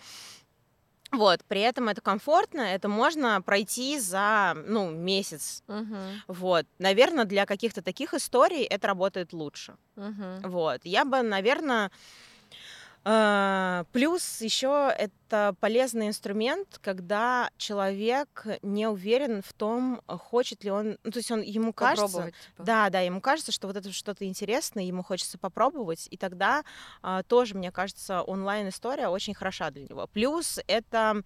Вот, 1.12 1.46
при 1.48 1.62
этом 1.62 1.88
это 1.88 2.02
комфортно, 2.02 2.62
это 2.62 2.90
можно 2.90 3.40
пройти 3.44 4.00
за, 4.00 4.58
ну, 4.66 4.90
месяц. 4.90 5.62
Uh-huh. 5.68 6.16
Вот, 6.28 6.66
наверное, 6.80 7.26
для 7.26 7.46
каких-то 7.46 7.84
таких 7.84 8.16
историй 8.16 8.64
это 8.64 8.88
работает 8.88 9.34
лучше. 9.34 9.76
Uh-huh. 9.96 10.50
Вот, 10.50 10.82
я 10.84 11.06
бы, 11.06 11.22
наверное, 11.22 11.92
плюс 13.94 14.42
еще 14.42 14.94
это 14.98 15.56
полезный 15.60 16.08
инструмент, 16.08 16.80
когда 16.82 17.50
человек 17.58 18.46
не 18.62 18.88
уверен 18.88 19.42
в 19.42 19.54
том, 19.54 20.02
хочет 20.08 20.64
ли 20.64 20.72
он, 20.72 20.98
ну, 21.04 21.12
то 21.12 21.20
есть 21.20 21.32
он 21.32 21.42
ему 21.42 21.72
кажется, 21.74 22.26
типа. 22.26 22.64
да, 22.64 22.90
да, 22.90 23.00
ему 23.02 23.22
кажется, 23.22 23.52
что 23.52 23.68
вот 23.68 23.78
это 23.78 23.92
что-то 23.94 24.26
интересное, 24.26 24.84
ему 24.84 25.04
хочется 25.04 25.38
попробовать, 25.38 26.08
и 26.10 26.18
тогда 26.18 26.64
а, 27.02 27.24
тоже, 27.24 27.56
мне 27.56 27.72
кажется, 27.72 28.22
онлайн 28.24 28.70
история 28.70 29.08
очень 29.08 29.34
хороша 29.34 29.72
для 29.72 29.84
него. 29.84 30.08
Плюс 30.08 30.60
это 30.68 30.98
а, 31.08 31.24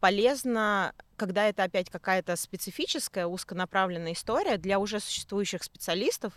полезно, 0.00 0.92
когда 1.16 1.48
это 1.48 1.62
опять 1.64 1.90
какая-то 1.90 2.36
специфическая, 2.36 3.26
узконаправленная 3.26 4.12
история 4.12 4.56
для 4.58 4.78
уже 4.78 5.00
существующих 5.00 5.62
специалистов, 5.62 6.32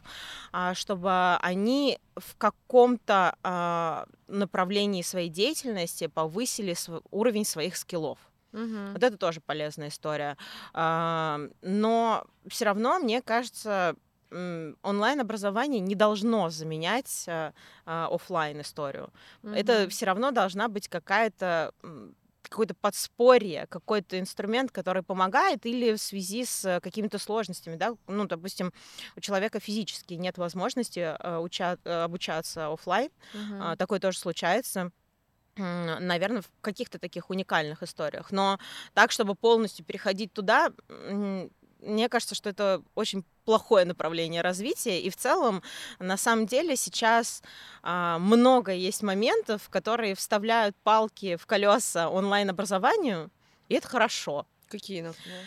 а, 0.51 0.73
чтобы 0.73 1.35
они 1.37 1.99
в 2.15 2.35
каком-то 2.37 3.35
а, 3.43 4.05
направлении 4.27 5.01
своей 5.01 5.29
деятельности 5.29 6.07
повысили 6.07 6.75
уровень 7.11 7.45
своих 7.45 7.75
скиллов. 7.75 8.19
Мгм. 8.51 8.93
Вот 8.93 9.03
это 9.03 9.17
тоже 9.17 9.41
полезная 9.41 9.89
история. 9.89 10.37
А, 10.73 11.39
Но 11.61 12.25
все 12.47 12.65
равно, 12.65 12.99
мне 12.99 13.21
кажется, 13.21 13.95
онлайн-образование 14.31 15.79
не 15.79 15.93
должно 15.93 16.49
заменять 16.49 17.27
офлайн 17.85 18.61
историю. 18.61 19.11
Это 19.43 19.81
Мгм. 19.81 19.89
все 19.89 20.05
равно 20.07 20.31
должна 20.31 20.69
быть 20.69 20.87
какая-то 20.87 21.71
какое-то 22.53 22.75
подспорье, 22.75 23.65
какой-то 23.67 24.19
инструмент, 24.19 24.71
который 24.71 25.01
помогает, 25.01 25.65
или 25.65 25.93
в 25.93 25.97
связи 25.97 26.45
с 26.45 26.63
э, 26.65 26.79
какими-то 26.81 27.17
сложностями, 27.17 27.77
да, 27.77 27.95
ну, 28.07 28.25
допустим, 28.25 28.71
у 29.17 29.19
человека 29.21 29.59
физически 29.59 30.13
нет 30.13 30.37
возможности 30.37 30.99
э, 30.99 31.37
уча- 31.39 31.79
э, 31.83 32.03
обучаться 32.03 32.71
офлайн, 32.71 33.09
Мгм. 33.33 33.75
такое 33.77 33.99
тоже 33.99 34.19
случается, 34.19 34.91
наверное, 35.57 36.41
в 36.41 36.49
каких-то 36.61 36.99
таких 36.99 37.29
уникальных 37.31 37.81
историях, 37.83 38.31
но 38.31 38.59
так, 38.93 39.11
чтобы 39.11 39.35
полностью 39.35 39.83
переходить 39.85 40.31
туда, 40.33 40.71
мне 41.85 42.09
кажется, 42.09 42.35
что 42.35 42.49
это 42.49 42.81
очень 42.95 43.23
плохое 43.45 43.85
направление 43.85 44.41
развития. 44.41 45.01
И 45.01 45.09
в 45.09 45.15
целом, 45.15 45.61
на 45.99 46.17
самом 46.17 46.45
деле, 46.45 46.75
сейчас 46.75 47.43
а, 47.81 48.17
много 48.19 48.71
есть 48.73 49.03
моментов, 49.03 49.69
которые 49.69 50.15
вставляют 50.15 50.75
палки 50.83 51.35
в 51.35 51.45
колеса 51.45 52.09
онлайн-образованию, 52.09 53.29
и 53.69 53.75
это 53.75 53.87
хорошо. 53.87 54.45
Какие, 54.67 55.01
например? 55.01 55.41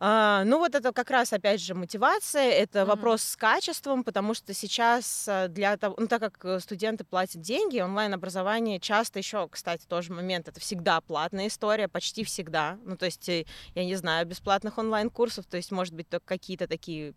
А, 0.00 0.42
ну 0.44 0.58
вот 0.58 0.74
это 0.74 0.92
как 0.92 1.10
раз, 1.10 1.32
опять 1.32 1.60
же, 1.60 1.74
мотивация, 1.74 2.50
это 2.50 2.80
Мгм. 2.80 2.88
вопрос 2.88 3.22
с 3.22 3.36
качеством, 3.36 4.02
потому 4.02 4.34
что 4.34 4.52
сейчас 4.52 5.26
а, 5.28 5.48
для 5.48 5.76
того, 5.76 5.94
ну 5.98 6.08
так 6.08 6.20
как 6.20 6.44
э, 6.44 6.60
студенты 6.60 7.04
платят 7.04 7.40
деньги, 7.40 7.78
онлайн-образование 7.80 8.80
часто 8.80 9.20
еще, 9.20 9.48
кстати, 9.48 9.86
тоже 9.86 10.12
момент, 10.12 10.48
это 10.48 10.58
всегда 10.60 11.00
платная 11.00 11.46
история, 11.46 11.88
почти 11.88 12.24
всегда. 12.24 12.78
Ну 12.84 12.96
то 12.96 13.06
есть, 13.06 13.28
э, 13.28 13.44
я 13.74 13.84
не 13.84 13.94
знаю, 13.94 14.26
бесплатных 14.26 14.78
онлайн-курсов, 14.78 15.46
то 15.46 15.56
есть, 15.56 15.70
может 15.70 15.94
быть, 15.94 16.08
только 16.08 16.26
какие-то 16.26 16.66
такие 16.66 17.14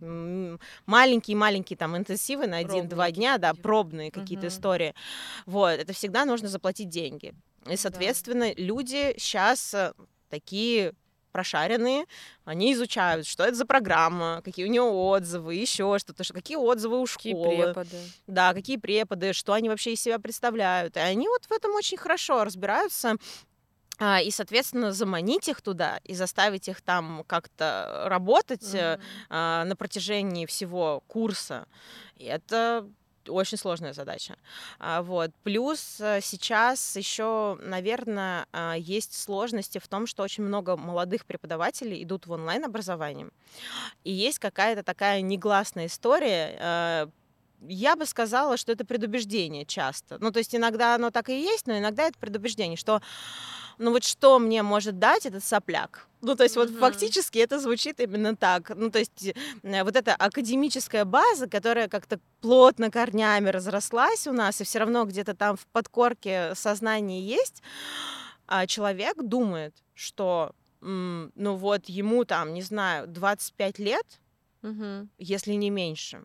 маленькие-маленькие 0.86 1.78
там 1.78 1.98
интенсивы 1.98 2.48
на 2.48 2.58
один-два 2.58 3.12
дня, 3.12 3.38
да, 3.38 3.54
пробные 3.54 4.12
какие-то 4.12 4.46
Мгм. 4.46 4.56
истории. 4.56 4.94
Вот, 5.46 5.72
это 5.72 5.94
всегда 5.94 6.26
нужно 6.26 6.48
заплатить 6.48 6.90
деньги. 6.90 7.34
И, 7.66 7.72
Да. 7.72 7.78
соответственно, 7.78 8.54
люди 8.56 9.16
сейчас 9.18 9.76
такие 10.30 10.94
прошаренные, 11.32 12.06
они 12.46 12.74
изучают, 12.74 13.28
что 13.28 13.44
это 13.44 13.56
за 13.56 13.66
программа, 13.66 14.42
какие 14.44 14.66
у 14.66 14.70
нее 14.70 14.82
отзывы, 14.82 15.56
еще 15.56 15.98
что-то, 16.00 16.24
что- 16.24 16.34
какие 16.34 16.58
отзывы 16.58 17.00
у 17.02 17.06
Какие 17.06 17.34
школы, 17.34 17.66
преподы? 17.74 17.98
да, 18.28 18.54
какие 18.54 18.78
преподы, 18.78 19.34
что 19.34 19.54
они 19.54 19.70
вообще 19.70 19.94
из 19.94 20.02
себя 20.02 20.20
представляют. 20.20 20.98
И 20.98 21.00
они 21.00 21.28
вот 21.28 21.46
в 21.46 21.52
этом 21.52 21.74
очень 21.76 21.98
хорошо 21.98 22.44
разбираются. 22.44 23.16
А, 24.00 24.22
И, 24.22 24.30
соответственно, 24.30 24.92
заманить 24.92 25.48
их 25.48 25.62
туда 25.62 26.00
и 26.04 26.14
заставить 26.14 26.68
их 26.68 26.82
там 26.82 27.24
как-то 27.26 28.04
работать 28.08 28.76
а, 29.30 29.64
на 29.66 29.76
протяжении 29.76 30.46
всего 30.46 31.02
курса, 31.08 31.66
это 32.20 32.88
очень 33.30 33.58
сложная 33.58 33.94
задача. 33.94 34.36
А, 34.80 35.02
Вот. 35.02 35.32
Плюс 35.44 35.98
э, 36.00 36.20
сейчас 36.22 36.96
еще, 36.96 37.58
наверное, 37.62 38.48
есть 38.78 39.14
сложности 39.14 39.80
в 39.80 39.88
том, 39.88 40.08
что 40.08 40.24
очень 40.24 40.44
много 40.44 40.76
молодых 40.78 41.26
преподавателей 41.26 42.04
идут 42.04 42.28
в 42.28 42.32
онлайн-образование. 42.32 43.30
И 44.04 44.12
есть 44.12 44.40
какая-то 44.40 44.84
такая 44.84 45.22
негласная 45.22 45.88
история. 45.88 47.10
Я 47.62 47.96
бы 47.96 48.06
сказала, 48.06 48.58
что 48.58 48.72
это 48.72 48.86
предубеждение 48.86 49.66
часто. 49.66 50.18
Ну, 50.20 50.32
то 50.32 50.40
есть 50.40 50.56
иногда 50.56 50.96
оно 50.96 51.10
так 51.10 51.30
и 51.30 51.42
есть, 51.42 51.68
но 51.68 51.78
иногда 51.78 52.04
это 52.04 52.18
предубеждение, 52.20 52.78
что 52.78 53.02
ну 53.80 53.92
вот 53.92 54.04
что 54.04 54.40
мне 54.40 54.64
может 54.64 55.00
дать 55.00 55.26
этот 55.26 55.44
сопляк? 55.44 56.08
Ну, 56.22 56.36
то 56.36 56.44
есть 56.44 56.56
вот 56.56 56.70
Мгм. 56.70 56.80
фактически 56.80 57.38
это 57.38 57.60
звучит 57.60 58.00
именно 58.00 58.36
так. 58.36 58.72
Ну, 58.76 58.90
то 58.90 59.00
есть 59.00 59.34
э, 59.64 59.84
вот 59.84 59.96
эта 59.96 60.16
академическая 60.16 61.06
база, 61.06 61.48
которая 61.48 61.88
как-то 61.88 62.20
плотно 62.42 62.90
корнями 62.90 63.50
разрослась 63.50 64.28
у 64.28 64.34
нас, 64.34 64.60
и 64.62 64.64
все 64.64 64.80
равно 64.80 65.06
где-то 65.06 65.36
там 65.36 65.58
в 65.58 65.66
подкорке 65.68 66.54
сознания 66.56 67.22
есть, 67.22 67.62
а 68.48 68.66
человек 68.66 69.18
думает, 69.22 69.76
что, 69.94 70.54
ну 70.82 71.56
вот 71.56 71.86
ему 71.86 72.26
там, 72.26 72.54
не 72.54 72.62
знаю, 72.64 73.08
25 73.08 73.78
лет, 73.80 74.20
Мгм. 74.64 75.10
если 75.20 75.54
не 75.54 75.70
меньше, 75.70 76.24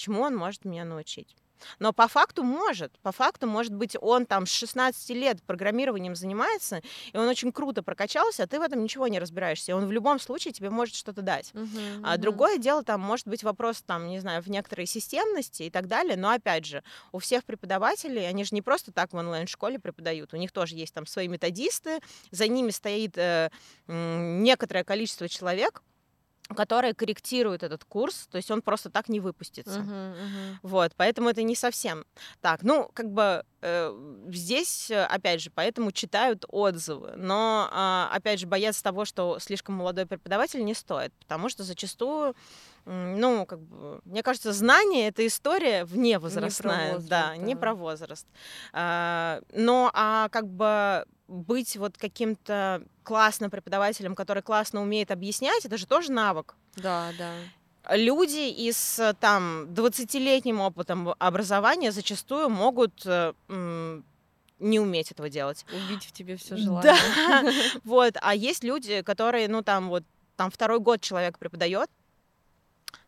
чему 0.00 0.22
он 0.22 0.36
может 0.36 0.64
меня 0.64 0.84
научить? 0.84 1.36
Но 1.78 1.92
по 1.92 2.08
факту 2.08 2.42
может. 2.42 2.98
По 3.00 3.12
факту, 3.12 3.46
может 3.46 3.74
быть, 3.74 3.96
он 4.00 4.26
там 4.26 4.46
с 4.46 4.50
16 4.50 5.10
лет 5.10 5.42
программированием 5.42 6.14
занимается, 6.14 6.80
и 7.12 7.16
он 7.16 7.28
очень 7.28 7.52
круто 7.52 7.82
прокачался, 7.82 8.44
а 8.44 8.46
ты 8.46 8.58
в 8.58 8.62
этом 8.62 8.82
ничего 8.82 9.08
не 9.08 9.18
разбираешься. 9.18 9.72
И 9.72 9.74
он 9.74 9.86
в 9.86 9.92
любом 9.92 10.18
случае 10.18 10.52
тебе 10.52 10.70
может 10.70 10.94
что-то 10.94 11.22
дать. 11.22 11.52
Мгм. 11.52 12.02
А 12.02 12.12
Мгм. 12.12 12.20
другое 12.20 12.58
дело, 12.58 12.82
там 12.82 13.00
может 13.00 13.28
быть 13.28 13.42
вопрос, 13.42 13.82
там, 13.82 14.08
не 14.08 14.20
знаю, 14.20 14.42
в 14.42 14.48
некоторой 14.48 14.86
системности 14.86 15.64
и 15.64 15.70
так 15.70 15.86
далее, 15.86 16.16
но 16.16 16.30
опять 16.30 16.64
же, 16.64 16.82
у 17.12 17.18
всех 17.18 17.44
преподавателей, 17.44 18.26
они 18.26 18.44
же 18.44 18.54
не 18.54 18.62
просто 18.62 18.92
так 18.92 19.12
в 19.12 19.16
онлайн-школе 19.16 19.78
преподают, 19.78 20.32
у 20.32 20.36
них 20.36 20.52
тоже 20.52 20.76
есть 20.76 20.94
там 20.94 21.06
свои 21.06 21.28
методисты, 21.28 22.00
за 22.30 22.48
ними 22.48 22.70
стоит 22.70 23.18
э, 23.18 23.50
некоторое 23.86 24.84
количество 24.84 25.28
человек, 25.28 25.82
которые 26.54 26.94
корректируют 26.94 27.62
этот 27.62 27.84
курс, 27.84 28.28
то 28.30 28.36
есть 28.36 28.50
он 28.50 28.62
просто 28.62 28.90
так 28.90 29.08
не 29.08 29.20
выпустится. 29.20 29.80
Мгм. 29.80 30.10
Мгм. 30.10 30.58
Вот, 30.62 30.92
поэтому 30.96 31.28
это 31.28 31.42
не 31.42 31.54
совсем 31.54 32.04
так. 32.40 32.62
Ну, 32.62 32.90
как 32.92 33.10
бы 33.10 33.44
э, 33.62 34.22
здесь, 34.28 34.90
э, 34.90 35.04
опять 35.04 35.40
же, 35.40 35.50
поэтому 35.50 35.92
читают 35.92 36.44
отзывы. 36.48 37.12
Но, 37.16 37.68
а, 37.70 38.10
опять 38.12 38.40
же, 38.40 38.46
бояться 38.46 38.82
того, 38.82 39.04
что 39.04 39.38
слишком 39.38 39.74
молодой 39.74 40.06
преподаватель, 40.06 40.64
не 40.64 40.74
стоит, 40.74 41.12
потому 41.14 41.48
что 41.48 41.62
зачастую, 41.62 42.34
ну, 42.84 43.46
как 43.46 43.60
бы, 43.60 44.00
мне 44.04 44.22
кажется, 44.22 44.52
знание 44.52 45.08
это 45.08 45.26
история 45.26 45.84
вне 45.84 46.18
возрастная, 46.18 46.94
возраст, 46.94 47.08
да, 47.08 47.36
не 47.36 47.54
да. 47.54 47.60
про 47.60 47.74
возраст. 47.74 48.26
А, 48.72 49.40
но, 49.52 49.90
а 49.94 50.28
как 50.30 50.48
бы 50.48 51.04
быть 51.30 51.76
вот 51.76 51.96
каким-то 51.96 52.82
классным 53.04 53.50
преподавателем, 53.50 54.14
который 54.14 54.42
классно 54.42 54.82
умеет 54.82 55.10
объяснять, 55.10 55.64
это 55.64 55.76
же 55.78 55.86
тоже 55.86 56.10
навык 56.12 56.54
Да, 56.76 57.12
да. 57.16 57.34
люди 57.96 58.48
и 58.50 58.70
с 58.72 59.14
там 59.20 59.66
20-летним 59.72 60.60
опытом 60.60 61.14
образования 61.18 61.92
зачастую 61.92 62.48
могут 62.50 63.06
э, 63.06 63.32
м, 63.48 64.04
не 64.58 64.78
уметь 64.80 65.12
этого 65.12 65.28
делать. 65.30 65.64
Убить 65.72 66.04
в 66.04 66.12
тебе 66.12 66.36
все 66.36 66.56
Да, 66.56 66.60
желание. 66.60 67.52
вот. 67.84 68.14
А 68.20 68.34
есть 68.34 68.64
люди, 68.64 69.02
которые, 69.02 69.48
ну 69.48 69.62
там 69.62 69.88
вот, 69.88 70.04
там 70.36 70.50
второй 70.50 70.80
год 70.80 71.00
человек 71.00 71.38
преподает, 71.38 71.88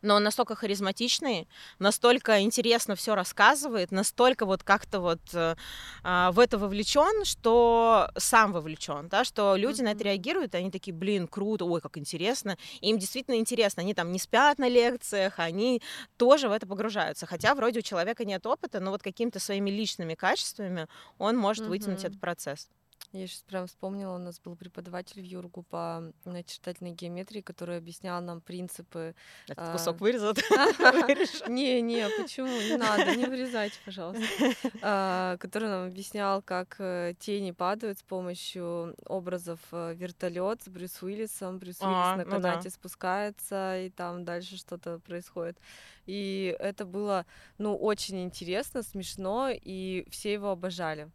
но 0.01 0.15
он 0.15 0.23
настолько 0.23 0.55
харизматичный, 0.55 1.47
настолько 1.79 2.41
интересно 2.41 2.95
все 2.95 3.15
рассказывает, 3.15 3.91
настолько 3.91 4.45
вот 4.45 4.63
как-то 4.63 4.99
вот 4.99 5.21
э, 5.33 5.55
а, 6.03 6.31
в 6.31 6.39
это 6.39 6.57
вовлечен, 6.57 7.25
что 7.25 8.09
сам 8.17 8.51
вовлечен, 8.51 9.07
да, 9.07 9.23
что 9.23 9.55
люди 9.55 9.81
на 9.81 9.91
это 9.93 10.03
реагируют, 10.03 10.53
и 10.55 10.57
они 10.57 10.71
такие, 10.71 10.93
блин, 10.93 11.27
круто, 11.27 11.65
ой, 11.65 11.81
как 11.81 11.97
интересно. 11.97 12.57
Им 12.81 12.97
действительно 12.97 13.35
интересно, 13.35 13.81
они 13.81 13.93
там 13.93 14.11
не 14.11 14.19
спят 14.19 14.59
на 14.59 14.67
лекциях, 14.67 15.39
они 15.39 15.81
тоже 16.17 16.49
в 16.49 16.51
это 16.51 16.67
погружаются. 16.67 17.25
Хотя 17.25 17.55
вроде 17.55 17.79
у 17.79 17.83
человека 17.83 18.25
нет 18.25 18.45
опыта, 18.45 18.79
но 18.79 18.91
вот 18.91 19.01
какими-то 19.01 19.39
своими 19.39 19.69
личными 19.69 20.15
качествами 20.15 20.87
он 21.17 21.37
может 21.37 21.67
вытянуть 21.67 21.99
Мгм. 22.03 22.07
этот 22.07 22.19
процесс. 22.19 22.69
Я 23.11 23.27
сейчас 23.27 23.41
прям 23.41 23.67
вспомнила, 23.67 24.15
у 24.15 24.17
нас 24.17 24.39
был 24.39 24.55
преподаватель 24.55 25.21
в 25.21 25.25
Юргу 25.25 25.61
по 25.61 26.11
начертательной 26.25 26.91
геометрии, 26.91 27.41
который 27.41 27.77
объяснял 27.77 28.19
нам 28.21 28.41
принципы. 28.41 29.13
Этот 29.47 29.67
А. 29.67 29.71
кусок 29.73 30.01
вырезат. 30.01 30.37
вырежешь. 30.79 31.43
Не, 31.47 31.81
не, 31.81 32.07
почему? 32.17 32.47
Не 32.47 32.77
надо, 32.77 33.15
не 33.15 33.25
вырезайте, 33.25 33.77
пожалуйста. 33.85 34.23
А, 34.81 35.37
Который 35.37 35.69
нам 35.69 35.87
объяснял, 35.87 36.41
как 36.41 36.75
э, 36.79 37.13
тени 37.19 37.51
падают 37.51 37.99
с 37.99 38.03
помощью 38.03 38.95
образов 39.05 39.59
вертолет 39.71 40.63
с 40.63 40.67
Брюс 40.67 41.01
Уиллисом. 41.01 41.59
Брюс 41.59 41.77
А, 41.81 41.85
Уиллис 41.87 42.17
на 42.17 42.25
ну 42.25 42.41
канате 42.41 42.69
спускается, 42.69 43.79
и 43.79 43.89
там 43.89 44.25
дальше 44.25 44.57
что-то 44.57 44.99
происходит. 44.99 45.57
И 46.05 46.55
это 46.59 46.85
было, 46.85 47.25
ну, 47.57 47.75
очень 47.75 48.23
интересно, 48.23 48.83
смешно, 48.83 49.49
и 49.51 50.05
все 50.09 50.33
его 50.33 50.49
обожали. 50.49 51.09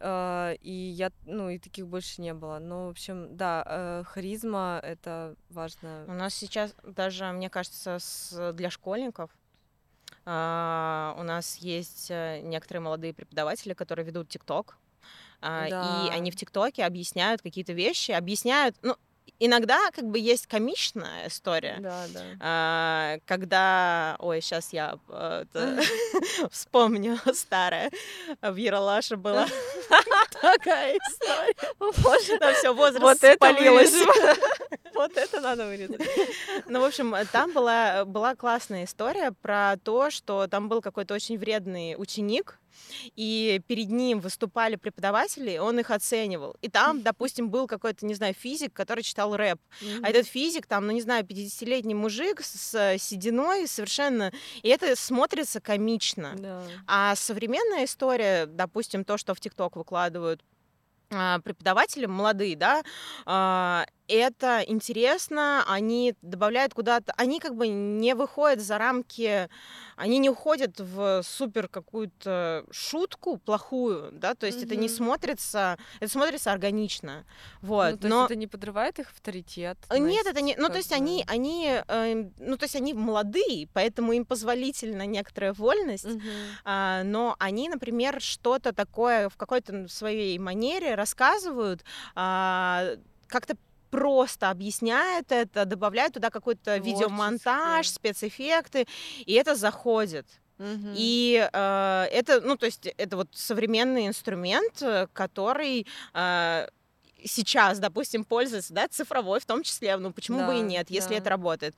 А, 0.00 0.52
И 0.60 0.70
я, 0.72 1.10
ну, 1.24 1.48
и 1.48 1.58
таких 1.58 1.86
больше 1.86 2.20
не 2.22 2.34
было. 2.34 2.58
Ну, 2.58 2.86
в 2.86 2.90
общем, 2.90 3.36
да, 3.36 3.62
э, 3.66 4.02
харизма— 4.06 4.80
это 4.82 5.34
важно. 5.50 6.04
У 6.06 6.12
нас 6.12 6.34
сейчас 6.34 6.74
даже, 6.82 7.24
мне 7.32 7.48
кажется, 7.50 7.98
с- 7.98 8.52
для 8.52 8.70
школьников 8.70 9.30
а, 10.24 11.14
у 11.18 11.22
нас 11.22 11.56
есть 11.58 12.10
э, 12.10 12.40
некоторые 12.42 12.80
молодые 12.82 13.14
преподаватели, 13.14 13.74
которые 13.74 14.04
ведут 14.04 14.28
ТикТок, 14.28 14.76
а, 15.40 15.66
и 15.66 15.70
Да. 15.70 16.08
они 16.12 16.30
в 16.30 16.36
ТикТоке 16.36 16.84
объясняют 16.84 17.42
какие-то 17.42 17.72
вещи, 17.72 18.10
объясняют, 18.10 18.76
ну, 18.82 18.96
иногда 19.38 19.90
как 19.92 20.04
бы 20.04 20.18
есть 20.18 20.46
комичная 20.46 21.28
история, 21.28 21.76
Да, 21.80 22.04
да. 22.12 22.20
а, 22.40 23.18
когда, 23.26 24.16
ой, 24.18 24.40
сейчас 24.40 24.72
я 24.72 24.98
э, 25.08 25.44
это, 25.50 25.80
вспомню 26.50 27.18
старое, 27.32 27.90
в 28.42 28.56
Яралаше 28.56 29.16
было 29.16 29.46
Такая 30.40 30.96
история. 30.96 32.38
Там 32.38 32.54
все, 32.54 32.74
возраст 32.74 33.18
спалилось. 33.34 33.94
Вот 34.94 35.14
это 35.18 35.42
надо 35.42 35.66
вырезать. 35.66 36.00
Ну, 36.68 36.80
в 36.80 36.84
общем, 36.84 37.14
там 37.30 37.52
была, 37.52 38.06
была 38.06 38.34
классная 38.34 38.84
история 38.84 39.30
про 39.42 39.76
то, 39.84 40.10
что 40.10 40.46
там 40.46 40.70
был 40.70 40.80
какой-то 40.80 41.12
очень 41.12 41.36
вредный 41.36 41.96
ученик, 41.98 42.58
и 43.14 43.60
перед 43.66 43.90
ним 43.90 44.20
выступали 44.20 44.76
преподаватели, 44.76 45.52
и 45.52 45.58
он 45.58 45.78
их 45.78 45.90
оценивал. 45.90 46.56
И 46.62 46.68
там, 46.68 47.02
допустим, 47.02 47.50
был 47.50 47.66
какой-то, 47.66 48.06
не 48.06 48.14
знаю, 48.14 48.34
физик, 48.34 48.72
который 48.72 49.02
читал 49.02 49.36
рэп. 49.36 49.58
А 50.02 50.08
этот 50.08 50.26
физик, 50.26 50.66
там, 50.66 50.86
ну, 50.86 50.92
не 50.92 51.02
знаю, 51.02 51.24
50-летний 51.24 51.94
мужик 51.94 52.40
с 52.42 52.96
сединой 52.98 53.66
совершенно... 53.66 54.32
И 54.62 54.68
это 54.68 54.96
смотрится 54.96 55.60
комично. 55.60 56.34
Да. 56.36 56.62
А 56.86 57.16
современная 57.16 57.84
история, 57.84 58.46
допустим, 58.46 59.04
то, 59.04 59.16
что 59.16 59.34
в 59.34 59.40
ТикТок 59.40 59.76
выкладывают 59.76 60.42
а, 61.10 61.38
преподаватели 61.40 62.06
молодые, 62.06 62.56
да, 62.56 62.82
а, 63.26 63.86
это 64.08 64.62
интересно, 64.66 65.64
они 65.66 66.14
добавляют 66.22 66.74
куда-то, 66.74 67.12
они 67.16 67.40
как 67.40 67.54
бы 67.54 67.68
не 67.68 68.14
выходят 68.14 68.60
за 68.60 68.78
рамки, 68.78 69.48
они 69.96 70.18
не 70.18 70.30
уходят 70.30 70.78
в 70.78 71.22
супер 71.22 71.68
какую-то 71.68 72.64
шутку 72.70 73.38
плохую, 73.38 74.10
да, 74.12 74.34
то 74.34 74.46
есть 74.46 74.62
это 74.62 74.76
не 74.76 74.88
смотрится, 74.88 75.78
это 76.00 76.10
смотрится 76.10 76.52
органично, 76.52 77.24
вот, 77.60 77.92
Ну, 77.92 77.98
то 77.98 78.08
но... 78.08 78.16
есть 78.16 78.30
это 78.30 78.38
не 78.38 78.46
подрывает 78.46 78.98
их 78.98 79.10
авторитет? 79.10 79.78
Э, 79.90 79.98
Нет, 79.98 80.26
это 80.26 80.40
не. 80.40 80.54
Ну, 80.56 80.68
то 80.68 80.76
есть 80.76 80.92
они, 80.92 81.24
они, 81.26 81.80
эм, 81.88 82.32
ну, 82.38 82.56
то 82.56 82.64
есть 82.64 82.76
они 82.76 82.94
молодые, 82.94 83.68
поэтому 83.72 84.12
им 84.12 84.24
позволительна 84.24 85.06
некоторая 85.06 85.52
вольность. 85.52 86.04
Мгм. 86.04 86.22
А, 86.64 87.02
но 87.04 87.36
они, 87.38 87.68
например, 87.68 88.20
что-то 88.20 88.72
такое 88.72 89.28
в 89.28 89.36
какой-то 89.36 89.88
своей 89.88 90.38
манере 90.38 90.94
рассказывают, 90.94 91.84
а, 92.14 92.96
как-то 93.28 93.56
просто 93.90 94.50
объясняют 94.50 95.32
это, 95.32 95.64
добавляют 95.64 96.14
туда 96.14 96.30
какой-то 96.30 96.76
видеомонтаж, 96.78 97.88
спецэффекты, 97.88 98.86
и 99.24 99.32
это 99.34 99.54
заходит. 99.54 100.26
Мгм. 100.58 100.94
И 100.96 101.48
э, 101.52 102.06
это, 102.10 102.40
ну, 102.40 102.56
то 102.56 102.66
есть 102.66 102.86
это 102.86 103.16
вот 103.16 103.28
современный 103.32 104.06
инструмент, 104.06 104.80
э, 104.80 105.06
который 105.12 105.86
э, 106.14 106.68
сейчас, 107.24 107.78
допустим, 107.78 108.24
пользуется, 108.24 108.72
да, 108.72 108.88
цифровой 108.88 109.40
в 109.40 109.46
том 109.46 109.62
числе, 109.62 109.96
ну, 109.96 110.12
почему 110.12 110.46
бы 110.46 110.56
и 110.56 110.60
Да, 110.60 110.66
нет, 110.66 110.90
если 110.90 111.10
да. 111.10 111.16
это 111.16 111.30
работает, 111.30 111.74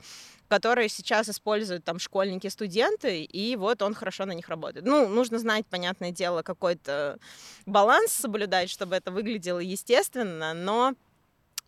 который 0.49 0.89
сейчас 0.89 1.29
используют 1.29 1.85
там 1.85 1.99
школьники, 1.99 2.47
студенты, 2.49 3.23
и 3.25 3.57
вот 3.57 3.83
он 3.83 3.95
хорошо 3.95 4.27
на 4.27 4.33
них 4.33 4.49
работает. 4.49 4.87
Ну, 4.87 5.09
нужно 5.09 5.39
знать, 5.39 5.67
понятное 5.67 6.11
дело, 6.11 6.43
какой-то 6.43 7.19
баланс 7.67 8.13
соблюдать, 8.13 8.71
чтобы 8.71 8.97
это 8.97 9.11
выглядело 9.11 9.59
естественно, 9.59 10.55
но 10.55 10.95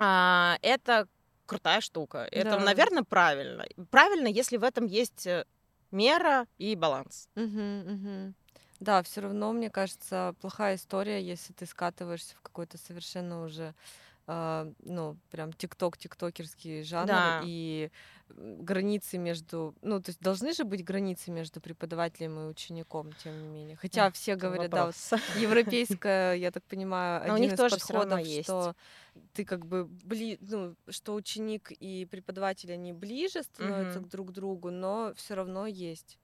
а, 0.01 0.59
это 0.63 1.07
крутая 1.47 1.81
штука. 1.81 2.27
Это, 2.31 2.57
Да. 2.57 2.65
наверное, 2.65 3.05
правильно. 3.05 3.67
Правильно, 3.91 4.29
если 4.29 4.57
в 4.57 4.65
этом 4.65 4.87
есть 4.87 5.27
э, 5.27 5.45
мера 5.91 6.47
и 6.59 6.77
баланс. 6.77 7.29
Мгм, 7.37 7.81
мгм. 7.93 8.35
Да, 8.81 9.03
все 9.03 9.21
равно, 9.21 9.53
мне 9.53 9.71
кажется, 9.71 10.35
плохая 10.41 10.77
история, 10.77 11.23
если 11.23 11.53
ты 11.53 11.67
скатываешься 11.67 12.35
в 12.37 12.41
какой-то 12.41 12.79
совершенно 12.79 13.45
уже, 13.45 13.75
а, 14.27 14.69
ну, 14.81 15.19
прям 15.31 15.53
тикток, 15.53 15.99
тиктокерский 15.99 16.83
жанр, 16.85 17.07
Да. 17.07 17.41
и 17.41 17.91
границы 18.37 19.19
между, 19.19 19.75
ну, 19.83 20.01
то 20.01 20.11
есть 20.11 20.21
должны 20.21 20.53
же 20.53 20.65
быть 20.65 20.85
границы 20.85 21.31
между 21.31 21.61
преподавателем 21.61 22.39
и 22.41 22.49
учеником, 22.49 23.13
тем 23.25 23.41
не 23.41 23.49
менее. 23.49 23.77
Хотя 23.77 24.07
Эх, 24.09 24.15
все 24.15 24.37
говорят, 24.37 24.71
да, 24.71 24.87
вот 24.87 24.95
вопрос. 24.97 25.21
европейская, 25.41 26.35
я 26.35 26.51
так 26.51 26.63
понимаю, 26.65 27.27
Но 27.27 27.35
у 27.35 27.37
один 27.37 27.45
них 27.45 27.53
из 27.55 27.59
тоже 27.59 27.77
подходов, 27.77 28.21
есть. 28.21 28.45
что 28.45 28.75
ты 29.33 29.45
как 29.45 29.67
бы 29.67 29.85
бли, 29.87 30.39
ну, 30.41 30.75
что 30.89 31.15
ученик 31.15 31.73
и 31.73 32.07
преподаватель 32.07 32.73
они 32.73 32.93
ближе 32.93 33.43
становятся 33.43 34.01
Мгм. 34.01 34.09
друг 34.09 34.29
к 34.29 34.33
другу, 34.33 34.71
но 34.71 35.13
все 35.17 35.35
равно 35.35 35.67
есть 35.67 36.19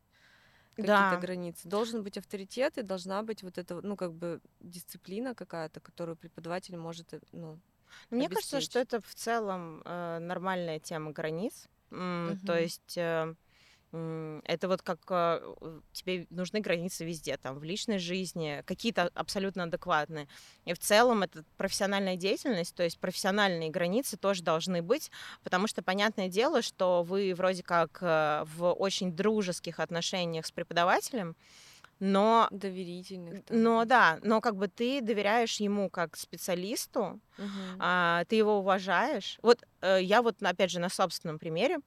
какие-то 0.74 0.86
Да. 0.86 1.16
границы. 1.16 1.68
Должен 1.68 2.02
быть 2.02 2.18
авторитет 2.18 2.78
и 2.78 2.82
должна 2.82 3.22
быть 3.22 3.42
вот 3.42 3.59
эта, 3.59 3.80
ну, 3.80 3.96
как 3.96 4.12
бы 4.12 4.40
дисциплина 4.61 5.34
какая-то, 5.34 5.80
которую 5.80 6.16
преподаватель 6.16 6.76
может, 6.76 7.14
э, 7.14 7.20
ну, 7.32 7.59
Мне 8.11 8.28
кажется, 8.28 8.61
что 8.61 8.80
обеспечить. 8.80 8.94
это 8.94 9.00
в 9.00 9.14
целом 9.14 9.82
э, 9.84 10.18
нормальная 10.18 10.78
тема 10.78 11.12
границ. 11.12 11.68
М, 11.91 12.37
То 12.45 12.53
Мгм. 12.53 12.62
есть 12.62 12.97
э, 12.99 13.34
это 14.45 14.68
вот 14.68 14.82
как 14.82 14.99
э, 15.11 15.41
тебе 15.93 16.26
нужны 16.30 16.61
границы 16.61 17.05
везде, 17.05 17.37
там 17.37 17.59
в 17.59 17.64
личной 17.64 17.99
жизни, 17.99 18.62
какие-то 18.66 19.11
абсолютно 19.14 19.64
адекватные. 19.64 20.28
И 20.64 20.74
в 20.74 20.78
целом 20.78 21.22
это 21.22 21.45
профессиональная 21.57 22.16
деятельность, 22.16 22.74
то 22.74 22.82
есть 22.82 22.99
профессиональные 22.99 23.70
границы 23.70 24.16
тоже 24.16 24.43
должны 24.43 24.82
быть, 24.82 25.11
потому 25.43 25.66
что 25.66 25.82
понятное 25.82 26.28
дело, 26.28 26.62
что 26.62 27.03
вы 27.05 27.32
вроде 27.34 27.62
как 27.62 27.99
э, 28.03 28.45
в 28.57 28.72
очень 28.72 29.12
дружеских 29.12 29.80
отношениях 29.80 30.47
с 30.47 30.53
преподавателем, 30.53 31.37
но 31.99 32.49
доверительных. 32.51 33.44
там. 33.44 33.62
но 33.62 33.84
да, 33.84 34.18
но 34.22 34.40
как 34.40 34.57
бы 34.57 34.68
ты 34.68 35.01
доверяешь 35.01 35.61
ему 35.61 35.90
как 35.90 36.16
специалисту, 36.16 37.20
Мгм. 37.38 37.76
а, 37.78 38.24
ты 38.28 38.36
его 38.36 38.59
уважаешь. 38.59 39.38
Вот 39.42 39.62
э, 39.80 39.99
я 40.03 40.22
вот, 40.22 40.42
опять 40.42 40.70
же, 40.70 40.80
на 40.80 40.88
собственном 40.88 41.38
примере. 41.38 41.78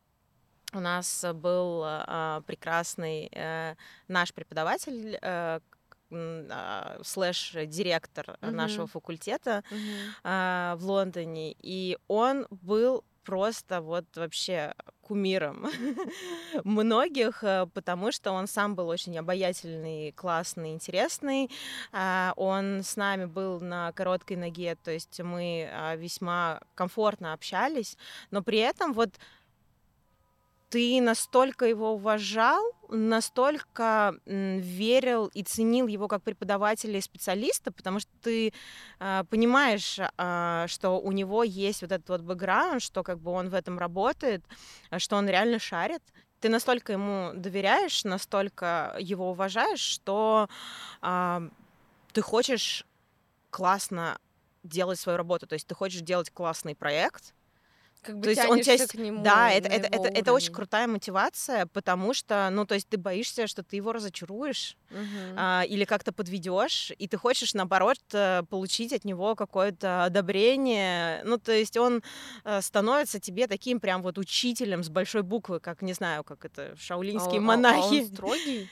У 0.72 0.80
нас 0.80 1.26
был 1.34 1.82
а, 1.84 2.41
прекрасный 2.45 3.30
э, 3.32 3.76
наш 4.07 4.34
преподаватель, 4.34 5.18
э, 5.20 5.60
а, 6.12 6.99
слэш-директор 7.03 8.38
э, 8.41 8.49
нашего 8.49 8.88
факультета 8.88 9.64
Мгм. 9.70 9.80
а, 10.24 10.76
в 10.78 10.86
Лондоне, 10.86 11.55
и 11.60 11.97
он 12.07 12.47
был 12.49 13.03
просто 13.24 13.82
вот 13.82 14.05
вообще 14.15 14.74
кумиром 15.01 15.65
многих, 16.63 17.43
э, 17.43 17.65
потому 17.74 18.11
что 18.11 18.32
он 18.32 18.47
сам 18.47 18.76
был 18.76 18.88
очень 18.89 19.17
обаятельный, 19.17 20.11
классный, 20.11 20.72
интересный. 20.74 21.49
А, 21.91 22.34
Он 22.36 22.84
с 22.84 22.95
нами 22.95 23.26
был 23.26 23.59
на 23.59 23.91
короткой 23.93 24.38
ноге, 24.38 24.76
то 24.76 24.91
есть 24.91 25.20
мы 25.22 25.67
а, 25.72 25.95
весьма 25.95 26.61
комфортно 26.76 27.34
общались, 27.34 27.97
но 28.30 28.43
при 28.43 28.59
этом 28.59 28.93
вот 28.93 29.09
ты 30.70 31.01
настолько 31.01 31.65
его 31.65 31.93
уважал, 31.93 32.63
настолько 32.89 34.15
верил 34.26 35.28
и 35.28 35.43
ценил 35.43 35.88
его 35.88 36.07
как 36.07 36.24
преподавателя 36.24 36.97
и 36.97 37.01
специалиста, 37.01 37.72
потому 37.72 37.99
что 37.99 38.11
ты 38.22 38.53
а, 38.99 39.24
понимаешь, 39.26 39.99
а, 40.17 40.67
что 40.67 40.99
у 40.99 41.11
него 41.11 41.43
есть 41.43 41.82
вот 41.82 41.91
этот 41.91 42.09
вот 42.09 42.22
бэкграунд, 42.22 42.82
что 42.82 43.03
как 43.03 43.20
бы 43.20 43.32
он 43.32 43.49
в 43.49 43.55
этом 43.55 43.80
работает, 43.80 44.43
а, 44.89 44.99
что 44.99 45.17
он 45.17 45.28
реально 45.28 45.59
шарит. 45.59 46.03
Ты 46.39 46.49
настолько 46.49 46.93
ему 46.93 47.32
доверяешь, 47.34 48.03
настолько 48.03 48.95
его 48.99 49.32
уважаешь, 49.32 49.82
что 49.82 50.49
а, 51.01 51.43
ты 52.13 52.22
хочешь 52.22 52.86
классно 53.49 54.20
делать 54.63 54.99
свою 54.99 55.17
работу, 55.17 55.47
то 55.47 55.53
есть 55.53 55.67
ты 55.67 55.74
хочешь 55.74 56.01
делать 56.01 56.30
классный 56.30 56.76
проект, 56.76 57.34
Как 58.02 58.16
бы 58.18 58.24
то 58.24 58.30
есть 58.30 58.45
он 58.45 58.62
тебя... 58.62 58.88
к 58.88 58.93
нему 58.95 59.24
Да, 59.24 59.52
это, 59.52 59.68
на 59.70 59.74
это, 59.74 59.88
его 59.93 60.06
это, 60.06 60.20
это 60.20 60.34
очень 60.34 60.54
крутая 60.54 60.88
мотивация, 60.88 61.66
потому 61.68 62.14
что, 62.14 62.50
ну, 62.50 62.66
то 62.66 62.76
есть 62.76 62.88
ты 62.88 62.97
боишься, 62.97 63.45
что 63.47 63.62
ты 63.62 63.76
его 63.76 63.91
разочаруешь 63.91 64.78
Мгм. 64.89 65.36
а, 65.38 65.64
или 65.68 65.84
как-то 65.84 66.14
подведешь, 66.14 66.91
и 66.97 67.08
ты 67.10 67.18
хочешь, 67.18 67.54
наоборот, 67.54 68.00
э, 68.14 68.43
получить 68.50 68.93
от 68.93 69.04
него 69.04 69.36
какое-то 69.36 70.06
одобрение. 70.06 71.22
Ну, 71.26 71.38
то 71.38 71.52
есть 71.52 71.76
он 71.76 72.02
э, 72.45 72.62
становится 72.62 73.20
тебе 73.20 73.47
таким 73.47 73.80
прям 73.82 74.02
вот 74.02 74.18
учителем 74.18 74.84
с 74.84 74.89
большой 74.89 75.24
буквы, 75.24 75.60
как, 75.60 75.82
не 75.82 75.93
знаю, 75.93 76.24
как 76.24 76.45
это, 76.45 76.72
А 76.74 76.76
шаолинские 76.78 77.41
он- 77.41 77.50
а- 77.50 77.54
а 77.54 77.58
монахи. 77.58 78.00
он 78.02 78.08
строгий? 78.08 78.70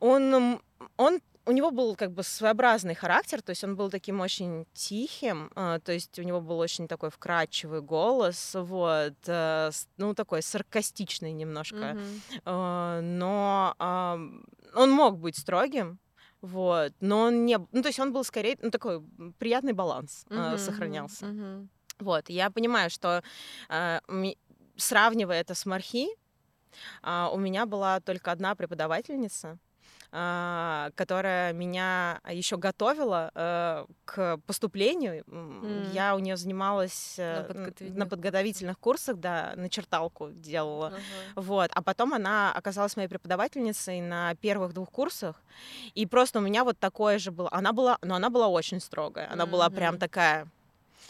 Он, 0.00 0.60
он, 0.96 1.20
у 1.48 1.52
него 1.52 1.70
был 1.70 1.96
как 1.96 2.12
бы 2.12 2.22
своеобразный 2.22 2.94
характер, 2.94 3.40
то 3.40 3.50
есть 3.50 3.64
он 3.64 3.74
был 3.74 3.90
таким 3.90 4.20
очень 4.20 4.66
тихим, 4.74 5.50
а, 5.54 5.78
то 5.78 5.92
есть 5.92 6.18
у 6.18 6.22
него 6.22 6.42
был 6.42 6.58
очень 6.58 6.86
такой 6.86 7.10
вкрадчивый 7.10 7.80
голос, 7.80 8.54
вот, 8.54 9.14
э, 9.26 9.70
ну 9.96 10.14
такой 10.14 10.42
саркастичный 10.42 11.32
немножко. 11.32 11.96
А, 12.44 13.00
но 13.00 13.74
он 14.74 14.90
мог 14.90 15.18
быть 15.18 15.38
строгим, 15.38 15.98
вот, 16.42 16.92
но 17.00 17.22
он 17.22 17.46
не, 17.46 17.58
ну 17.72 17.82
то 17.82 17.88
есть 17.88 17.98
он 17.98 18.12
был 18.12 18.24
скорее, 18.24 18.58
ну 18.60 18.70
такой 18.70 19.02
приятный 19.38 19.72
баланс 19.72 20.26
Мгм, 20.28 20.58
сохранялся. 20.58 21.26
мгм. 21.26 21.70
Вот, 21.98 22.28
я 22.28 22.50
понимаю, 22.50 22.90
что 22.90 23.22
сравнивая 24.76 25.40
это 25.40 25.54
с 25.54 25.64
Мархи, 25.64 26.08
а, 27.02 27.30
у 27.32 27.38
меня 27.38 27.64
была 27.64 28.00
только 28.00 28.32
одна 28.32 28.54
преподавательница, 28.54 29.58
которая 30.96 31.52
меня 31.52 32.20
еще 32.28 32.56
готовила 32.56 33.30
э, 33.34 33.84
к 34.04 34.38
поступлению. 34.46 35.22
М. 35.28 35.90
Я 35.92 36.14
у 36.14 36.18
нее 36.18 36.36
занималась 36.36 37.14
На 37.18 37.22
э, 37.22 37.40
н- 37.40 37.46
подготовительных 37.46 37.98
на 37.98 38.06
подготовительных 38.06 38.78
курсах, 38.78 39.16
да, 39.18 39.52
начерталку 39.56 40.30
делала. 40.30 40.86
Ага. 40.88 40.96
Вот, 41.36 41.70
а 41.74 41.82
потом 41.82 42.14
она 42.14 42.52
оказалась 42.52 42.96
моей 42.96 43.08
преподавательницей 43.08 44.00
на 44.00 44.34
первых 44.36 44.72
двух 44.72 44.90
курсах, 44.90 45.36
и 45.94 46.06
просто 46.06 46.38
у 46.38 46.42
меня 46.42 46.64
вот 46.64 46.78
такое 46.78 47.18
же 47.18 47.30
было. 47.30 47.48
Она 47.52 47.72
была, 47.72 47.98
но 48.02 48.14
она 48.14 48.30
была 48.30 48.48
очень 48.48 48.80
строгая, 48.80 49.30
она 49.32 49.46
была 49.46 49.68
прям 49.70 49.98
такая, 49.98 50.46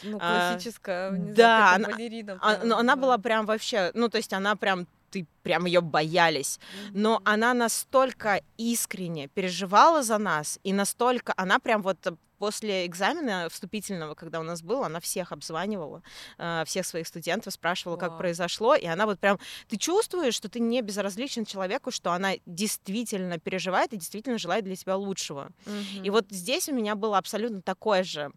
Ну, 0.02 0.18
А, 0.20 0.50
классическая, 0.52 1.10
не 1.10 1.32
знаю, 1.32 1.34
да, 1.34 1.66
как 1.72 1.76
она- 1.76 1.88
балерина. 1.96 2.38
а, 2.40 2.54
прям, 2.56 2.72
она 2.78 2.94
да. 2.94 3.00
была 3.02 3.18
прям 3.18 3.46
вообще, 3.46 3.90
ну 3.94 4.08
то 4.08 4.16
есть 4.18 4.32
она 4.32 4.54
прям 4.54 4.86
ты 5.10 5.26
прям 5.42 5.66
ее 5.66 5.80
боялись, 5.80 6.58
но 6.92 7.20
она 7.24 7.54
настолько 7.54 8.40
искренне 8.56 9.28
переживала 9.28 10.02
за 10.02 10.18
нас 10.18 10.58
и 10.62 10.72
настолько 10.72 11.32
она 11.36 11.58
прям 11.58 11.82
вот 11.82 11.98
после 12.38 12.86
экзамена 12.86 13.48
вступительного, 13.50 14.14
когда 14.14 14.40
у 14.40 14.42
нас 14.42 14.62
был, 14.62 14.84
она 14.84 15.00
всех 15.00 15.32
обзванивала, 15.32 16.02
э, 16.38 16.62
всех 16.66 16.86
своих 16.86 17.06
студентов 17.08 17.52
спрашивала, 17.52 17.96
как 17.96 18.10
Вау. 18.10 18.18
произошло, 18.18 18.74
и 18.74 18.86
она 18.86 19.06
вот 19.06 19.18
прям, 19.18 19.38
ты 19.68 19.76
чувствуешь, 19.76 20.34
что 20.34 20.48
ты 20.48 20.60
не 20.60 20.80
безразличен 20.80 21.44
человеку, 21.44 21.90
что 21.90 22.12
она 22.12 22.34
действительно 22.46 23.38
переживает 23.38 23.92
и 23.92 23.96
действительно 23.96 24.38
желает 24.38 24.64
для 24.64 24.76
тебя 24.76 24.96
лучшего. 24.96 25.50
И 25.66 26.00
Мгм. 26.00 26.12
вот 26.12 26.26
здесь 26.30 26.68
у 26.68 26.74
меня 26.74 26.94
было 26.94 27.18
абсолютно 27.18 27.60
такое 27.60 28.04
же 28.04 28.30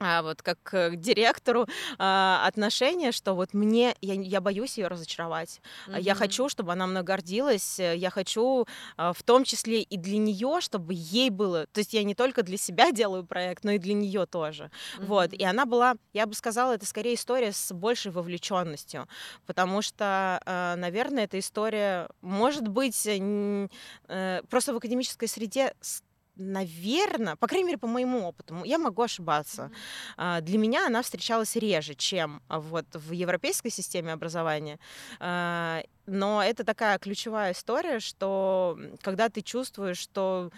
а, 0.00 0.22
вот 0.22 0.42
как 0.42 0.58
к 0.62 0.96
директору 0.96 1.66
а, 1.98 2.44
отношение, 2.46 3.12
что 3.12 3.34
вот 3.34 3.54
мне, 3.54 3.94
я, 4.00 4.14
я 4.14 4.40
боюсь 4.40 4.78
ее 4.78 4.86
разочаровать. 4.88 5.60
А 5.92 5.98
Я 6.00 6.14
хочу, 6.14 6.48
чтобы 6.48 6.72
она 6.72 6.86
мной 6.86 7.02
гордилась, 7.02 7.78
э, 7.80 7.96
я 7.96 8.10
хочу 8.10 8.66
а, 8.96 9.12
в 9.12 9.22
том 9.22 9.44
числе 9.44 9.82
и 9.82 9.96
для 9.96 10.18
нее, 10.18 10.60
чтобы 10.60 10.94
ей 10.94 11.30
было, 11.30 11.66
то 11.72 11.78
есть 11.80 11.94
я 11.94 12.04
не 12.04 12.14
только 12.14 12.42
для 12.42 12.56
себя 12.56 12.90
делаю 12.92 13.24
проект, 13.24 13.64
но 13.64 13.72
и 13.72 13.78
для 13.78 13.94
нее 13.94 14.26
тоже. 14.26 14.70
Вот, 14.98 15.32
и 15.32 15.42
она 15.44 15.66
была, 15.66 15.94
я 16.12 16.26
бы 16.26 16.34
сказала, 16.34 16.72
это 16.74 16.86
скорее 16.86 17.14
история 17.14 17.52
с 17.52 17.72
большей 17.72 18.12
вовлеченностью, 18.12 19.06
потому 19.46 19.82
что, 19.82 20.40
э, 20.44 20.74
наверное, 20.76 21.24
эта 21.24 21.38
история, 21.38 22.08
может 22.20 22.68
быть, 22.68 23.06
э, 23.06 23.18
н- 23.18 23.70
э, 24.08 24.42
просто 24.50 24.72
в 24.72 24.76
академической 24.76 25.26
среде 25.28 25.74
Наверное, 26.40 27.34
по 27.34 27.48
крайней 27.48 27.66
мере, 27.66 27.78
по 27.78 27.88
моему 27.88 28.24
опыту, 28.28 28.62
я 28.64 28.78
могу 28.78 29.02
ошибаться. 29.02 29.72
А, 30.16 30.40
Для 30.40 30.56
меня 30.58 30.86
она 30.86 31.02
встречалась 31.02 31.56
реже, 31.56 31.94
чем 31.94 32.42
вот 32.48 32.86
в 32.94 33.10
европейской 33.10 33.70
системе 33.70 34.12
образования. 34.12 34.78
А, 35.18 35.82
Но 36.06 36.40
это 36.42 36.62
такая 36.64 36.98
ключевая 37.00 37.52
история, 37.52 37.98
что 37.98 38.78
когда 39.02 39.28
ты 39.28 39.42
чувствуешь, 39.42 39.98
что 39.98 40.50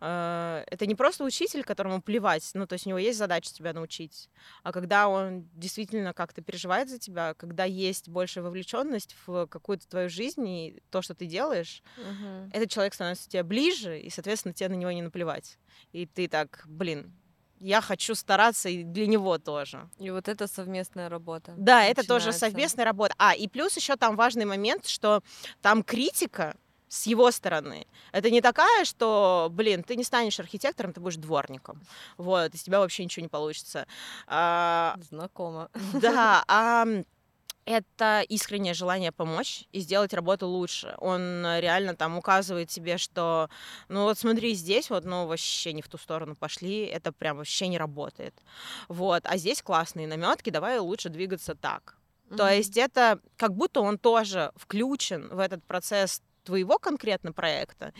это 0.00 0.86
не 0.86 0.94
просто 0.94 1.24
учитель, 1.24 1.64
которому 1.64 2.02
плевать, 2.02 2.50
ну, 2.54 2.66
то 2.66 2.74
есть 2.74 2.86
у 2.86 2.90
него 2.90 2.98
есть 2.98 3.18
задача 3.18 3.52
тебя 3.52 3.72
научить, 3.72 4.28
а 4.62 4.72
когда 4.72 5.08
он 5.08 5.48
действительно 5.54 6.12
как-то 6.12 6.42
переживает 6.42 6.88
за 6.90 6.98
тебя, 6.98 7.34
когда 7.34 7.64
есть 7.64 8.08
большая 8.08 8.44
вовлеченность 8.44 9.16
в 9.26 9.46
какую-то 9.46 9.88
твою 9.88 10.08
жизнь 10.08 10.46
и 10.48 10.82
то, 10.90 11.02
что 11.02 11.14
ты 11.14 11.26
делаешь, 11.26 11.82
Мгм. 11.96 12.50
этот 12.52 12.70
человек 12.70 12.94
становится 12.94 13.28
тебе 13.28 13.42
ближе, 13.42 13.98
и, 13.98 14.10
соответственно, 14.10 14.54
тебе 14.54 14.68
на 14.68 14.74
него 14.74 14.90
не 14.90 15.02
наплевать. 15.02 15.58
И 15.92 16.06
ты 16.06 16.28
так, 16.28 16.64
блин, 16.66 17.12
я 17.58 17.80
хочу 17.80 18.14
стараться 18.14 18.68
и 18.68 18.84
для 18.84 19.06
него 19.06 19.38
тоже. 19.38 19.88
И 19.98 20.10
вот 20.10 20.28
это 20.28 20.46
совместная 20.46 21.08
работа. 21.08 21.54
Да, 21.56 21.84
это 21.84 22.02
тоже 22.02 22.26
начинается. 22.26 22.50
совместная 22.50 22.84
работа. 22.84 23.14
А, 23.18 23.34
и 23.34 23.48
плюс 23.48 23.76
еще 23.76 23.96
там 23.96 24.14
важный 24.16 24.44
момент, 24.44 24.86
что 24.86 25.22
там 25.62 25.82
критика 25.82 26.54
с 26.88 27.06
его 27.06 27.30
стороны. 27.30 27.86
Это 28.12 28.30
не 28.30 28.40
такая, 28.40 28.84
что, 28.84 29.48
блин, 29.50 29.82
ты 29.82 29.96
не 29.96 30.04
станешь 30.04 30.40
архитектором, 30.40 30.92
ты 30.92 31.00
будешь 31.00 31.16
дворником. 31.16 31.80
Вот, 32.16 32.54
из 32.54 32.62
тебя 32.62 32.80
вообще 32.80 33.04
ничего 33.04 33.22
не 33.22 33.28
получится. 33.28 33.86
А, 34.26 34.96
Знакомо. 35.10 35.68
да, 35.92 36.44
а 36.48 36.86
это 37.66 38.20
искреннее 38.28 38.74
желание 38.74 39.10
помочь 39.10 39.64
и 39.72 39.80
сделать 39.80 40.14
работу 40.14 40.46
лучше. 40.46 40.94
Он 40.98 41.44
реально 41.58 41.96
там 41.96 42.16
указывает 42.16 42.68
тебе, 42.68 42.96
что, 42.96 43.50
ну 43.88 44.04
вот 44.04 44.18
смотри, 44.18 44.54
здесь 44.54 44.88
вот, 44.88 45.04
ну 45.04 45.26
вообще 45.26 45.72
не 45.72 45.82
в 45.82 45.88
ту 45.88 45.98
сторону 45.98 46.36
пошли, 46.36 46.84
это 46.84 47.12
прям 47.12 47.38
вообще 47.38 47.66
не 47.66 47.76
работает. 47.76 48.34
Вот, 48.88 49.22
а 49.26 49.36
здесь 49.36 49.62
классные 49.62 50.06
наметки, 50.06 50.50
давай 50.50 50.78
лучше 50.78 51.08
двигаться 51.08 51.56
так. 51.56 51.96
То 52.30 52.44
Мгм. 52.44 52.52
есть 52.52 52.76
это 52.76 53.20
как 53.36 53.54
будто 53.54 53.80
он 53.80 53.98
тоже 53.98 54.52
включен 54.56 55.28
в 55.28 55.38
этот 55.40 55.64
процесс 55.64 56.22
твоего 56.46 56.78
конкретно 56.78 57.32
проекта. 57.32 57.92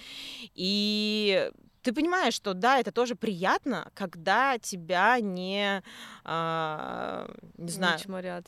И 0.54 1.50
ты 1.86 1.92
понимаешь, 1.92 2.34
что 2.34 2.52
да, 2.52 2.80
это 2.80 2.90
тоже 2.90 3.14
приятно, 3.14 3.92
когда 3.94 4.58
тебя 4.58 5.20
не, 5.20 5.84
а, 6.24 7.30
не 7.56 7.66
Не 7.66 7.70
знаю, 7.70 8.00
чморят. 8.00 8.44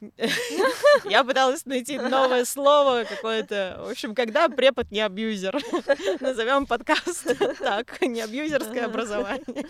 я 1.05 1.23
пыталась 1.23 1.65
найти 1.65 1.99
новое 1.99 2.45
слово 2.45 3.05
какое-то. 3.09 3.81
В 3.87 3.91
общем, 3.91 4.17
когда 4.17 4.49
препод 4.49 4.91
не 4.91 5.01
абьюзер. 5.01 5.55
Назовем 6.21 6.67
подкаст 6.67 7.29
так, 7.61 8.03
не 8.03 8.23
абьюзерское 8.23 8.87
образование. 8.87 9.69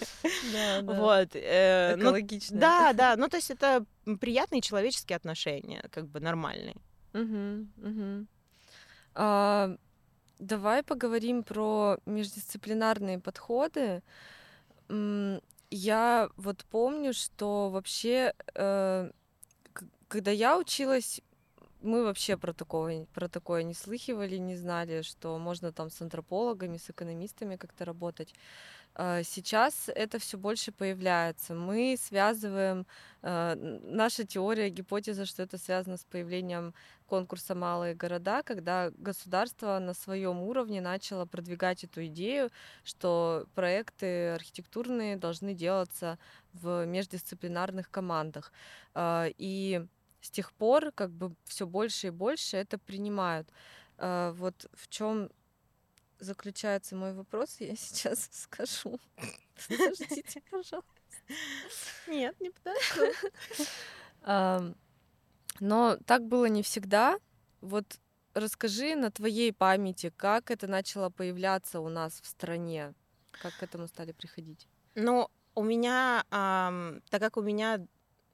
Вот. 0.81 1.29
э, 1.35 1.97
ну, 1.97 2.05
Экологично. 2.05 2.59
Да, 2.59 2.93
да. 2.95 3.16
Ну, 3.16 3.29
то 3.29 3.37
есть 3.37 3.51
это 3.51 3.85
приятные 4.18 4.62
человеческие 4.62 5.16
отношения, 5.16 5.85
как 5.91 6.09
бы 6.09 6.20
нормальные. 6.20 6.76
Давай 10.39 10.82
поговорим 10.84 11.43
про 11.43 11.99
междисциплинарные 12.07 13.18
подходы. 13.18 14.03
Я 15.70 16.30
вот 16.36 16.64
помню, 16.70 17.12
что 17.12 17.70
вообще, 17.70 18.32
э, 18.55 19.11
когда 20.09 20.30
я 20.30 20.57
училась, 20.57 21.20
мы 21.82 22.05
вообще 22.05 22.36
про 22.36 22.53
такое, 22.53 23.07
про 23.14 23.28
такое 23.28 23.62
не 23.64 23.74
слыхивали, 23.74 24.36
не 24.36 24.57
знали, 24.57 25.03
что 25.03 25.39
можно 25.39 25.72
там 25.72 25.91
с 25.91 26.01
антропологами, 26.01 26.76
с 26.78 26.89
экономистами 26.89 27.57
как-то 27.57 27.84
работать. 27.84 28.32
А, 29.01 29.22
Сейчас 29.22 29.88
это 29.94 30.18
все 30.18 30.36
больше 30.38 30.72
появляется. 30.72 31.55
Мы 31.55 31.96
связываем 31.99 32.84
э, 33.22 33.55
наша 33.84 34.24
теория, 34.26 34.70
гипотеза, 34.70 35.24
что 35.24 35.42
это 35.44 35.57
связано 35.57 35.96
с 35.96 36.05
появлением 36.05 36.74
конкурса 37.07 37.55
«Малые 37.55 37.94
города», 37.94 38.42
когда 38.42 38.90
государство 38.90 39.78
на 39.78 39.94
своем 39.94 40.40
уровне 40.42 40.80
начало 40.80 41.26
продвигать 41.26 41.84
эту 41.84 42.07
идею, 42.07 42.51
что 42.84 43.46
проекты 43.55 44.30
архитектурные 44.30 45.16
должны 45.16 45.55
делаться 45.55 46.18
в 46.53 46.84
междисциплинарных 46.84 47.90
командах. 47.90 48.53
А, 48.94 49.28
И 49.38 49.86
с 50.20 50.30
тех 50.30 50.53
пор 50.53 50.90
как 50.92 51.12
бы 51.12 51.34
все 51.44 51.66
больше 51.68 52.09
и 52.09 52.11
больше 52.11 52.57
это 52.57 52.78
принимают. 52.78 53.49
Вот 53.99 54.66
в 54.74 54.88
чем 54.88 55.30
заключается 56.18 56.96
мой 56.96 57.12
вопрос, 57.12 57.56
я 57.60 57.76
сейчас 57.76 58.28
скажу. 58.32 58.98
Подождите, 59.68 60.42
пожалуйста. 60.50 60.92
Нет, 62.06 62.40
не 62.40 62.50
Ам, 64.22 64.74
Но 65.60 65.96
так 66.06 66.26
было 66.26 66.46
не 66.46 66.62
всегда. 66.62 67.18
Вот 67.60 67.98
расскажи 68.34 68.94
на 68.94 69.10
твоей 69.10 69.52
памяти, 69.52 70.12
как 70.16 70.50
это 70.50 70.66
начало 70.66 71.10
появляться 71.10 71.80
у 71.80 71.88
нас 71.88 72.20
в 72.20 72.26
стране, 72.26 72.94
как 73.30 73.56
к 73.58 73.62
этому 73.62 73.88
стали 73.88 74.12
приходить. 74.12 74.68
Ну, 74.94 75.28
у 75.54 75.62
меня, 75.62 76.24
так 76.30 77.20
как 77.20 77.36
у 77.36 77.42
меня 77.42 77.84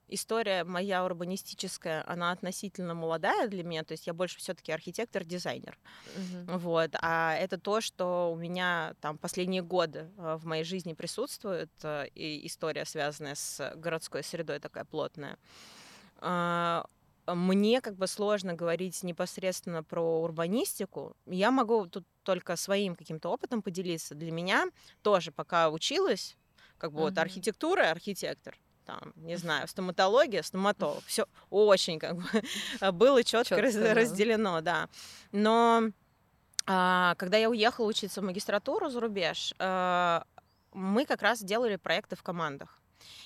история 0.08 0.64
моя 0.64 1.04
урбанистическая, 1.04 2.04
она 2.06 2.30
относительно 2.32 2.94
молодая 2.94 3.48
для 3.48 3.64
меня, 3.64 3.84
то 3.84 3.92
есть 3.92 4.06
я 4.06 4.14
больше 4.14 4.38
все-таки 4.38 4.72
архитектор-дизайнер. 4.72 5.78
Мгм. 6.04 6.48
Вот, 6.48 6.90
а 7.00 7.34
это 7.36 7.58
то, 7.58 7.80
что 7.80 8.30
у 8.32 8.36
меня 8.36 8.94
там 9.00 9.18
последние 9.18 9.62
годы 9.62 10.12
э, 10.18 10.36
в 10.36 10.46
моей 10.46 10.64
жизни 10.64 10.92
присутствует, 10.94 11.70
э, 11.82 12.08
и 12.14 12.46
история, 12.46 12.84
связанная 12.84 13.34
с 13.34 13.72
городской 13.76 14.22
средой, 14.22 14.60
такая 14.60 14.84
плотная. 14.84 15.38
А, 16.16 16.84
Мне 17.26 17.80
как 17.80 17.96
бы 17.96 18.06
сложно 18.06 18.52
говорить 18.54 19.02
непосредственно 19.02 19.82
про 19.82 20.22
урбанистику. 20.22 21.16
Я 21.26 21.50
могу 21.50 21.86
тут 21.86 22.04
только 22.22 22.56
своим 22.56 22.96
каким-то 22.96 23.30
опытом 23.30 23.62
поделиться. 23.62 24.14
Для 24.14 24.30
меня 24.30 24.66
тоже, 25.02 25.32
пока 25.32 25.70
училась, 25.70 26.36
как 26.76 26.92
бы 26.92 26.98
вот 27.00 27.16
Мгм. 27.16 27.18
архитектура, 27.18 27.90
архитектор, 27.90 28.58
там, 28.84 29.12
не 29.16 29.36
знаю, 29.36 29.68
стоматология, 29.68 30.42
стоматолог. 30.42 31.02
Все 31.06 31.26
очень 31.50 31.98
как 31.98 32.16
бы 32.16 32.24
было 32.92 33.22
четко 33.24 33.56
Чётко, 33.56 33.80
да. 33.80 33.94
разделено, 33.94 34.60
да. 34.60 34.88
Но 35.32 35.90
а, 36.66 37.14
когда 37.16 37.36
я 37.36 37.50
уехала 37.50 37.86
учиться 37.86 38.20
в 38.20 38.24
магистратуру 38.24 38.88
за 38.88 39.00
рубеж, 39.00 39.54
а, 39.58 40.24
мы 40.72 41.06
как 41.06 41.22
раз 41.22 41.42
делали 41.42 41.76
проекты 41.76 42.16
в 42.16 42.22
командах. 42.22 42.80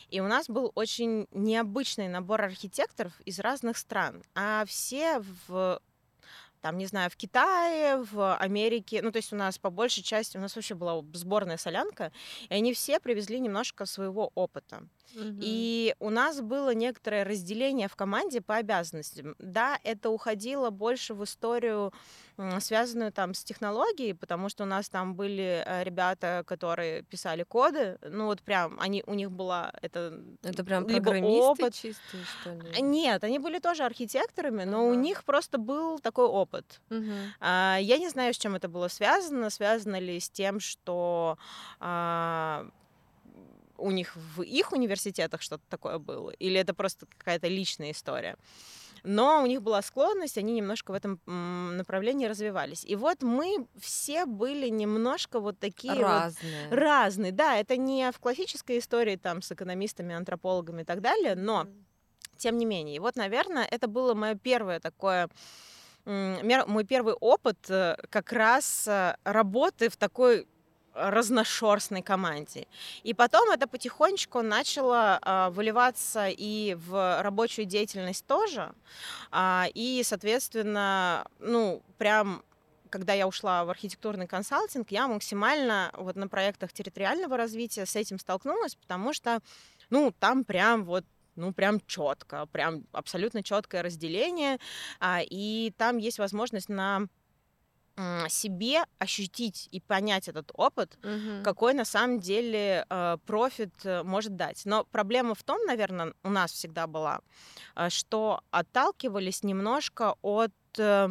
И 0.09 0.21
у 0.21 0.27
нас 0.27 0.49
был 0.49 0.73
очень 0.75 1.27
необычный 1.31 2.09
набор 2.09 2.43
архитекторов 2.43 3.13
из 3.21 3.39
разных 3.39 3.77
стран, 3.77 4.23
а 4.35 4.65
все 4.65 5.23
в 5.47 5.81
там, 6.61 6.77
не 6.77 6.87
знаю, 6.87 7.09
в 7.09 7.17
Китае, 7.17 8.03
в 8.11 8.37
Америке, 8.37 9.01
ну, 9.03 9.13
то 9.13 9.19
есть 9.19 9.33
у 9.33 9.37
нас 9.37 9.59
по 9.59 9.71
большей 9.71 10.03
части, 10.03 10.37
у 10.37 10.41
нас 10.41 10.57
вообще 10.57 10.75
была 10.75 11.05
сборная 11.13 11.57
солянка, 11.57 12.13
и 12.49 12.55
они 12.55 12.75
все 12.75 12.99
привезли 12.99 13.39
немножко 13.39 13.87
своего 13.87 14.33
опыта. 14.35 14.83
И 15.41 15.95
у 16.01 16.11
нас 16.11 16.41
было 16.41 16.75
некоторое 16.75 17.25
разделение 17.25 17.89
в 17.89 17.97
команде 17.97 18.41
по 18.41 18.57
обязанностям. 18.57 19.35
Да, 19.39 19.79
это 19.85 20.11
уходило 20.11 20.71
больше 20.71 21.15
в 21.15 21.25
историю, 21.25 21.93
связанную 22.61 23.13
там 23.13 23.35
с 23.35 23.45
технологией, 23.45 24.15
потому 24.15 24.49
что 24.49 24.65
у 24.65 24.67
нас 24.67 24.89
там 24.89 25.15
были 25.15 25.63
э, 25.65 25.85
ребята, 25.85 26.43
которые 26.47 27.03
писали 27.03 27.43
коды, 27.45 27.99
ну 28.03 28.27
вот 28.27 28.43
прям 28.43 28.79
они 28.81 29.03
у 29.07 29.15
них 29.15 29.31
была 29.31 29.73
это 29.83 30.23
это 30.43 30.65
прям 30.65 30.89
либо 30.89 31.13
опыт. 31.13 31.75
чистые, 31.75 32.25
что 32.25 32.53
ли? 32.55 32.71
А, 32.77 32.81
Нет, 32.81 33.25
они 33.25 33.39
были 33.39 33.59
тоже 33.59 33.85
архитекторами, 33.85 34.65
но 34.65 34.89
у 34.89 34.93
Ага. 34.93 35.03
них 35.03 35.25
просто 35.25 35.59
был 35.59 35.99
такой 36.01 36.27
опыт. 36.27 36.81
Мгм. 36.91 37.35
А, 37.41 37.79
Я 37.81 37.99
не 37.99 38.09
знаю, 38.11 38.35
с 38.35 38.39
чем 38.39 38.55
это 38.57 38.69
было 38.69 38.89
связано. 38.89 39.51
Связано 39.51 39.99
ли 40.01 40.21
с 40.21 40.31
тем, 40.31 40.61
что 40.61 41.39
а, 41.81 42.67
у 43.79 43.91
них 43.91 44.15
в 44.17 44.43
их 44.43 44.73
университетах 44.73 45.43
что-то 45.43 45.65
такое 45.69 45.99
было, 45.99 46.31
или 46.31 46.61
это 46.61 46.75
просто 46.75 47.07
какая-то 47.07 47.49
личная 47.49 47.93
история. 47.93 48.37
Но 49.05 49.43
у 49.43 49.47
них 49.47 49.63
была 49.63 49.81
склонность, 49.83 50.39
они 50.39 50.53
немножко 50.53 50.91
в 50.91 50.95
этом 50.95 51.21
направлении 51.77 52.27
развивались. 52.27 52.85
И 52.85 52.97
вот 52.97 53.23
мы 53.23 53.67
все 53.81 54.27
были 54.27 54.69
немножко 54.69 55.41
вот 55.41 55.59
такие 55.59 55.95
вот 55.95 56.03
Разные. 56.03 56.69
разные. 56.71 57.33
Да, 57.33 57.57
это 57.57 57.77
не 57.77 58.11
в 58.11 58.19
классической 58.19 58.79
истории 58.79 59.17
там 59.17 59.41
с 59.41 59.53
экономистами, 59.53 60.15
антропологами 60.15 60.83
и 60.83 60.85
так 60.85 61.01
далее, 61.01 61.37
но 61.37 61.69
тем 62.37 62.59
не 62.59 62.67
менее. 62.67 62.97
И 62.97 62.99
вот, 62.99 63.17
наверное, 63.17 63.65
это 63.65 63.89
было 63.89 64.15
мое 64.15 64.35
первое 64.35 64.81
такое, 64.81 65.29
мой 66.05 66.85
первый 66.85 67.15
опыт 67.15 67.59
э, 67.69 67.97
как 68.11 68.33
раз 68.33 68.89
э, 68.89 69.17
работы 69.25 69.91
в 69.91 69.97
такой 69.97 70.47
разношерстной 70.99 72.03
команде. 72.03 72.67
И 73.03 73.15
потом 73.15 73.51
это 73.51 73.67
потихонечку 73.67 74.43
начало 74.43 75.19
а, 75.23 75.51
выливаться 75.51 76.29
и 76.29 76.75
в 76.75 77.23
рабочую 77.23 77.67
деятельность 77.67 78.27
тоже. 78.27 78.73
А, 79.31 79.67
и, 79.75 80.03
соответственно, 80.05 81.27
ну, 81.39 81.83
прям 81.99 82.43
когда 82.91 83.13
я 83.13 83.29
ушла 83.29 83.67
в 83.67 83.71
архитектурный 83.71 84.27
консалтинг, 84.27 84.91
я 84.91 85.09
максимально 85.09 85.91
вот 85.95 86.17
на 86.17 86.27
проектах 86.27 86.73
территориального 86.73 87.37
развития 87.37 87.85
с 87.85 87.95
этим 87.97 88.19
столкнулась, 88.19 88.77
потому 88.77 89.13
что, 89.13 89.41
ну, 89.91 90.11
там 90.19 90.43
прям 90.43 90.85
вот 90.85 91.05
ну, 91.37 91.53
прям 91.53 91.81
четко, 91.87 92.47
прям 92.47 92.85
абсолютно 92.91 93.45
четкое 93.45 93.83
разделение, 93.83 94.59
а, 94.99 95.21
и 95.23 95.73
там 95.77 95.99
есть 95.99 96.19
возможность 96.19 96.69
на 96.69 97.07
себе 98.29 98.85
ощутить 98.99 99.69
и 99.73 99.81
понять 99.81 100.29
этот 100.29 100.51
опыт, 100.55 100.99
Мгм. 101.03 101.43
какой 101.43 101.75
на 101.75 101.85
самом 101.85 102.21
деле 102.21 102.85
э, 102.89 103.17
профит 103.27 103.75
э, 103.85 104.03
может 104.03 104.37
дать. 104.37 104.63
Но 104.67 104.85
проблема 104.85 105.35
в 105.35 105.43
том, 105.43 105.59
наверное, 105.67 106.13
у 106.23 106.31
нас 106.31 106.53
всегда 106.53 106.87
была, 106.87 107.21
э, 107.77 107.89
что 107.91 108.41
отталкивались 108.51 109.43
немножко 109.43 110.15
от... 110.23 110.53
э, 110.79 111.09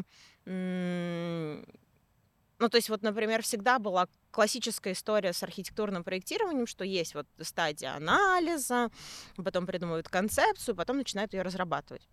Ну, 2.59 2.69
то 2.69 2.77
есть 2.77 2.89
вот, 2.89 3.03
например, 3.03 3.41
всегда 3.43 3.77
была 3.79 4.07
классическая 4.31 4.93
история 4.93 5.31
с 5.33 5.43
архитектурным 5.43 6.03
проектированием, 6.03 6.65
что 6.67 6.83
есть 6.83 7.13
вот 7.15 7.27
стадия 7.41 7.93
анализа, 7.95 8.89
потом 9.35 9.65
придумывают 9.67 10.07
концепцию, 10.09 10.75
потом 10.75 10.97
начинают 10.97 11.33
ее 11.33 11.43
разрабатывать. 11.43 12.07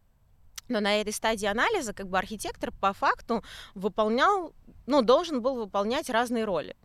Но 0.68 0.80
на 0.80 1.00
этой 1.00 1.12
стадии 1.12 1.46
анализа 1.46 1.92
как 1.92 2.08
бы 2.08 2.18
архитектор 2.18 2.72
по 2.72 2.92
факту 2.92 3.42
выполнял, 3.74 4.54
ну, 4.86 5.02
должен 5.02 5.42
был 5.42 5.56
выполнять 5.56 6.10
разные 6.10 6.44
роли, 6.44 6.76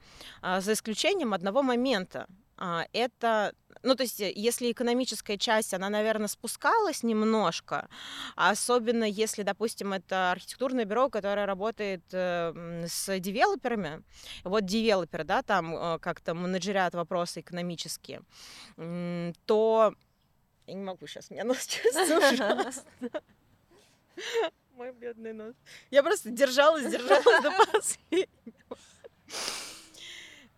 а, 0.42 0.62
за 0.62 0.74
исключением 0.74 1.34
одного 1.34 1.64
момента. 1.64 2.28
А, 2.62 2.86
Это, 2.92 3.54
ну, 3.84 3.96
то 3.96 4.04
есть, 4.04 4.20
если 4.20 4.70
экономическая 4.70 5.38
часть, 5.38 5.74
она, 5.74 5.88
наверное, 5.90 6.28
спускалась 6.28 7.04
немножко, 7.04 7.88
особенно 8.36 9.06
если, 9.06 9.44
допустим, 9.44 9.94
это 9.94 10.32
архитектурное 10.32 10.84
бюро, 10.84 11.10
которое 11.10 11.46
работает 11.46 12.04
э, 12.12 12.52
м, 12.54 12.86
с 12.86 13.18
девелоперами, 13.20 14.04
вот 14.44 14.66
девелоперы, 14.66 15.24
да, 15.24 15.42
там 15.42 15.74
э, 15.74 16.00
как-то 16.00 16.34
менеджерят 16.34 16.96
вопросы 16.96 17.40
экономические, 17.40 18.24
то 19.46 19.94
я 20.68 20.74
не 20.74 20.84
могу 20.84 21.08
сейчас, 21.08 21.32
меня 21.32 21.46
нос 21.46 21.66
чувствую 21.68 22.18
ужасно. 22.34 22.84
Мой 24.72 24.92
бедный 24.94 25.34
нос. 25.34 25.56
Я 25.92 26.04
просто 26.04 26.30
держалась, 26.30 26.90
держалась 26.90 27.44
до 27.44 27.52
последнего. 27.72 28.78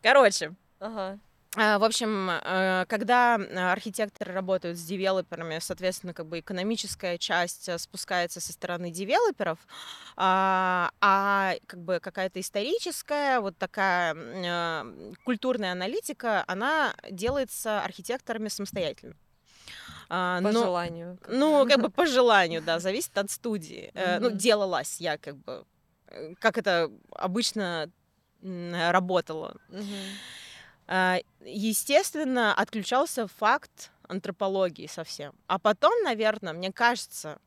Короче, 0.01 0.55
Ага. 0.79 1.19
а, 1.55 1.77
В 1.79 1.83
общем, 1.83 2.29
э, 2.29 2.85
когда 2.87 3.35
а, 3.35 3.71
архитекторы 3.71 4.33
работают 4.33 4.77
с 4.77 4.83
девелоперами, 4.83 5.59
соответственно, 5.59 6.13
как 6.13 6.25
бы 6.27 6.39
экономическая 6.39 7.17
часть 7.17 7.69
э, 7.69 7.77
спускается 7.77 8.39
со 8.41 8.51
стороны 8.51 8.89
девелоперов, 8.91 9.59
а 10.15 10.91
а 11.01 11.55
как 11.67 11.81
бы 11.81 11.99
какая-то 11.99 12.39
историческая, 12.39 13.39
вот 13.39 13.57
такая 13.57 14.85
культурная 15.23 15.71
аналитика, 15.71 16.43
она 16.47 16.95
делается 17.09 17.81
архитекторами 17.81 18.47
самостоятельно. 18.47 19.15
А, 20.13 20.41
По 20.41 20.51
но- 20.51 20.63
желанию. 20.63 21.17
ну, 21.29 21.65
как 21.65 21.79
бы 21.81 21.89
по 21.89 22.05
желанию, 22.05 22.61
да, 22.61 22.79
зависит 22.87 23.17
от 23.17 23.31
студии. 23.31 23.91
Э, 23.93 24.19
Ну, 24.19 24.29
делалась 24.31 24.99
я 24.99 25.17
как 25.17 25.37
бы, 25.37 25.63
э, 26.07 26.33
как 26.39 26.57
это 26.57 26.91
обычно 27.15 27.89
работало. 28.43 29.55
А, 30.87 31.19
Естественно, 31.45 32.53
отключался 32.53 33.27
факт 33.27 33.91
антропологии 34.07 34.87
совсем. 34.87 35.33
А 35.47 35.57
потом, 35.59 35.93
наверное, 36.03 36.51
мне 36.53 36.71
кажется, 36.73 37.39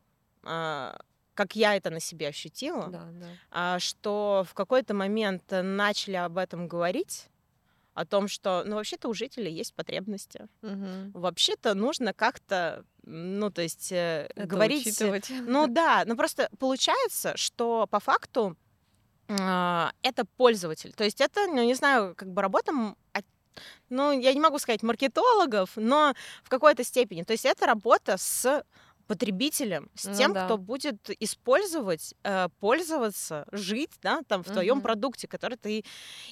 а, 0.42 0.96
как 1.34 1.54
я 1.56 1.76
это 1.76 1.90
на 1.90 2.00
себе 2.00 2.28
ощутила, 2.28 2.86
Да, 2.88 3.06
да. 3.50 3.78
что 3.78 4.44
в 4.48 4.54
какой-то 4.54 4.94
момент 4.94 5.42
начали 5.50 6.16
об 6.16 6.38
этом 6.38 6.66
говорить, 6.68 7.26
о 7.94 8.04
том, 8.04 8.28
что, 8.28 8.62
ну, 8.66 8.76
вообще-то 8.76 9.08
у 9.08 9.14
жителей 9.14 9.52
есть 9.52 9.74
потребности. 9.74 10.48
Мгм. 10.62 11.12
Вообще-то 11.12 11.74
нужно 11.74 12.12
как-то, 12.12 12.84
ну, 13.04 13.50
то 13.50 13.62
есть 13.62 13.92
э, 13.92 14.28
Это 14.34 14.46
говорить... 14.46 14.86
учитывать. 14.86 15.30
Ну 15.46 15.66
да, 15.68 16.04
ну 16.06 16.16
просто 16.16 16.50
получается, 16.58 17.36
что 17.36 17.86
по 17.86 18.00
факту 18.00 18.56
а, 19.28 19.92
это 20.02 20.24
пользователь. 20.24 20.92
То 20.92 21.04
есть 21.04 21.20
это, 21.20 21.46
ну, 21.46 21.64
не 21.64 21.74
знаю, 21.74 22.14
как 22.16 22.28
бы 22.32 22.42
работа, 22.42 22.72
ну, 23.88 24.12
я 24.12 24.32
не 24.34 24.40
могу 24.40 24.58
сказать 24.58 24.82
маркетологов, 24.82 25.70
но 25.76 26.14
в 26.42 26.48
какой-то 26.48 26.82
степени. 26.84 27.22
То 27.22 27.32
есть 27.32 27.44
это 27.44 27.66
работа 27.66 28.16
с 28.18 28.64
потребителем, 29.06 29.90
с 29.94 30.06
Ну 30.06 30.14
тем, 30.14 30.32
да. 30.32 30.44
кто 30.44 30.58
будет 30.58 31.10
использовать, 31.20 32.14
э, 32.24 32.48
пользоваться, 32.60 33.44
жить, 33.52 33.90
да, 34.02 34.22
там 34.28 34.42
в 34.42 34.50
твоем 34.50 34.76
Мгм. 34.76 34.82
продукте, 34.82 35.28
который 35.28 35.56
ты. 35.58 35.84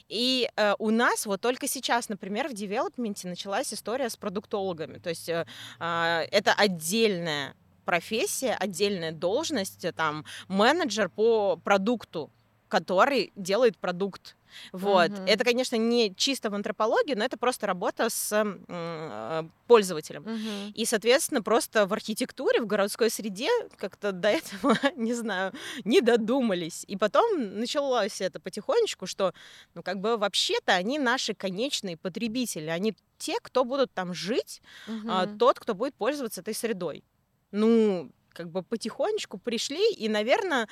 И 0.09 0.49
э, 0.57 0.75
у 0.79 0.91
нас 0.91 1.27
вот 1.27 1.41
только 1.41 1.68
сейчас, 1.68 2.09
например, 2.09 2.49
в 2.49 2.55
девелопменте 2.55 3.29
началась 3.29 3.73
история 3.75 4.09
с 4.09 4.16
продуктологами. 4.16 4.99
То 4.99 5.11
есть 5.11 5.29
э, 5.29 5.47
а, 5.79 6.23
это 6.31 6.53
отдельная 6.53 7.55
профессия, 7.85 8.55
отдельная 8.55 9.12
должность, 9.12 9.85
там 9.97 10.25
менеджер 10.49 11.09
по 11.09 11.57
продукту, 11.57 12.31
который 12.73 13.33
делает 13.37 13.77
продукт. 13.77 14.35
Вот. 14.73 15.11
Мгм. 15.11 15.27
Это, 15.27 15.45
конечно, 15.45 15.77
не 15.77 16.14
чисто 16.14 16.49
в 16.49 16.55
антропологии, 16.55 17.14
но 17.14 17.23
это 17.23 17.37
просто 17.37 17.66
работа 17.66 18.09
с 18.09 18.33
э, 18.33 19.43
пользователем. 19.66 20.23
Мгм. 20.23 20.73
И, 20.75 20.87
соответственно, 20.87 21.43
просто 21.43 21.87
в 21.87 21.93
архитектуре, 21.93 22.62
в 22.62 22.66
городской 22.66 23.11
среде 23.11 23.51
как-то 23.77 24.12
до 24.12 24.29
этого, 24.29 24.75
не 24.97 25.12
знаю, 25.12 25.53
не 25.85 26.01
додумались. 26.01 26.87
И 26.89 26.97
потом 26.97 27.59
началось 27.59 28.23
это 28.23 28.41
потихонечку, 28.41 29.07
что, 29.07 29.35
ну, 29.75 29.83
как 29.83 30.01
бы 30.01 30.16
вообще-то 30.16 30.73
они 30.73 30.99
наши 30.99 31.35
конечные 31.35 31.99
потребители. 31.99 32.70
Они 32.70 32.95
те, 33.18 33.35
кто 33.43 33.64
будут 33.64 33.93
там 33.93 34.14
жить, 34.14 34.62
а, 35.07 35.27
Мгм. 35.27 35.39
тот, 35.39 35.59
кто 35.61 35.75
будет 35.75 35.95
пользоваться 35.95 36.41
этой 36.41 36.55
средой. 36.55 37.05
Ну, 37.51 38.11
как 38.33 38.49
бы 38.49 38.62
потихонечку 38.62 39.37
пришли, 39.37 39.93
и, 39.93 40.09
наверное, 40.09 40.68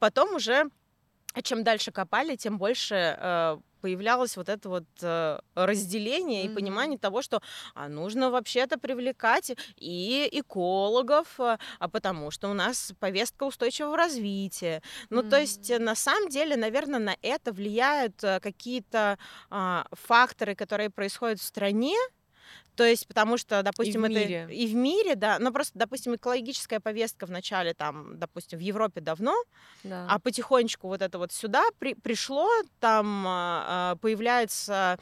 потом 0.00 0.34
уже, 0.34 0.70
а 1.36 1.42
чем 1.42 1.64
дальше 1.64 1.92
копали, 1.92 2.36
тем 2.36 2.58
больше 2.58 2.94
э, 3.18 3.58
появлялось 3.82 4.36
вот 4.36 4.48
это 4.48 4.68
вот 4.68 4.84
э, 5.02 5.38
разделение 5.54 6.46
и 6.46 6.48
Мгм. 6.48 6.54
понимание 6.54 6.98
того, 6.98 7.22
что 7.22 7.40
а 7.74 7.88
нужно 7.88 8.30
вообще-то 8.30 8.78
привлекать 8.78 9.52
и 9.76 10.28
экологов, 10.32 11.38
э, 11.38 11.58
а 11.78 11.88
потому 11.88 12.30
что 12.30 12.48
у 12.48 12.54
нас 12.54 12.92
повестка 12.98 13.44
устойчивого 13.44 13.96
развития. 13.96 14.82
Ну, 15.10 15.22
то 15.22 15.38
есть, 15.38 15.70
э, 15.70 15.78
на 15.78 15.94
самом 15.94 16.28
деле, 16.30 16.56
наверное, 16.56 17.00
на 17.00 17.16
это 17.22 17.52
влияют 17.52 18.24
э, 18.24 18.40
какие-то 18.40 19.18
а, 19.50 19.86
факторы, 19.92 20.54
которые 20.54 20.90
происходят 20.90 21.38
в 21.40 21.42
стране, 21.44 21.94
То 22.76 22.84
есть, 22.84 23.06
потому 23.08 23.38
что, 23.38 23.62
допустим, 23.62 24.04
и 24.04 24.08
в 24.08 24.10
это 24.12 24.20
мире. 24.20 24.48
и 24.50 24.66
в 24.66 24.74
мире, 24.74 25.14
да, 25.14 25.38
но 25.38 25.50
просто, 25.50 25.78
допустим, 25.78 26.14
экологическая 26.14 26.78
повестка 26.78 27.24
в 27.26 27.30
начале, 27.30 27.72
там, 27.72 28.18
допустим, 28.18 28.58
в 28.58 28.62
Европе 28.62 29.00
давно, 29.00 29.34
Да. 29.82 30.06
а 30.10 30.18
потихонечку 30.18 30.88
вот 30.88 31.00
это 31.00 31.18
вот 31.18 31.32
сюда 31.32 31.62
при- 31.78 31.94
пришло, 31.94 32.48
там 32.80 33.24
а, 33.26 33.96
появляется 34.02 34.98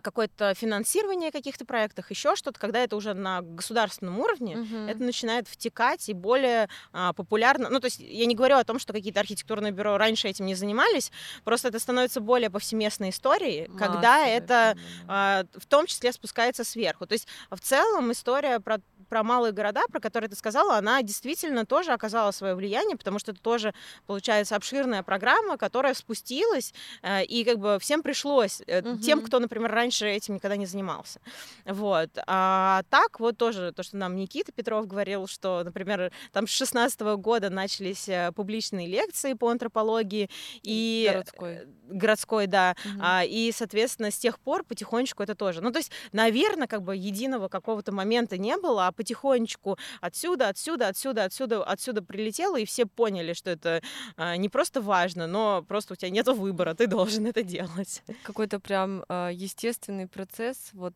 какое-то 0.00 0.54
финансирование 0.54 1.30
каких-то 1.30 1.64
проектах, 1.64 2.10
еще 2.10 2.36
что-то, 2.36 2.58
когда 2.60 2.80
это 2.80 2.96
уже 2.96 3.14
на 3.14 3.40
государственном 3.42 4.18
уровне, 4.18 4.56
Мгм. 4.56 4.88
это 4.88 5.02
начинает 5.02 5.48
втекать 5.48 6.08
и 6.08 6.12
более 6.12 6.68
а, 6.92 7.12
популярно. 7.12 7.68
Ну, 7.70 7.80
то 7.80 7.86
есть 7.86 8.00
я 8.00 8.26
не 8.26 8.34
говорю 8.34 8.56
о 8.56 8.64
том, 8.64 8.78
что 8.78 8.92
какие-то 8.92 9.20
архитектурные 9.20 9.72
бюро 9.72 9.96
раньше 9.98 10.28
этим 10.28 10.46
не 10.46 10.54
занимались, 10.54 11.10
просто 11.44 11.68
это 11.68 11.78
становится 11.78 12.20
более 12.20 12.50
повсеместной 12.50 13.10
историей, 13.10 13.68
когда 13.78 14.18
Массовое 14.18 14.36
это 14.36 14.76
а, 15.08 15.44
в 15.54 15.66
том 15.66 15.86
числе 15.86 16.12
спускается 16.12 16.64
сверху. 16.64 17.06
То 17.06 17.14
есть 17.14 17.28
в 17.50 17.60
целом 17.60 18.12
история 18.12 18.60
про, 18.60 18.80
про 19.08 19.22
малые 19.22 19.52
города, 19.52 19.82
про 19.90 20.00
которые 20.00 20.28
ты 20.30 20.36
сказала, 20.36 20.76
она 20.76 21.02
действительно 21.02 21.64
тоже 21.66 21.92
оказала 21.92 22.30
свое 22.32 22.54
влияние, 22.54 22.96
потому 22.96 23.18
что 23.18 23.32
это 23.32 23.40
тоже, 23.40 23.72
получается, 24.06 24.56
обширная 24.56 25.02
программа, 25.02 25.56
которая 25.56 25.94
спустилась, 25.94 26.74
э, 27.02 27.24
и 27.24 27.44
как 27.44 27.58
бы 27.58 27.78
всем 27.80 28.02
пришлось, 28.02 28.62
э, 28.66 28.82
тем, 29.02 29.22
кто, 29.22 29.38
например, 29.38 29.69
раньше 29.70 30.06
этим 30.08 30.34
никогда 30.34 30.56
не 30.56 30.66
занимался. 30.66 31.20
Вот. 31.64 32.10
А 32.26 32.82
так 32.90 33.20
вот 33.20 33.36
тоже 33.38 33.72
то, 33.72 33.82
что 33.82 33.96
нам 33.96 34.16
Никита 34.16 34.52
Петров 34.52 34.86
говорил, 34.86 35.26
что, 35.26 35.62
например, 35.64 36.12
там 36.32 36.46
с 36.46 36.50
16 36.50 37.00
года 37.18 37.50
начались 37.50 38.08
э, 38.08 38.32
публичные 38.34 38.86
лекции 38.86 39.32
по 39.34 39.48
антропологии 39.50 40.28
и 40.62 41.08
Городской. 41.10 41.52
э, 41.54 41.64
городской, 41.88 42.46
да, 42.46 42.74
Мгм. 42.84 43.00
а, 43.02 43.24
и, 43.24 43.50
соответственно, 43.52 44.10
с 44.10 44.18
тех 44.18 44.38
пор 44.38 44.64
потихонечку 44.64 45.22
это 45.22 45.34
тоже. 45.34 45.60
Ну, 45.60 45.72
то 45.72 45.78
есть, 45.78 45.90
наверное, 46.12 46.66
как 46.68 46.82
бы 46.82 46.96
единого 46.96 47.48
какого-то 47.48 47.92
момента 47.92 48.38
не 48.38 48.56
было, 48.56 48.86
а 48.86 48.92
потихонечку 48.92 49.78
отсюда, 50.00 50.48
отсюда, 50.48 50.88
отсюда, 50.88 51.24
отсюда, 51.24 51.64
отсюда 51.64 52.02
прилетело, 52.02 52.58
и 52.58 52.64
все 52.64 52.86
поняли, 52.86 53.32
что 53.32 53.50
это 53.50 53.82
а, 54.16 54.36
не 54.36 54.48
просто 54.48 54.80
важно, 54.80 55.26
но 55.26 55.62
просто 55.66 55.94
у 55.94 55.96
тебя 55.96 56.10
нет 56.10 56.26
выбора, 56.28 56.74
ты 56.74 56.86
должен 56.86 57.26
это 57.26 57.42
делать. 57.42 58.02
Какой-то 58.22 58.60
прям 58.60 59.04
а, 59.08 59.30
естественный 59.50 60.06
процесс. 60.06 60.70
Вот 60.72 60.94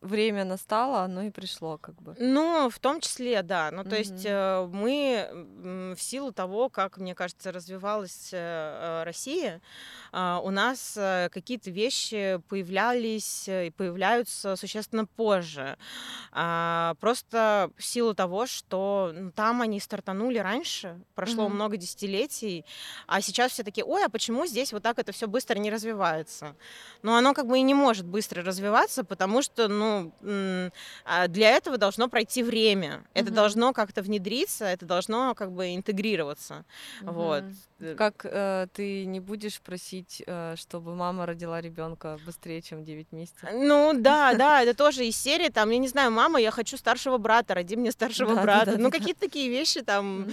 время 0.00 0.44
настало, 0.44 1.02
оно 1.02 1.22
и 1.22 1.30
пришло, 1.30 1.78
как 1.78 1.94
бы. 2.02 2.14
Ну, 2.18 2.68
в 2.68 2.78
том 2.78 3.00
числе, 3.00 3.42
да. 3.42 3.70
Ну, 3.70 3.84
то 3.84 3.96
есть 3.96 4.24
Мгм. 4.24 4.32
э, 4.32 4.66
мы 4.66 5.94
в 5.96 6.00
силу 6.02 6.32
того, 6.32 6.68
как, 6.68 6.98
мне 6.98 7.14
кажется, 7.14 7.52
развивалась 7.52 8.30
э, 8.32 8.38
э, 8.38 9.04
Россия, 9.04 9.60
а, 10.12 10.40
у 10.44 10.50
нас 10.50 10.94
э, 10.96 11.28
какие-то 11.32 11.70
вещи 11.70 12.40
появлялись 12.48 13.48
э, 13.48 13.66
и 13.66 13.70
появляются 13.70 14.56
существенно 14.56 15.06
позже. 15.06 15.76
А, 16.32 16.94
Просто 17.00 17.70
в 17.76 17.84
силу 17.84 18.14
того, 18.14 18.46
что 18.46 19.12
ну, 19.14 19.30
там 19.32 19.62
они 19.62 19.80
стартанули 19.80 20.38
раньше, 20.38 21.00
прошло 21.14 21.44
Мгм. 21.44 21.54
много 21.54 21.76
десятилетий, 21.76 22.64
а 23.06 23.20
сейчас 23.20 23.52
все 23.52 23.62
такие, 23.62 23.84
ой, 23.84 24.04
а 24.04 24.08
почему 24.08 24.46
здесь 24.46 24.72
вот 24.72 24.82
так 24.82 24.98
это 24.98 25.12
все 25.12 25.26
быстро 25.26 25.58
не 25.58 25.70
развивается? 25.70 26.54
Но 27.02 27.16
оно 27.16 27.34
как 27.34 27.46
бы 27.46 27.58
и 27.58 27.62
не 27.62 27.74
может 27.74 27.91
быстро 28.00 28.42
развиваться, 28.42 29.04
потому 29.04 29.42
что, 29.42 29.68
ну, 29.68 30.12
а, 31.04 31.28
для 31.28 31.50
этого 31.50 31.76
должно 31.76 32.08
пройти 32.08 32.42
время. 32.42 33.04
Это 33.12 33.26
Мгм. 33.26 33.34
должно 33.34 33.72
как-то 33.74 34.00
внедриться, 34.02 34.64
это 34.64 34.86
должно 34.86 35.34
как 35.34 35.52
бы 35.52 35.74
интегрироваться. 35.74 36.64
Вот. 37.02 37.42
Мгм. 37.42 37.56
Э, 37.80 37.94
Как 37.96 38.24
э, 38.24 38.68
ты 38.72 39.04
не 39.04 39.18
будешь 39.20 39.60
просить, 39.60 40.22
э, 40.26 40.54
чтобы 40.56 40.94
мама 40.94 41.26
родила 41.26 41.60
ребенка 41.60 42.18
быстрее, 42.24 42.62
чем 42.62 42.84
9 42.84 43.10
месяцев? 43.12 43.48
Ну 43.52 43.92
да, 43.94 44.32
да, 44.38 44.62
это 44.62 44.72
тоже 44.74 45.04
из 45.04 45.16
серии, 45.16 45.48
там, 45.48 45.68
я 45.70 45.78
не 45.78 45.88
знаю, 45.88 46.10
мама, 46.12 46.40
я 46.40 46.50
хочу 46.52 46.76
старшего 46.76 47.18
брата, 47.18 47.54
роди 47.54 47.74
мне 47.76 47.90
старшего 47.90 48.34
Да, 48.36 48.42
брата. 48.42 48.72
да, 48.72 48.78
ну 48.78 48.90
да. 48.90 48.98
какие-то 48.98 49.20
такие 49.20 49.48
вещи 49.50 49.82
там 49.82 50.28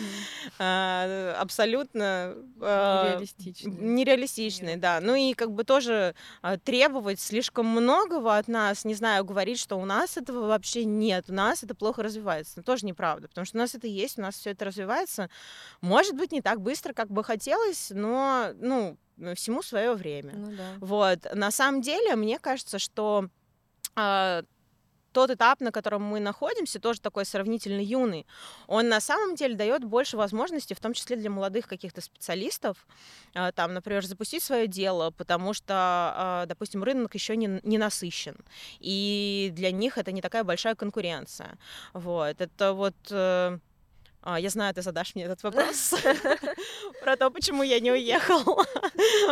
а, 0.60 1.36
абсолютно 1.40 2.36
а, 2.62 3.06
Нереалистичные. 3.18 3.76
нереалистичные, 3.76 4.78
да. 4.78 5.00
Ну 5.02 5.16
и 5.16 5.34
как 5.34 5.52
бы 5.52 5.64
тоже 5.64 6.14
а, 6.42 6.58
требовать 6.58 7.20
слишком 7.20 7.49
многого 7.58 8.38
от 8.38 8.48
нас, 8.48 8.86
не 8.86 8.96
знаю, 8.96 9.26
говорить, 9.26 9.60
что 9.60 9.78
у 9.78 9.86
нас 9.86 10.18
этого 10.18 10.48
вообще 10.48 10.86
нет, 10.86 11.26
у 11.30 11.34
нас 11.34 11.64
это 11.64 11.76
плохо 11.76 12.04
развивается, 12.04 12.54
ну, 12.58 12.64
тоже 12.64 12.86
неправда, 12.86 13.28
потому 13.28 13.46
что 13.46 13.58
у 13.58 13.62
нас 13.62 13.76
это 13.76 13.88
есть, 13.88 14.18
у 14.18 14.22
нас 14.22 14.36
все 14.36 14.52
это 14.52 14.66
развивается, 14.66 15.30
может 15.82 16.16
быть, 16.16 16.32
не 16.32 16.42
так 16.42 16.62
быстро, 16.62 16.94
как 16.94 17.10
бы 17.10 17.24
хотелось, 17.24 17.92
но, 17.92 18.52
ну, 18.56 18.98
всему 19.36 19.62
свое 19.62 19.94
время. 19.94 20.34
Ну 20.36 20.52
да. 20.56 20.74
Вот. 20.80 21.34
На 21.34 21.52
самом 21.52 21.82
деле, 21.82 22.16
мне 22.16 22.40
кажется, 22.40 22.80
что 22.80 23.30
а, 23.96 24.44
тот 25.12 25.30
этап, 25.32 25.62
на 25.62 25.72
котором 25.72 26.04
мы 26.04 26.20
находимся, 26.20 26.80
тоже 26.80 27.02
такой 27.02 27.26
сравнительно 27.26 27.82
юный, 27.82 28.26
он 28.68 28.90
на 28.90 29.00
самом 29.00 29.36
деле 29.36 29.56
дает 29.56 29.84
больше 29.84 30.18
возможностей, 30.18 30.76
в 30.76 30.80
том 30.80 30.94
числе 30.94 31.16
для 31.16 31.30
молодых 31.30 31.68
каких-то 31.68 32.02
специалистов, 32.02 32.88
а, 33.34 33.52
там, 33.52 33.74
например, 33.74 34.06
запустить 34.06 34.44
свое 34.44 34.68
дело, 34.68 35.12
потому 35.12 35.54
что, 35.54 35.74
а, 35.76 36.46
допустим, 36.48 36.84
рынок 36.84 37.14
еще 37.16 37.36
не, 37.36 37.60
не 37.64 37.78
насыщен, 37.78 38.36
и 38.80 39.52
для 39.54 39.72
них 39.72 39.98
это 39.98 40.12
не 40.12 40.22
такая 40.22 40.44
большая 40.44 40.76
конкуренция. 40.76 41.58
Вот. 41.94 42.42
Это 42.42 42.74
вот 42.74 42.96
э, 43.12 43.60
а, 44.22 44.40
я 44.40 44.50
знаю, 44.50 44.74
ты 44.74 44.82
задашь 44.82 45.16
мне 45.16 45.24
этот 45.24 45.42
вопрос 45.44 45.94
про 47.02 47.16
то, 47.16 47.30
почему 47.30 47.64
я 47.64 47.80
не 47.80 47.92
уехала. 47.92 48.66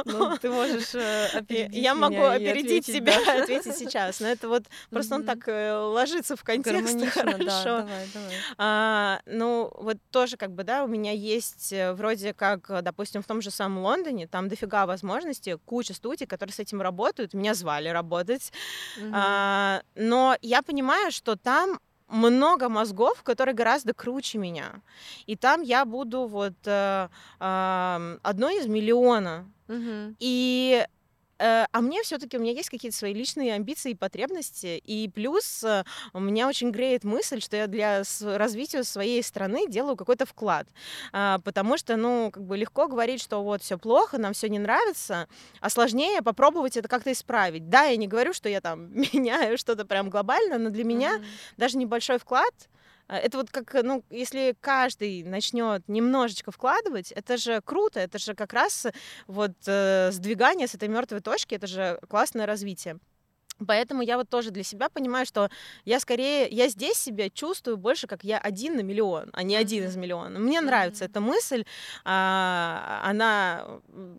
Ну, 0.06 0.38
ты 0.38 0.50
можешь 0.50 0.96
э, 0.96 1.28
опередить 1.34 1.76
Я 1.76 1.94
могу 1.94 2.24
опередить 2.24 2.88
и 2.88 3.00
ответить 3.42 3.76
сейчас. 3.76 4.22
Но 4.22 4.28
это 4.28 4.48
вот 4.48 4.64
просто 4.90 5.16
он 5.16 5.26
так 5.26 5.48
э, 5.48 5.76
ложится 5.76 6.38
в 6.38 6.44
контекст 6.44 7.06
хорошо. 7.12 7.88
А, 8.58 9.20
ну, 9.26 9.70
вот 9.76 9.98
тоже 10.10 10.38
как 10.38 10.52
бы, 10.52 10.64
да, 10.64 10.86
у 10.86 10.88
меня 10.88 11.12
есть 11.12 11.74
э, 11.74 11.92
вроде 11.92 12.34
как, 12.34 12.70
допустим, 12.82 13.22
в 13.22 13.28
том 13.28 13.42
же 13.42 13.52
самом 13.52 13.84
Лондоне, 13.84 14.28
там 14.28 14.48
дофига 14.48 14.86
возможностей, 14.86 15.58
куча 15.66 15.94
студий, 15.94 16.26
которые 16.26 16.54
с 16.54 16.60
этим 16.60 16.82
работают. 16.82 17.34
Меня 17.34 17.56
звали 17.56 17.90
работать. 17.90 18.54
А, 19.12 19.82
но 19.96 20.38
я 20.42 20.62
понимаю, 20.62 21.12
что 21.12 21.36
там 21.36 21.80
много 22.08 22.70
мозгов, 22.70 23.24
которые 23.24 23.56
гораздо 23.56 23.94
круче 23.94 24.38
меня. 24.38 24.82
И 25.26 25.36
там 25.36 25.62
я 25.62 25.86
буду 25.86 26.26
вот 26.28 26.56
э, 26.66 27.08
ам, 27.40 28.20
одной 28.24 28.60
из 28.60 28.68
миллиона. 28.68 29.46
Мгм. 29.68 30.16
И 30.20 30.86
э, 30.86 30.88
а 31.40 31.82
мне 31.82 32.02
все-таки 32.04 32.38
у 32.38 32.42
меня 32.42 32.52
есть 32.52 32.70
какие-то 32.70 32.98
свои 32.98 33.14
личные 33.14 33.54
амбиции 33.54 33.92
и 33.92 33.96
потребности. 33.96 34.82
И 34.84 35.10
плюс 35.10 35.64
э, 35.64 35.84
меня 36.14 36.48
очень 36.48 36.72
греет 36.72 37.04
мысль, 37.04 37.42
что 37.42 37.56
я 37.58 37.68
для 37.68 38.04
развития 38.22 38.84
своей 38.84 39.22
страны 39.24 39.68
делаю 39.68 39.96
какой-то 39.96 40.26
вклад. 40.26 40.68
А, 41.14 41.40
потому 41.40 41.78
что, 41.78 41.96
ну, 41.98 42.32
как 42.32 42.44
бы 42.44 42.58
легко 42.58 42.88
говорить, 42.88 43.22
что 43.22 43.44
вот 43.44 43.62
все 43.62 43.78
плохо, 43.78 44.18
нам 44.18 44.34
все 44.34 44.50
не 44.50 44.60
нравится, 44.60 45.28
а 45.62 45.70
сложнее 45.70 46.22
попробовать 46.22 46.78
это 46.78 46.88
как-то 46.88 47.12
исправить. 47.12 47.70
Да, 47.70 47.84
я 47.84 47.98
не 47.98 48.08
говорю, 48.08 48.34
что 48.34 48.50
я 48.50 48.62
там 48.62 48.92
меняю 49.14 49.58
что-то 49.58 49.86
прям 49.86 50.10
глобально, 50.10 50.58
но 50.58 50.70
для 50.70 50.84
меня 50.84 51.18
Мгм. 51.18 51.26
даже 51.58 51.78
небольшой 51.78 52.18
вклад 52.18 52.54
это 53.16 53.38
вот 53.38 53.52
как, 53.52 53.74
ну, 53.84 54.04
если 54.10 54.56
каждый 54.60 55.24
начнет 55.24 55.88
немножечко 55.88 56.52
вкладывать, 56.52 57.12
это 57.12 57.38
же 57.38 57.62
круто, 57.62 58.00
это 58.00 58.20
же 58.20 58.34
как 58.34 58.54
раз 58.54 58.88
вот 59.28 59.54
э, 59.66 60.12
сдвигание 60.12 60.68
с 60.68 60.76
этой 60.76 60.90
мертвой 60.90 61.22
точки, 61.22 61.56
это 61.56 61.68
же 61.68 62.00
классное 62.10 62.46
развитие. 62.46 63.00
Поэтому 63.66 64.02
я 64.02 64.18
вот 64.18 64.30
тоже 64.30 64.52
для 64.52 64.64
себя 64.64 64.90
понимаю, 64.90 65.26
что 65.26 65.50
я 65.86 66.00
скорее, 66.00 66.48
я 66.50 66.68
здесь 66.68 66.98
себя 66.98 67.30
чувствую 67.30 67.78
больше, 67.78 68.08
как 68.08 68.24
я 68.24 68.38
один 68.38 68.76
на 68.76 68.82
миллион, 68.82 69.30
а 69.34 69.44
не 69.44 69.56
один 69.56 69.86
из 69.86 69.96
миллиона. 69.96 70.40
Мне 70.40 70.62
нравится 70.62 71.06
эта 71.06 71.20
мысль, 71.20 71.66
а, 72.06 73.02
она 73.04 73.66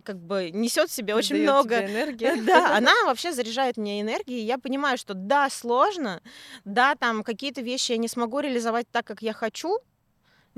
как 0.04 0.18
бы 0.18 0.50
несет 0.50 0.90
в 0.90 0.92
себе 0.92 1.14
очень 1.14 1.36
Даёт 1.36 1.64
много 1.64 1.84
энергии. 1.84 2.40
да, 2.46 2.76
она 2.76 2.92
вообще 3.06 3.32
заряжает 3.32 3.76
мне 3.76 4.00
энергией. 4.00 4.44
Я 4.44 4.58
понимаю, 4.58 4.98
что 4.98 5.14
да, 5.14 5.48
сложно, 5.50 6.20
да, 6.64 6.94
там 6.94 7.22
какие-то 7.22 7.60
вещи 7.60 7.92
я 7.92 7.98
не 7.98 8.08
смогу 8.08 8.40
реализовать 8.40 8.86
так, 8.90 9.06
как 9.06 9.22
я 9.22 9.32
хочу, 9.32 9.78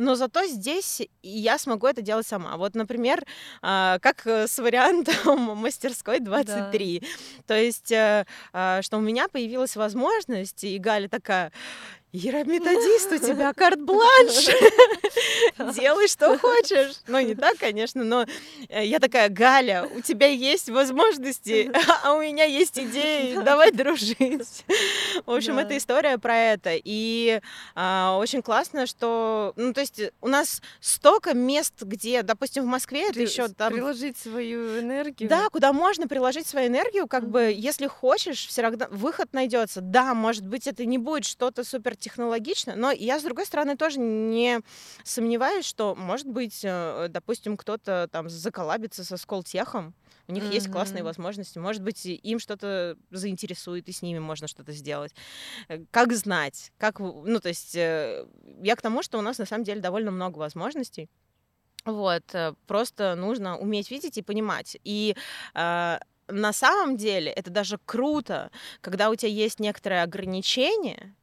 но 0.01 0.15
зато 0.15 0.47
здесь 0.47 1.03
я 1.23 1.59
смогу 1.59 1.87
это 1.87 2.01
делать 2.01 2.27
сама. 2.27 2.57
Вот, 2.57 2.75
например, 2.75 3.23
а, 3.61 3.99
как 3.99 4.27
э, 4.27 4.47
с 4.47 4.59
вариантом 4.59 5.41
мастерской 5.59 6.21
23. 6.21 7.03
То 7.47 7.55
есть, 7.55 7.93
э, 7.93 8.25
а, 8.55 8.81
что 8.81 8.97
у 8.97 9.01
меня 9.01 9.29
появилась 9.29 9.77
возможность, 9.77 10.65
и 10.65 10.79
Галя 10.79 11.09
такая, 11.09 11.53
Ира 12.13 12.43
методист, 12.43 13.13
у 13.13 13.19
тебя 13.19 13.53
карт-бланш. 13.53 14.47
Делай, 15.77 16.09
что 16.09 16.37
хочешь. 16.39 16.97
Ну, 17.07 17.21
не 17.21 17.37
так, 17.37 17.57
конечно, 17.57 18.03
но 18.03 18.27
э, 18.69 18.85
я 18.85 18.99
такая, 18.99 19.29
Галя, 19.29 19.89
у 19.95 20.01
тебя 20.01 20.27
есть 20.27 20.69
возможности, 20.71 21.71
а 22.03 22.15
у 22.15 22.21
меня 22.21 22.45
есть 22.45 22.79
идеи, 22.79 23.37
давай 23.37 23.71
дружить. 23.71 24.65
В 25.25 25.31
общем, 25.31 25.61
это 25.61 25.77
история 25.77 26.19
про 26.19 26.37
это. 26.37 26.73
И 26.75 27.41
а, 27.77 28.17
очень 28.19 28.43
классно, 28.43 28.87
что, 28.87 29.53
ну, 29.55 29.73
то 29.73 29.81
есть 29.81 30.01
у 30.21 30.29
нас 30.29 30.63
столько 30.81 31.33
мест, 31.33 31.75
где, 31.83 32.23
допустим, 32.23 32.65
в 32.65 32.67
Москве 32.67 33.09
это 33.09 33.21
еще 33.21 33.47
там... 33.49 33.73
Приложить 33.73 34.19
свою 34.19 34.81
энергию. 34.81 35.29
Да, 35.29 35.49
куда 35.49 35.73
можно 35.73 36.09
приложить 36.09 36.49
свою 36.49 36.67
энергию, 36.67 37.07
как 37.07 37.29
бы, 37.29 37.55
если 37.57 37.87
хочешь, 37.87 38.47
все 38.49 38.63
равно 38.63 38.89
выход 38.91 39.33
найдется. 39.33 39.81
Да, 39.81 40.15
может 40.15 40.45
быть, 40.45 40.67
это 40.67 40.85
не 40.85 40.99
будет 40.99 41.25
что-то 41.25 41.63
супер 41.63 41.95
технологично, 42.01 42.75
но 42.77 42.91
я, 42.91 43.21
с 43.21 43.23
другой 43.23 43.47
стороны, 43.47 43.77
тоже 43.77 44.01
не 44.01 44.61
сомневаюсь, 45.05 45.65
что, 45.65 45.95
может 45.95 46.27
быть, 46.27 46.61
э, 46.65 47.07
допустим, 47.09 47.57
кто-то 47.57 48.09
там 48.11 48.29
заколабится 48.29 49.05
со 49.05 49.17
Сколтехом, 49.17 49.95
у 50.31 50.33
них 50.33 50.45
mm-hmm. 50.45 50.55
есть 50.55 50.71
классные 50.71 51.03
возможности. 51.03 51.59
Может 51.59 51.83
быть, 51.83 52.07
им 52.07 52.39
что-то 52.39 52.97
заинтересует, 53.11 53.89
и 53.89 53.93
с 53.93 54.01
ними 54.01 54.21
можно 54.21 54.47
что-то 54.47 54.73
сделать. 54.73 55.13
Э, 55.69 55.85
как 55.91 56.13
знать? 56.13 56.73
Как, 56.79 57.01
ну, 57.01 57.41
то 57.41 57.49
есть 57.49 57.75
э, 57.75 58.27
я 58.63 58.77
к 58.77 58.83
тому, 58.83 59.03
что 59.03 59.19
у 59.19 59.23
нас 59.23 59.39
на 59.39 59.47
самом 59.47 59.65
деле 59.65 59.81
довольно 59.81 60.11
много 60.11 60.39
возможностей. 60.39 61.09
Вот, 61.85 62.23
просто 62.67 63.15
нужно 63.15 63.59
уметь 63.59 63.91
видеть 63.91 64.19
и 64.19 64.23
понимать. 64.23 64.77
И 64.85 65.17
э, 65.55 65.99
на 66.29 66.53
самом 66.53 66.97
деле 66.97 67.31
это 67.31 67.51
даже 67.51 67.79
круто, 67.85 68.51
когда 68.81 69.11
у 69.11 69.15
тебя 69.15 69.31
есть 69.31 69.61
некоторые 69.61 70.03
ограничения, 70.03 71.15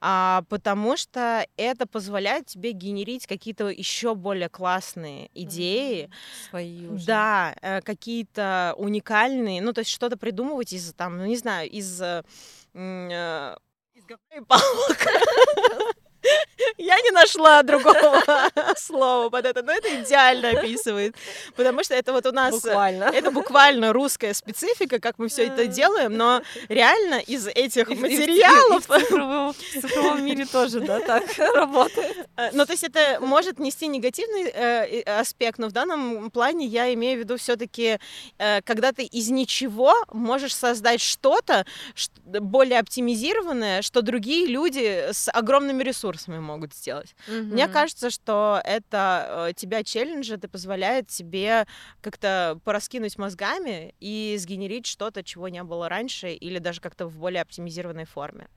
а, 0.00 0.42
потому 0.48 0.96
что 0.96 1.46
это 1.56 1.86
позволяет 1.86 2.46
тебе 2.46 2.72
генерить 2.72 3.26
какие-то 3.26 3.68
еще 3.68 4.14
более 4.14 4.48
классные 4.48 5.30
идеи. 5.34 6.10
Свои 6.50 6.86
уже. 6.86 7.06
Да, 7.06 7.54
э, 7.62 7.80
какие-то 7.82 8.74
уникальные, 8.76 9.62
ну, 9.62 9.72
то 9.72 9.80
есть 9.80 9.90
что-то 9.90 10.16
придумывать 10.16 10.72
из, 10.72 10.92
там, 10.94 11.18
ну, 11.18 11.26
не 11.26 11.36
знаю, 11.36 11.68
из... 11.70 12.00
Э, 12.00 12.22
э 12.74 13.56
из 13.94 14.04
говна 14.04 14.36
и 14.36 14.40
палок. 14.40 15.96
Я 16.78 17.00
не 17.00 17.10
нашла 17.10 17.62
другого 17.62 18.22
слова 18.76 19.30
под 19.30 19.46
это, 19.46 19.62
но 19.62 19.72
это 19.72 20.02
идеально 20.02 20.50
описывает, 20.50 21.14
потому 21.54 21.84
что 21.84 21.94
это 21.94 22.12
вот 22.12 22.26
у 22.26 22.32
нас... 22.32 22.54
Буквально. 22.54 23.04
Это 23.04 23.30
буквально 23.30 23.92
русская 23.92 24.34
специфика, 24.34 24.98
как 24.98 25.18
мы 25.18 25.28
все 25.28 25.46
это 25.46 25.66
делаем, 25.66 26.16
но 26.16 26.42
реально 26.68 27.16
из 27.20 27.46
этих 27.46 27.88
материалов... 27.88 28.86
в 28.88 29.80
цифровом 29.80 30.24
мире 30.24 30.46
тоже, 30.46 30.80
да, 30.80 31.00
так 31.00 31.24
работает. 31.54 32.28
Э, 32.36 32.50
ну, 32.52 32.66
то 32.66 32.72
есть 32.72 32.84
это 32.84 33.18
может 33.20 33.58
нести 33.58 33.86
негативный 33.86 34.50
э, 34.50 35.02
аспект, 35.02 35.58
но 35.58 35.68
в 35.68 35.72
данном 35.72 36.30
плане 36.30 36.66
я 36.66 36.92
имею 36.94 37.18
в 37.18 37.20
виду 37.20 37.36
все 37.36 37.56
таки 37.56 37.98
э, 38.38 38.60
когда 38.62 38.92
ты 38.92 39.04
из 39.04 39.30
ничего 39.30 39.94
можешь 40.12 40.54
создать 40.54 41.00
что-то 41.00 41.64
более 42.24 42.80
оптимизированное, 42.80 43.82
что 43.82 44.02
другие 44.02 44.46
люди 44.46 45.06
с 45.12 45.30
огромными 45.30 45.82
ресурсами 45.82 46.15
ресурсами 46.16 46.38
могут 46.38 46.74
сделать. 46.74 47.14
Mm-hmm. 47.28 47.42
Мне 47.42 47.68
кажется, 47.68 48.10
что 48.10 48.60
это 48.64 49.48
э, 49.48 49.52
тебя 49.54 49.84
челленджит 49.84 50.44
и 50.44 50.48
позволяет 50.48 51.08
тебе 51.08 51.66
как-то 52.00 52.58
пораскинуть 52.64 53.18
мозгами 53.18 53.94
и 54.00 54.36
сгенерить 54.38 54.86
что-то, 54.86 55.22
чего 55.22 55.48
не 55.48 55.62
было 55.62 55.88
раньше, 55.88 56.32
или 56.32 56.58
даже 56.58 56.80
как-то 56.80 57.06
в 57.06 57.18
более 57.18 57.42
оптимизированной 57.42 58.04
форме. 58.04 58.48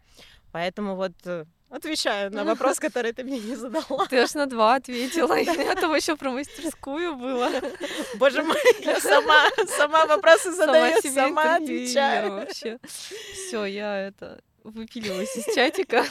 Поэтому 0.52 0.95
вот 0.95 1.14
э, 1.26 1.45
Отвечаю 1.69 2.31
на 2.31 2.44
вопрос, 2.44 2.80
который 2.88 3.14
ты 3.14 3.23
мне 3.23 3.40
не 3.40 3.56
задала. 3.56 4.07
Ты 4.07 4.18
аж 4.18 4.34
на 4.34 4.48
два 4.48 4.76
ответила. 4.76 5.38
И 5.38 5.45
там 5.45 5.94
еще 5.94 6.15
про 6.15 6.31
мастерскую 6.31 7.15
было. 7.15 7.52
Боже 8.15 8.41
мой, 8.41 8.57
я 8.81 8.99
сама, 8.99 9.45
сама 9.68 10.07
вопросы 10.07 10.52
задаю, 10.52 10.99
сама, 11.02 11.14
сама 11.14 11.56
отвечаю. 11.57 12.31
Вообще. 12.31 12.80
Все, 13.34 13.65
я 13.65 14.07
это 14.07 14.41
выпиливаюсь 14.64 15.36
из 15.36 15.53
чатика. 15.53 16.06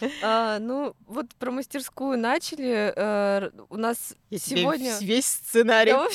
а, 0.22 0.58
ну, 0.58 0.94
вот 1.06 1.34
про 1.36 1.50
мастерскую 1.50 2.18
начали. 2.18 2.92
А, 2.96 3.50
у 3.68 3.76
нас 3.76 4.14
Я 4.30 4.38
сегодня... 4.38 4.96
весь 5.00 5.26
сценарий 5.26 5.92
да, 5.92 6.08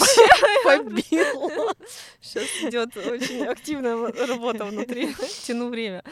побил. 0.64 1.74
Сейчас 2.22 2.46
идет 2.64 2.96
очень 2.98 3.46
активная 3.46 3.96
работа 4.28 4.66
внутри. 4.66 5.14
Тяну 5.44 5.70
время. 5.70 6.04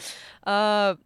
А, 0.42 0.98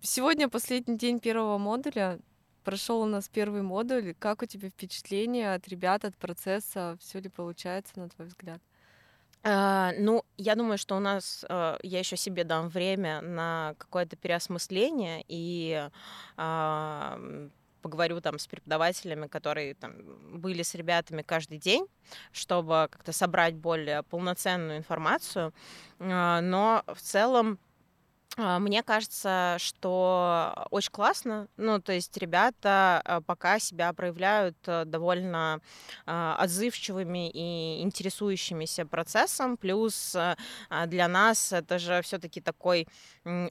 сегодня 0.00 0.48
последний 0.48 0.96
день 0.96 1.20
первого 1.20 1.58
модуля. 1.58 2.20
Прошел 2.64 3.02
у 3.02 3.06
нас 3.06 3.28
первый 3.28 3.62
модуль. 3.62 4.14
Как 4.18 4.42
у 4.42 4.46
тебя 4.46 4.70
впечатление 4.70 5.54
от 5.54 5.68
ребят, 5.68 6.04
от 6.04 6.16
процесса? 6.16 6.96
Все 7.00 7.20
ли 7.20 7.28
получается, 7.28 7.92
на 7.96 8.08
твой 8.08 8.28
взгляд? 8.28 8.60
А, 9.46 9.92
ну, 9.98 10.24
я 10.38 10.54
думаю, 10.54 10.78
что 10.78 10.96
у 10.96 11.00
нас, 11.00 11.44
э, 11.48 11.76
я 11.82 11.98
еще 11.98 12.16
себе 12.16 12.44
дам 12.44 12.68
время 12.68 13.20
на 13.20 13.74
какое-то 13.76 14.16
переосмысление 14.16 15.22
и 15.28 15.88
а, 16.38 17.20
поговорю 17.82 18.22
там 18.22 18.38
с 18.38 18.46
преподавателями, 18.46 19.26
которые 19.26 19.74
там 19.74 19.92
были 20.40 20.62
с 20.62 20.74
ребятами 20.74 21.20
каждый 21.20 21.58
день, 21.58 21.86
чтобы 22.32 22.88
как-то 22.90 23.12
собрать 23.12 23.54
более 23.54 24.02
полноценную 24.02 24.78
информацию. 24.78 25.52
А, 25.98 26.40
но 26.40 26.82
в 26.86 27.00
целом 27.02 27.58
а, 27.58 27.73
мне 28.36 28.82
кажется, 28.82 29.56
что 29.60 30.66
очень 30.70 30.90
классно. 30.90 31.46
Ну, 31.56 31.80
то 31.80 31.92
есть 31.92 32.16
ребята 32.16 33.00
а, 33.04 33.20
пока 33.20 33.60
себя 33.60 33.92
проявляют 33.92 34.56
э, 34.66 34.84
довольно 34.84 35.60
а, 36.04 36.36
отзывчивыми 36.40 37.30
и 37.30 37.80
интересующимися 37.82 38.86
процессом. 38.86 39.56
Плюс 39.56 40.16
для 40.86 41.08
нас 41.08 41.52
это 41.52 41.78
же 41.78 42.02
все-таки 42.02 42.40
такой 42.40 42.88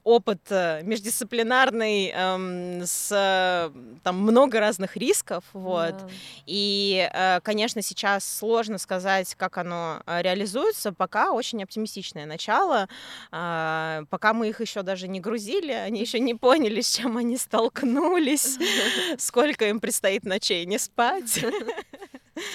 опыт 0.04 0.42
э, 0.50 0.82
междисциплинарный 0.84 2.10
эм, 2.10 2.82
с 2.84 3.72
там 4.04 4.20
много 4.20 4.60
разных 4.60 4.98
рисков, 4.98 5.44
вот. 5.54 5.94
Yeah. 5.94 6.12
И, 6.46 7.10
э, 7.12 7.40
конечно, 7.42 7.82
сейчас 7.82 8.26
сложно 8.26 8.78
сказать, 8.78 9.34
как 9.36 9.58
оно 9.58 10.02
реализуется. 10.06 10.92
Пока 10.92 11.32
очень 11.32 11.64
оптимистичное 11.64 12.26
начало. 12.26 12.88
Пока 13.30 14.34
мы 14.34 14.50
их 14.50 14.60
еще 14.64 14.82
даже 14.82 15.08
не 15.08 15.20
грузили, 15.20 15.72
они 15.72 16.02
еще 16.02 16.20
не 16.20 16.34
поняли, 16.34 16.82
с 16.82 16.96
чем 16.96 17.18
они 17.18 17.38
столкнулись, 17.38 18.58
сколько 19.18 19.68
им 19.70 19.80
предстоит 19.80 20.26
ночей 20.26 20.66
не 20.66 20.78
спать. 20.78 21.44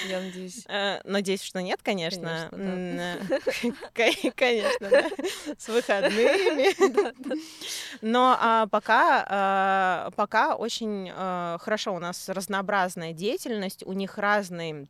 Я 0.09 0.21
надеюсь. 0.21 0.65
Э, 0.69 1.01
надеюсь, 1.05 1.43
что 1.43 1.63
нет, 1.63 1.81
конечно. 1.83 2.49
Конечно, 4.35 4.89
да. 4.91 5.09
С 5.59 5.69
выходными. 5.69 7.39
Но 8.01 8.37
а, 8.41 8.67
пока, 8.67 9.25
а, 9.29 10.11
пока 10.17 10.57
очень 10.57 11.11
а, 11.15 11.59
хорошо 11.61 11.95
у 11.95 11.99
нас 12.01 12.29
разнообразная 12.29 13.13
деятельность, 13.13 13.85
у 13.87 13.93
них 13.93 14.19
разные 14.19 14.89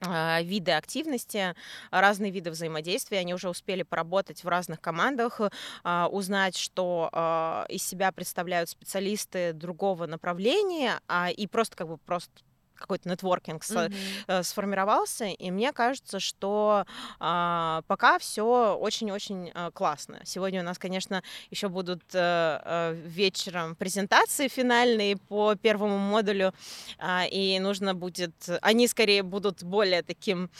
виды 0.00 0.72
активности, 0.72 1.54
разные 1.90 2.30
виды 2.30 2.50
взаимодействия. 2.50 3.18
Они 3.18 3.34
уже 3.34 3.48
успели 3.48 3.82
поработать 3.82 4.44
в 4.44 4.48
разных 4.48 4.80
командах, 4.80 5.40
а, 5.84 6.08
узнать, 6.10 6.56
что 6.56 7.10
а, 7.12 7.66
из 7.68 7.82
себя 7.82 8.12
представляют 8.12 8.70
специалисты 8.70 9.52
другого 9.52 10.06
направления, 10.06 11.00
и 11.36 11.46
просто 11.46 11.76
как 11.76 11.88
бы 11.88 11.98
просто 11.98 12.32
какой-то 12.80 13.08
нетворкинг 13.08 13.62
mm-hmm. 13.62 14.42
сформировался, 14.42 15.26
и 15.26 15.50
мне 15.50 15.72
кажется, 15.72 16.18
что 16.18 16.84
а, 17.18 17.82
пока 17.86 18.18
все 18.18 18.76
очень-очень 18.80 19.52
классно. 19.72 20.20
Сегодня 20.24 20.60
у 20.60 20.64
нас, 20.64 20.78
конечно, 20.78 21.22
еще 21.50 21.68
будут 21.68 22.02
а, 22.14 22.62
а, 22.64 22.92
вечером 22.92 23.74
презентации 23.76 24.48
финальные 24.48 25.16
по 25.16 25.54
первому 25.54 25.98
модулю, 25.98 26.52
а, 26.98 27.24
и 27.30 27.58
нужно 27.60 27.94
будет, 27.94 28.32
они 28.62 28.88
скорее 28.88 29.22
будут 29.22 29.62
более 29.62 30.02
таким 30.02 30.50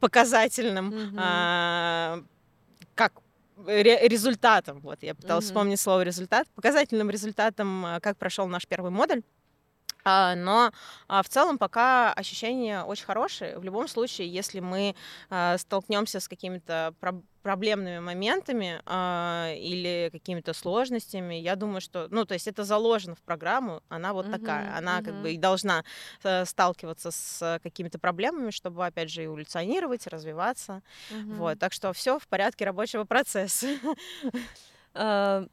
показательным, 0.00 0.90
mm-hmm. 0.90 2.26
как 2.94 3.12
результатом, 3.66 4.80
вот 4.80 5.02
я 5.02 5.14
пыталась 5.14 5.44
mm-hmm. 5.44 5.48
вспомнить 5.48 5.80
слово 5.80 6.02
результат, 6.02 6.48
показательным 6.54 7.10
результатом, 7.10 7.86
как 8.02 8.16
прошел 8.16 8.46
наш 8.46 8.66
первый 8.66 8.90
модуль. 8.90 9.22
А, 10.04 10.34
но 10.34 10.72
а, 11.08 11.22
в 11.22 11.28
целом 11.28 11.58
пока 11.58 12.12
ощущения 12.12 12.82
очень 12.82 13.04
хорошие. 13.04 13.58
В 13.58 13.64
любом 13.64 13.88
случае, 13.88 14.28
если 14.28 14.60
мы 14.60 14.94
а, 15.30 15.58
столкнемся 15.58 16.20
с 16.20 16.28
какими-то 16.28 16.94
проблемными 17.42 17.98
моментами 17.98 18.80
или 19.58 20.10
какими-то 20.12 20.52
сложностями, 20.52 21.34
я 21.34 21.56
думаю, 21.56 21.80
что, 21.80 22.06
ну, 22.08 22.24
то 22.24 22.34
есть 22.34 22.46
это 22.46 22.62
заложено 22.62 23.16
в 23.16 23.20
программу, 23.20 23.82
она 23.88 24.12
вот 24.12 24.26
uh-huh, 24.26 24.38
такая, 24.38 24.76
она 24.76 25.00
uh-huh. 25.00 25.04
как 25.04 25.22
бы 25.22 25.32
и 25.32 25.36
должна 25.36 25.82
э, 26.22 26.44
сталкиваться 26.44 27.10
с 27.10 27.58
какими-то 27.60 27.98
проблемами, 27.98 28.52
чтобы, 28.52 28.86
опять 28.86 29.10
же, 29.10 29.24
эволюционировать, 29.24 30.06
развиваться, 30.06 30.82
uh-huh. 31.10 31.34
вот. 31.34 31.58
Так 31.58 31.72
что 31.72 31.92
все 31.92 32.20
в 32.20 32.28
порядке 32.28 32.64
рабочего 32.64 33.02
процесса. 33.02 33.66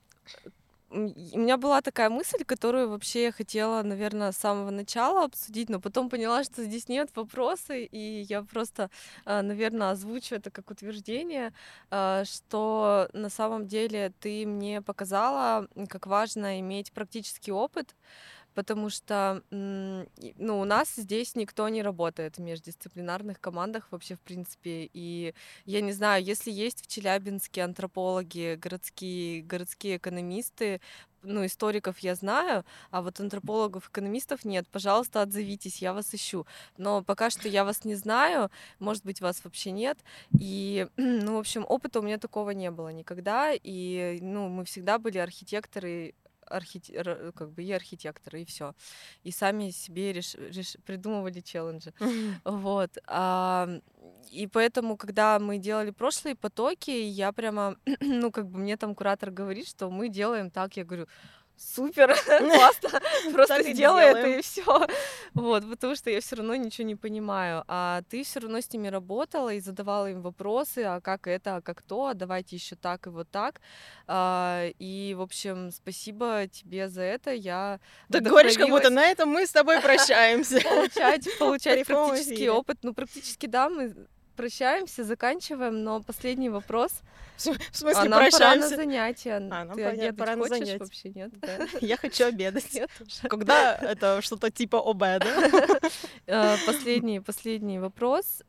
у 0.92 1.40
меня 1.40 1.58
была 1.58 1.82
такая 1.82 2.10
мысль, 2.10 2.44
которую 2.44 2.90
вообще 2.90 3.24
я 3.26 3.32
хотела, 3.32 3.84
наверное, 3.84 4.32
с 4.32 4.38
самого 4.38 4.72
начала 4.72 5.26
обсудить, 5.26 5.70
но 5.70 5.80
потом 5.80 6.10
поняла, 6.10 6.44
что 6.44 6.64
здесь 6.64 6.88
нет 6.90 7.10
вопроса, 7.16 7.76
и 7.76 8.22
я 8.22 8.42
просто, 8.44 8.90
наверное, 9.26 9.92
озвучу 9.92 10.36
это 10.36 10.50
как 10.52 10.72
утверждение, 10.72 11.54
а, 11.92 12.24
что 12.26 13.10
на 13.14 13.30
самом 13.30 13.68
деле 13.68 14.12
ты 14.20 14.46
мне 14.46 14.82
показала, 14.82 15.68
как 15.90 16.08
важно 16.08 16.60
иметь 16.60 16.92
практический 16.92 17.52
опыт, 17.52 17.96
потому 18.54 18.90
что, 18.90 19.44
ну, 19.52 20.60
у 20.60 20.66
нас 20.66 20.96
здесь 20.96 21.36
никто 21.36 21.68
не 21.70 21.82
работает 21.82 22.38
в 22.38 22.42
междисциплинарных 22.42 23.40
командах 23.40 23.88
вообще, 23.92 24.16
в 24.16 24.22
принципе, 24.22 24.90
и 24.94 25.34
я 25.66 25.82
не 25.82 25.92
знаю, 25.92 26.24
если 26.24 26.52
есть 26.52 26.82
в 26.82 26.88
Челябинске 26.88 27.64
антропологи, 27.64 28.56
городские, 28.56 29.44
городские 29.44 29.98
экономисты, 29.98 30.82
ну, 31.24 31.46
историков 31.46 32.00
я 32.00 32.16
знаю, 32.16 32.64
а 32.92 33.02
вот 33.02 33.20
антропологов, 33.20 33.90
экономистов 33.90 34.46
нет. 34.46 34.68
Пожалуйста, 34.72 35.22
отзовитесь, 35.22 35.82
я 35.82 35.94
вас 35.94 36.14
ищу. 36.14 36.46
Но 36.78 37.04
пока 37.04 37.30
что 37.30 37.48
я 37.48 37.66
вас 37.66 37.86
не 37.86 37.96
знаю, 37.96 38.50
может 38.80 39.04
быть, 39.06 39.22
вас 39.22 39.44
вообще 39.44 39.72
нет. 39.72 39.98
И, 40.40 40.88
ну, 40.98 41.36
в 41.36 41.40
общем, 41.40 41.66
опыта 41.68 42.00
у 42.00 42.04
меня 42.04 42.18
такого 42.18 42.52
не 42.52 42.72
было 42.72 42.90
никогда. 42.90 43.52
И, 43.54 44.20
ну, 44.22 44.48
мы 44.50 44.66
всегда 44.66 44.98
были 45.00 45.18
архитекторы, 45.18 46.16
архите... 46.50 47.04
как 47.36 47.52
бы 47.52 47.64
и 47.64 47.72
архитекторы, 47.72 48.42
и 48.42 48.46
все. 48.46 48.74
И 49.24 49.32
сами 49.32 49.72
себе 49.72 50.14
реш... 50.14 50.36
Реш... 50.36 50.78
придумывали 50.86 51.42
челленджи. 51.42 51.94
Вот. 52.44 52.98
А, 53.08 53.68
и 54.32 54.48
поэтому, 54.48 54.98
когда 54.98 55.40
мы 55.40 55.58
делали 55.58 55.92
прошлые 55.92 56.36
потоки, 56.36 56.92
я 56.92 57.32
прямо, 57.32 57.76
ну, 58.02 58.32
как 58.32 58.48
бы 58.48 58.60
мне 58.60 58.78
там 58.78 58.96
куратор 58.96 59.32
говорит, 59.32 59.68
что 59.68 59.90
мы 59.90 60.10
делаем 60.10 60.50
так, 60.50 60.78
я 60.78 60.86
говорю, 60.86 61.08
супер, 61.60 62.16
классно, 62.26 63.02
просто 63.34 63.64
сделай 63.64 64.06
это 64.06 64.28
и 64.28 64.42
все. 64.42 64.88
Вот, 65.34 65.70
потому 65.70 65.96
что 65.96 66.10
я 66.10 66.22
все 66.22 66.38
равно 66.38 66.56
ничего 66.56 66.88
не 66.88 66.96
понимаю. 66.96 67.64
А 67.68 68.02
ты 68.10 68.24
все 68.24 68.40
равно 68.40 68.62
с 68.62 68.72
ними 68.72 68.88
работала 68.88 69.54
и 69.54 69.60
задавала 69.60 70.10
им 70.10 70.22
вопросы, 70.22 70.80
а 70.80 71.02
как 71.02 71.28
это, 71.28 71.58
а 71.58 71.62
как 71.62 71.82
то, 71.82 72.08
а 72.08 72.14
давайте 72.14 72.56
еще 72.56 72.76
так 72.76 73.08
и 73.08 73.10
вот 73.10 73.30
так. 73.30 73.62
А, 74.08 74.70
и, 74.80 75.14
в 75.18 75.22
общем, 75.22 75.72
спасибо 75.72 76.48
тебе 76.48 76.90
за 76.90 77.02
это. 77.02 77.32
Я 77.32 77.80
Ты 78.12 78.22
говоришь, 78.22 78.58
как 78.58 78.70
будто 78.70 78.90
на 78.90 79.06
этом 79.06 79.30
мы 79.30 79.46
с 79.46 79.52
тобой 79.52 79.82
прощаемся. 79.82 80.60
Получать, 80.70 81.28
получать 81.38 81.86
практический 81.88 82.50
опыт. 82.50 82.80
Ну, 82.84 82.94
практически, 82.94 83.46
да, 83.46 83.70
мы 83.70 83.96
прощаемся, 84.40 85.04
заканчиваем, 85.04 85.84
но 85.84 86.02
последний 86.02 86.50
вопрос. 86.50 87.02
В 87.38 87.42
смысле 87.76 88.04
а 88.04 88.06
нам 88.06 88.20
прощаемся? 88.20 88.40
пора 88.40 88.56
на 88.56 88.68
занятия. 88.70 89.36
А, 89.36 89.40
нам 89.40 89.76
Ты 89.76 89.84
обедать 89.84 90.18
пора 90.18 90.36
на 90.38 90.48
занятия. 90.48 90.78
вообще, 90.78 91.10
нет? 91.10 91.32
Да. 91.42 91.58
Я 91.82 91.98
хочу 91.98 92.26
обедать. 92.26 92.74
Нет. 92.74 92.90
Когда 93.30 93.76
это 93.76 94.22
что-то 94.22 94.50
типа 94.50 94.80
обеда? 94.80 95.28
Э, 96.28 96.56
Последний, 96.66 97.20
последний 97.20 97.80
вопрос. 97.80 98.44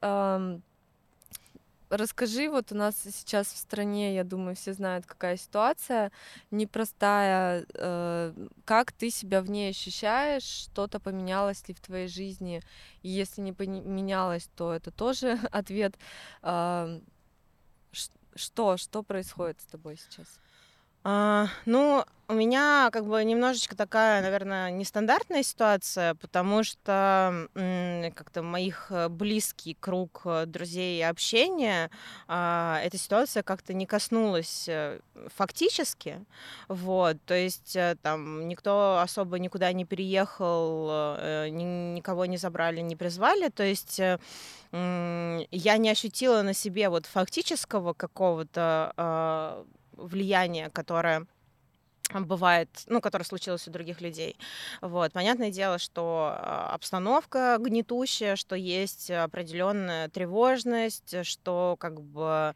Расскажи, 1.90 2.48
вот 2.48 2.70
у 2.70 2.76
нас 2.76 2.94
сейчас 3.02 3.48
в 3.52 3.56
стране, 3.56 4.14
я 4.14 4.22
думаю, 4.22 4.54
все 4.54 4.72
знают, 4.74 5.06
какая 5.06 5.36
ситуация 5.36 6.12
непростая. 6.52 7.66
э, 7.74 8.32
Как 8.64 8.92
ты 8.92 9.10
себя 9.10 9.42
в 9.42 9.50
ней 9.50 9.70
ощущаешь? 9.70 10.44
Что-то 10.44 11.00
поменялось 11.00 11.66
ли 11.68 11.74
в 11.74 11.80
твоей 11.80 12.06
жизни? 12.06 12.62
И 13.02 13.08
если 13.08 13.40
не 13.40 13.52
поменялось, 13.52 14.48
то 14.54 14.72
это 14.72 14.92
тоже 14.92 15.38
ответ. 15.50 15.96
Ш- 17.92 18.10
Что, 18.36 18.76
что 18.76 19.02
происходит 19.02 19.60
с 19.60 19.64
тобой 19.66 19.96
сейчас? 19.96 20.40
А, 21.02 21.46
ну, 21.64 22.04
у 22.28 22.34
меня 22.34 22.90
как 22.92 23.06
бы 23.06 23.24
немножечко 23.24 23.74
такая, 23.74 24.20
наверное, 24.22 24.70
нестандартная 24.70 25.42
ситуация, 25.42 26.14
потому 26.16 26.62
что 26.62 27.48
как-то 28.14 28.42
моих 28.42 28.88
э, 28.90 29.08
близкий 29.08 29.74
круг 29.74 30.22
э, 30.26 30.44
друзей 30.46 31.00
и 31.00 31.02
общения 31.02 31.90
а, 32.28 32.80
эта 32.84 32.98
ситуация 32.98 33.42
как-то 33.42 33.72
не 33.72 33.86
коснулась 33.86 34.66
э, 34.68 35.00
фактически, 35.34 36.24
вот, 36.68 37.16
то 37.24 37.34
есть 37.34 37.76
там 38.02 38.46
никто 38.46 39.00
особо 39.00 39.38
никуда 39.38 39.72
не 39.72 39.84
переехал, 39.86 41.16
ни- 41.48 41.94
никого 41.94 42.26
не 42.26 42.36
забрали, 42.36 42.80
не 42.80 42.94
призвали, 42.94 43.48
то 43.48 43.62
есть 43.62 43.98
я 43.98 45.76
не 45.78 45.90
ощутила 45.90 46.42
на 46.42 46.54
себе 46.54 46.88
вот 46.88 47.06
фактического 47.06 47.92
какого-то 47.92 48.92
а, 48.96 49.66
влияние, 50.00 50.70
которое 50.70 51.26
бывает, 52.12 52.68
ну, 52.86 53.00
которое 53.00 53.24
случилось 53.24 53.68
у 53.68 53.70
других 53.70 54.00
людей. 54.00 54.36
Вот. 54.80 55.12
Понятное 55.12 55.50
дело, 55.50 55.78
что 55.78 56.34
а, 56.36 56.74
обстановка 56.74 57.56
гнетущая, 57.60 58.36
что 58.36 58.56
есть 58.56 59.10
определенная 59.10 60.08
тревожность, 60.08 61.24
что 61.24 61.76
как 61.78 62.00
бы 62.00 62.54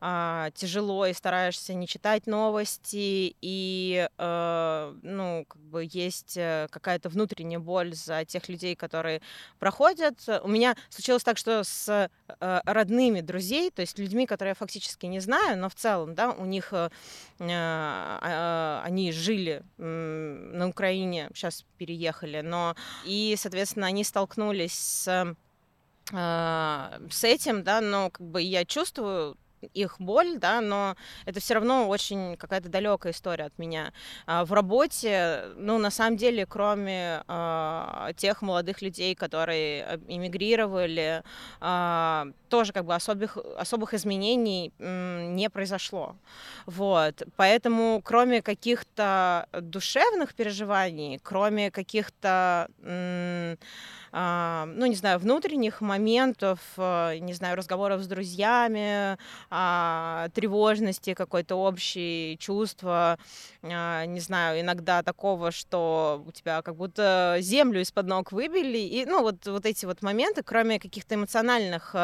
а, 0.00 0.50
тяжело 0.52 1.06
и 1.06 1.12
стараешься 1.12 1.74
не 1.74 1.86
читать 1.86 2.26
новости, 2.26 3.34
и, 3.40 4.08
э, 4.18 4.94
ну, 5.02 5.46
как 5.48 5.62
бы 5.62 5.88
есть 5.90 6.36
э, 6.36 6.68
какая-то 6.70 7.08
внутренняя 7.08 7.58
боль 7.58 7.94
за 7.94 8.24
тех 8.24 8.48
людей, 8.48 8.76
которые 8.76 9.22
проходят. 9.58 10.18
У 10.42 10.48
меня 10.48 10.76
случилось 10.90 11.22
так, 11.22 11.38
что 11.38 11.64
с 11.64 11.88
э, 11.88 12.60
родными 12.64 13.20
друзей, 13.20 13.70
то 13.70 13.80
есть 13.80 13.98
людьми, 13.98 14.26
которые 14.26 14.50
я 14.50 14.54
фактически 14.54 15.06
не 15.06 15.20
знаю, 15.20 15.58
но 15.58 15.68
в 15.68 15.74
целом, 15.74 16.14
да, 16.14 16.32
у 16.32 16.44
них 16.44 16.72
э, 16.72 16.90
э, 17.38 18.80
они 18.84 19.12
жили 19.12 19.62
на 19.78 20.68
Украине, 20.68 21.30
сейчас 21.34 21.64
переехали, 21.78 22.40
но 22.40 22.74
и, 23.04 23.34
соответственно, 23.38 23.86
они 23.86 24.04
столкнулись 24.04 24.74
с 24.74 25.36
с 26.12 27.24
этим, 27.24 27.64
да, 27.64 27.80
но 27.80 28.10
как 28.10 28.24
бы 28.24 28.40
я 28.40 28.64
чувствую 28.64 29.36
их 29.74 29.96
боль, 29.98 30.38
да, 30.38 30.60
но 30.60 30.96
это 31.24 31.40
все 31.40 31.54
равно 31.54 31.88
очень 31.88 32.36
какая-то 32.36 32.68
далекая 32.68 33.12
история 33.12 33.44
от 33.44 33.58
меня. 33.58 33.92
А 34.26 34.44
в 34.44 34.52
работе, 34.52 35.44
ну, 35.56 35.78
на 35.78 35.90
самом 35.90 36.16
деле, 36.16 36.46
кроме 36.46 37.22
а, 37.28 38.12
тех 38.16 38.42
молодых 38.42 38.82
людей, 38.82 39.14
которые 39.14 39.82
э, 39.82 39.98
эмигрировали, 40.08 41.22
а, 41.60 42.26
тоже 42.48 42.72
как 42.72 42.84
бы 42.84 42.94
особых, 42.94 43.36
особых 43.56 43.94
изменений 43.94 44.72
м, 44.78 45.34
не 45.36 45.50
произошло. 45.50 46.16
Вот. 46.66 47.22
Поэтому, 47.36 48.00
кроме 48.04 48.42
каких-то 48.42 49.48
душевных 49.52 50.34
переживаний, 50.34 51.18
кроме 51.22 51.70
каких-то 51.70 52.68
а, 52.82 53.56
ну, 54.12 54.86
не 54.86 54.94
знаю, 54.94 55.18
внутренних 55.18 55.80
моментов, 55.80 56.60
э, 56.76 57.18
не 57.18 57.32
знаю, 57.32 57.56
разговоров 57.56 58.02
с 58.02 58.06
друзьями, 58.06 59.18
а, 59.50 60.28
тревожности 60.34 61.14
какой-то 61.14 61.56
общей, 61.56 62.36
чувства, 62.38 63.18
а, 63.62 64.04
не 64.06 64.20
знаю, 64.20 64.60
иногда 64.60 65.02
такого, 65.02 65.50
что 65.50 66.24
у 66.26 66.32
тебя 66.32 66.62
как 66.62 66.76
будто 66.76 67.36
землю 67.40 67.80
из-под 67.80 68.06
ног 68.06 68.32
выбили, 68.32 68.78
и, 68.78 69.04
ну, 69.06 69.22
вот, 69.22 69.46
вот 69.46 69.66
эти 69.66 69.86
вот 69.86 70.02
моменты, 70.02 70.42
кроме 70.42 70.78
каких-то 70.78 71.14
эмоциональных 71.14 71.94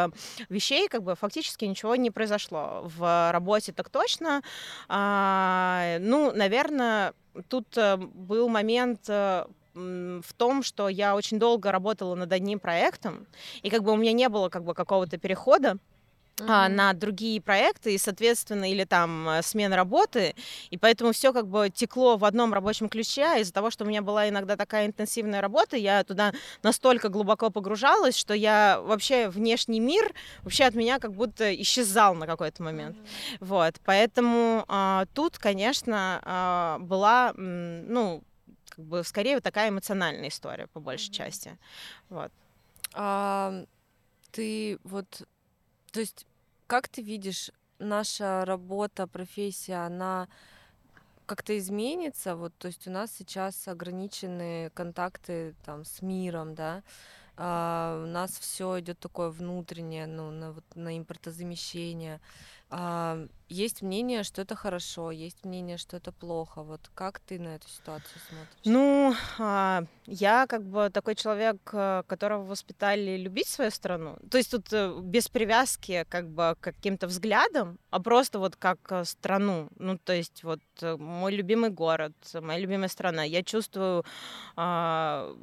вещей, 0.48 0.88
как 0.88 1.02
бы 1.02 1.14
фактически 1.14 1.64
ничего 1.64 1.96
не 1.96 2.10
произошло. 2.10 2.82
В 2.84 3.30
работе 3.32 3.72
так 3.72 3.90
точно. 3.90 4.42
А, 4.88 5.98
ну, 6.00 6.32
наверное, 6.32 7.14
тут 7.48 7.76
э, 7.76 7.96
был 7.96 8.48
момент 8.48 9.00
э, 9.08 9.46
в 9.74 10.32
том, 10.36 10.62
что 10.62 10.88
я 10.88 11.16
очень 11.16 11.38
долго 11.38 11.72
работала 11.72 12.14
над 12.14 12.32
одним 12.32 12.60
проектом, 12.60 13.26
и 13.62 13.70
как 13.70 13.82
бы 13.82 13.92
у 13.92 13.96
меня 13.96 14.12
не 14.12 14.28
было 14.28 14.48
как 14.48 14.64
бы 14.64 14.74
какого-то 14.74 15.18
перехода 15.18 15.78
а, 16.40 16.68
на 16.68 16.92
другие 16.92 17.40
проекты, 17.40 17.94
и, 17.94 17.98
соответственно, 17.98 18.70
или 18.70 18.84
там 18.84 19.28
э, 19.28 19.42
смена 19.42 19.76
работы, 19.76 20.34
и 20.70 20.78
поэтому 20.78 21.12
все 21.12 21.32
как 21.32 21.46
бы 21.46 21.70
текло 21.70 22.16
в 22.16 22.24
одном 22.24 22.52
рабочем 22.52 22.88
ключе, 22.88 23.24
а 23.24 23.38
из-за 23.38 23.52
того, 23.52 23.70
что 23.70 23.84
у 23.84 23.86
меня 23.86 24.02
была 24.02 24.28
иногда 24.28 24.56
такая 24.56 24.86
интенсивная 24.86 25.40
работа, 25.40 25.76
я 25.76 26.02
туда 26.04 26.32
настолько 26.62 27.10
глубоко 27.10 27.50
погружалась, 27.50 28.16
что 28.16 28.34
я 28.34 28.80
вообще 28.82 29.28
внешний 29.28 29.78
мир 29.80 30.12
вообще 30.42 30.64
от 30.64 30.74
меня 30.74 30.98
как 30.98 31.12
будто 31.12 31.54
исчезал 31.60 32.14
на 32.14 32.26
какой-то 32.26 32.62
момент. 32.62 32.96
Вот, 33.40 33.74
поэтому 33.84 34.64
а, 34.68 35.04
тут, 35.14 35.38
конечно, 35.38 36.20
а, 36.24 36.78
была, 36.80 37.34
ну, 37.36 38.22
как 38.82 38.88
бы 38.88 39.04
скорее 39.04 39.34
вот 39.36 39.44
такая 39.44 39.68
эмоциональная 39.68 40.28
история 40.28 40.66
по 40.66 40.80
большей 40.80 41.08
Мгм. 41.08 41.14
части. 41.14 41.58
Вот. 42.08 42.32
А, 42.94 43.64
ты 44.32 44.78
вот, 44.82 45.22
то 45.92 46.00
есть, 46.00 46.26
как 46.66 46.88
ты 46.88 47.02
видишь, 47.02 47.50
наша 47.78 48.44
работа, 48.44 49.06
профессия, 49.06 49.86
она 49.86 50.28
как-то 51.26 51.56
изменится? 51.56 52.34
Вот, 52.34 52.52
то 52.58 52.66
есть 52.68 52.86
у 52.88 52.90
нас 52.90 53.12
сейчас 53.16 53.68
ограничены 53.68 54.70
контакты 54.74 55.54
там 55.64 55.84
с 55.84 56.02
миром, 56.02 56.54
да, 56.54 56.82
а, 57.36 58.02
у 58.04 58.06
нас 58.06 58.32
все 58.32 58.80
идет 58.80 58.98
такое 58.98 59.30
внутреннее, 59.30 60.06
ну, 60.06 60.30
на, 60.30 60.52
вот, 60.52 60.64
на 60.74 60.98
импортозамещение. 60.98 62.20
А, 62.74 63.26
есть 63.50 63.82
мнение, 63.82 64.22
что 64.22 64.40
это 64.40 64.56
хорошо, 64.56 65.10
есть 65.10 65.44
мнение, 65.44 65.76
что 65.76 65.98
это 65.98 66.10
плохо. 66.10 66.62
Вот 66.62 66.80
как 66.94 67.20
ты 67.20 67.38
на 67.38 67.56
эту 67.56 67.68
ситуацию 67.68 68.18
смотришь? 68.26 68.64
Ну, 68.64 69.14
а, 69.38 69.84
я 70.06 70.46
как 70.46 70.64
бы 70.64 70.88
такой 70.88 71.14
человек, 71.14 71.58
э, 71.74 72.02
которого 72.06 72.44
воспитали 72.44 73.18
любить 73.18 73.48
свою 73.48 73.70
страну. 73.70 74.16
То 74.30 74.38
есть 74.38 74.50
тут 74.50 74.72
э, 74.72 74.98
без 75.02 75.28
привязки 75.28 76.06
как 76.08 76.30
бы 76.30 76.56
к 76.58 76.64
каким-то 76.64 77.08
взглядам, 77.08 77.78
а 77.90 78.00
просто 78.00 78.38
вот 78.38 78.56
как 78.56 78.78
э, 78.90 79.04
страну. 79.04 79.68
Ну, 79.76 79.98
то 79.98 80.14
есть 80.14 80.42
вот 80.42 80.62
мой 80.80 81.34
любимый 81.34 81.68
город, 81.68 82.14
моя 82.40 82.58
любимая 82.58 82.88
страна. 82.88 83.22
Я 83.22 83.42
чувствую 83.42 84.02
а, 84.56 85.36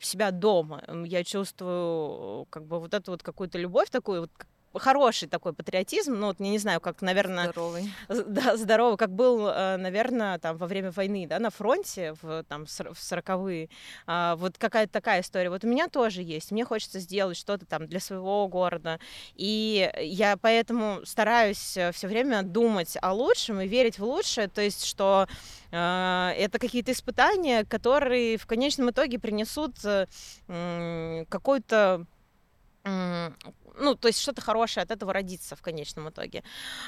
себя 0.00 0.32
дома. 0.32 0.82
Я 1.06 1.24
чувствую 1.24 2.44
как 2.50 2.66
бы 2.66 2.78
вот 2.78 2.92
эту 2.92 3.12
вот 3.12 3.22
какую-то 3.22 3.56
любовь 3.58 3.88
такую, 3.88 4.22
вот 4.22 4.30
хороший 4.78 5.28
такой 5.28 5.52
патриотизм, 5.52 6.14
ну 6.14 6.26
вот 6.26 6.40
я 6.40 6.48
не 6.48 6.58
знаю, 6.58 6.80
как, 6.80 7.02
наверное... 7.02 7.44
Здоровый. 7.44 7.92
Да, 8.34 8.56
здоровый, 8.56 8.96
как 8.96 9.10
был, 9.10 9.48
э, 9.48 9.76
наверное, 9.76 10.38
там 10.38 10.56
во 10.56 10.66
время 10.66 10.90
войны, 10.90 11.26
да, 11.28 11.38
на 11.38 11.50
фронте, 11.50 12.14
в, 12.22 12.44
там, 12.44 12.66
в 12.66 12.98
сороковые. 12.98 13.68
А, 14.06 14.36
вот 14.36 14.58
какая-то 14.58 14.92
такая 14.92 15.20
история. 15.20 15.50
Вот 15.50 15.64
у 15.64 15.68
меня 15.68 15.88
тоже 15.88 16.22
есть. 16.22 16.52
Мне 16.52 16.64
хочется 16.64 16.98
сделать 17.00 17.36
что-то 17.36 17.66
там 17.66 17.86
для 17.86 18.00
своего 18.00 18.48
города. 18.48 18.98
И 19.34 19.90
я 20.00 20.36
поэтому 20.36 21.00
стараюсь 21.04 21.76
э, 21.76 21.92
все 21.92 22.08
время 22.08 22.42
думать 22.42 22.96
о 23.00 23.12
лучшем 23.12 23.60
и 23.60 23.68
верить 23.68 23.98
в 23.98 24.04
лучшее, 24.04 24.48
то 24.48 24.60
есть 24.60 24.84
что 24.84 25.26
э, 25.70 26.32
это 26.36 26.58
какие-то 26.58 26.92
испытания, 26.92 27.64
которые 27.64 28.36
в 28.38 28.46
конечном 28.46 28.90
итоге 28.90 29.18
принесут 29.18 29.74
какой-то 31.28 32.06
ну, 32.84 33.94
то 33.94 34.08
есть 34.08 34.20
что-то 34.20 34.40
хорошее 34.40 34.84
от 34.84 34.90
этого 34.90 35.12
родится 35.12 35.56
в 35.56 35.62
конечном 35.62 36.10
итоге. 36.10 36.42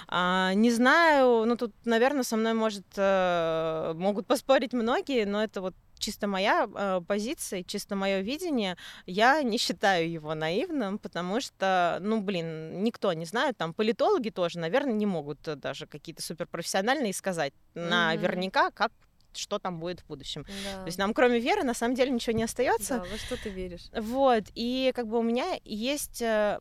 А, 0.09 0.53
не 0.55 0.71
знаю, 0.71 1.45
ну, 1.47 1.57
тут, 1.57 1.73
наверное, 1.85 2.23
со 2.23 2.37
мной 2.37 2.55
может, 2.55 2.87
э, 2.97 3.93
могут 3.97 4.27
поспорить 4.27 4.73
многие, 4.73 5.25
но 5.25 5.43
это 5.43 5.61
вот 5.61 5.75
чисто 5.99 6.27
моя 6.27 6.69
э, 6.73 7.01
позиция, 7.07 7.63
чисто 7.63 7.97
мое 7.97 8.21
видение, 8.21 8.77
я 9.07 9.43
не 9.43 9.59
считаю 9.59 10.11
его 10.11 10.35
наивным, 10.35 10.99
потому 10.99 11.41
что, 11.41 11.99
ну, 12.01 12.21
блин, 12.21 12.83
никто 12.83 13.13
не 13.13 13.25
знает, 13.25 13.57
там 13.57 13.73
политологи 13.73 14.31
тоже, 14.31 14.59
наверное, 14.59 14.93
не 14.93 15.07
могут 15.07 15.41
даже 15.43 15.87
какие-то 15.87 16.23
суперпрофессиональные 16.23 17.15
сказать 17.15 17.55
mm-hmm. 17.75 17.89
наверняка, 17.89 18.71
как 18.71 18.93
что 19.39 19.59
там 19.59 19.79
будет 19.81 20.01
в 20.01 20.07
будущем. 20.07 20.45
Да. 20.65 20.81
То 20.81 20.87
есть 20.87 20.99
нам, 20.99 21.15
кроме 21.15 21.39
веры, 21.39 21.63
на 21.63 21.75
самом 21.75 21.95
деле 21.95 22.11
ничего 22.11 22.37
не 22.37 22.45
остается. 22.45 22.99
Да, 22.99 23.05
во 23.11 23.17
что 23.19 23.37
ты 23.43 23.51
веришь? 23.51 23.89
Вот. 23.93 24.45
И 24.55 24.93
как 24.95 25.07
бы 25.07 25.19
у 25.19 25.23
меня 25.23 25.59
есть, 25.65 26.23
э, 26.23 26.59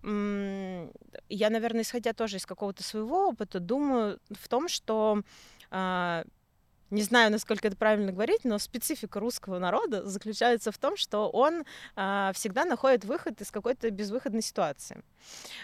я, 1.29 1.49
наверное, 1.49 1.81
исходя 1.81 2.13
тоже 2.13 2.37
из 2.37 2.45
какого-то 2.45 2.83
своего 2.83 3.29
опыта, 3.29 3.59
думаю 3.59 4.19
в 4.31 4.47
том, 4.47 4.67
что 4.67 5.21
а, 5.71 6.23
не 6.95 7.03
знаю, 7.03 7.31
насколько 7.31 7.67
это 7.67 7.75
правильно 7.75 8.11
говорить, 8.11 8.45
но 8.45 8.57
специфика 8.57 9.19
русского 9.19 9.59
народа 9.59 10.05
заключается 10.05 10.71
в 10.71 10.77
том, 10.77 10.95
что 10.95 11.29
он 11.29 11.65
а, 11.95 12.31
всегда 12.33 12.63
находит 12.63 13.03
выход 13.03 13.41
из 13.41 13.51
какой-то 13.51 13.91
безвыходной 13.91 14.41
ситуации. 14.41 15.03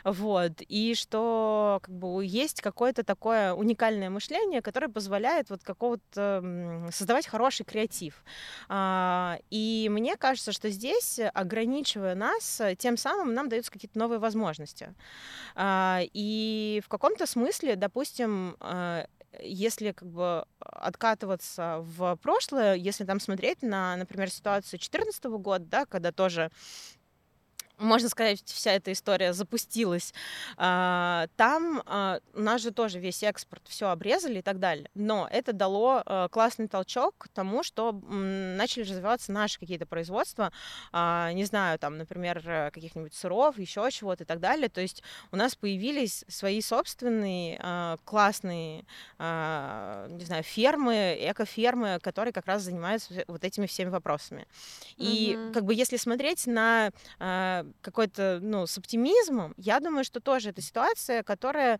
Вот. 0.03 0.51
И 0.67 0.93
что 0.93 1.79
как 1.81 1.95
бы 1.95 2.25
есть 2.25 2.61
какое-то 2.61 3.03
такое 3.03 3.53
уникальное 3.53 4.09
мышление, 4.09 4.61
которое 4.61 4.89
позволяет 4.89 5.49
вот 5.49 5.63
какого-то 5.63 6.89
создавать 6.91 7.27
хороший 7.27 7.65
креатив. 7.65 8.23
А, 8.67 9.39
и 9.49 9.87
мне 9.89 10.17
кажется, 10.17 10.51
что 10.51 10.69
здесь, 10.69 11.19
ограничивая 11.33 12.15
нас, 12.15 12.61
тем 12.77 12.97
самым 12.97 13.33
нам 13.33 13.47
даются 13.47 13.71
какие-то 13.71 13.97
новые 13.97 14.19
возможности. 14.19 14.93
А, 15.55 16.01
и 16.13 16.81
в 16.85 16.89
каком-то 16.89 17.25
смысле, 17.25 17.77
допустим, 17.77 18.57
если 19.39 19.91
как 19.91 20.09
бы 20.09 20.45
откатываться 20.59 21.77
в 21.79 22.15
прошлое, 22.17 22.75
если 22.75 23.05
там 23.05 23.19
смотреть 23.19 23.61
на, 23.61 23.95
например, 23.95 24.29
ситуацию 24.29 24.79
2014 24.79 25.23
года, 25.25 25.65
да, 25.65 25.85
когда 25.85 26.11
тоже 26.11 26.51
можно 27.81 28.09
сказать, 28.09 28.41
вся 28.45 28.73
эта 28.73 28.91
история 28.91 29.33
запустилась. 29.33 30.13
А, 30.57 31.27
там 31.35 31.81
а, 31.85 32.19
у 32.33 32.41
нас 32.41 32.61
же 32.61 32.71
тоже 32.71 32.99
весь 32.99 33.23
экспорт 33.23 33.63
все 33.67 33.89
обрезали 33.89 34.39
и 34.39 34.41
так 34.41 34.59
далее. 34.59 34.89
Но 34.93 35.27
это 35.29 35.51
дало 35.51 36.03
а, 36.05 36.27
классный 36.29 36.67
толчок 36.67 37.15
к 37.17 37.27
тому, 37.29 37.63
что 37.63 37.91
начали 37.91 38.83
развиваться 38.83 39.31
наши 39.31 39.59
какие-то 39.59 39.85
производства, 39.85 40.51
не 40.93 41.43
знаю, 41.45 41.79
там, 41.79 41.97
например, 41.97 42.71
каких-нибудь 42.71 43.13
сыров, 43.13 43.57
еще 43.57 43.89
чего-то 43.91 44.23
и 44.23 44.27
так 44.27 44.39
далее. 44.39 44.69
То 44.69 44.81
есть 44.81 45.01
у 45.31 45.35
нас 45.35 45.55
появились 45.55 46.23
свои 46.27 46.61
собственные 46.61 47.97
классные, 48.05 48.85
не 49.19 50.25
знаю, 50.25 50.43
фермы, 50.43 51.17
экофермы, 51.19 51.99
которые 52.01 52.33
как 52.33 52.45
раз 52.45 52.63
занимаются 52.63 53.23
вот 53.27 53.43
этими 53.43 53.65
всеми 53.65 53.89
вопросами. 53.89 54.47
И 54.97 55.35
mm-hmm. 55.35 55.53
как 55.53 55.65
бы 55.65 55.73
если 55.73 55.97
смотреть 55.97 56.47
на 56.47 56.91
какой-то, 57.81 58.39
ну, 58.41 58.67
с 58.67 58.77
оптимизмом, 58.77 59.53
я 59.57 59.79
думаю, 59.79 60.03
что 60.03 60.19
тоже 60.19 60.49
это 60.49 60.61
ситуация, 60.61 61.23
которая 61.23 61.79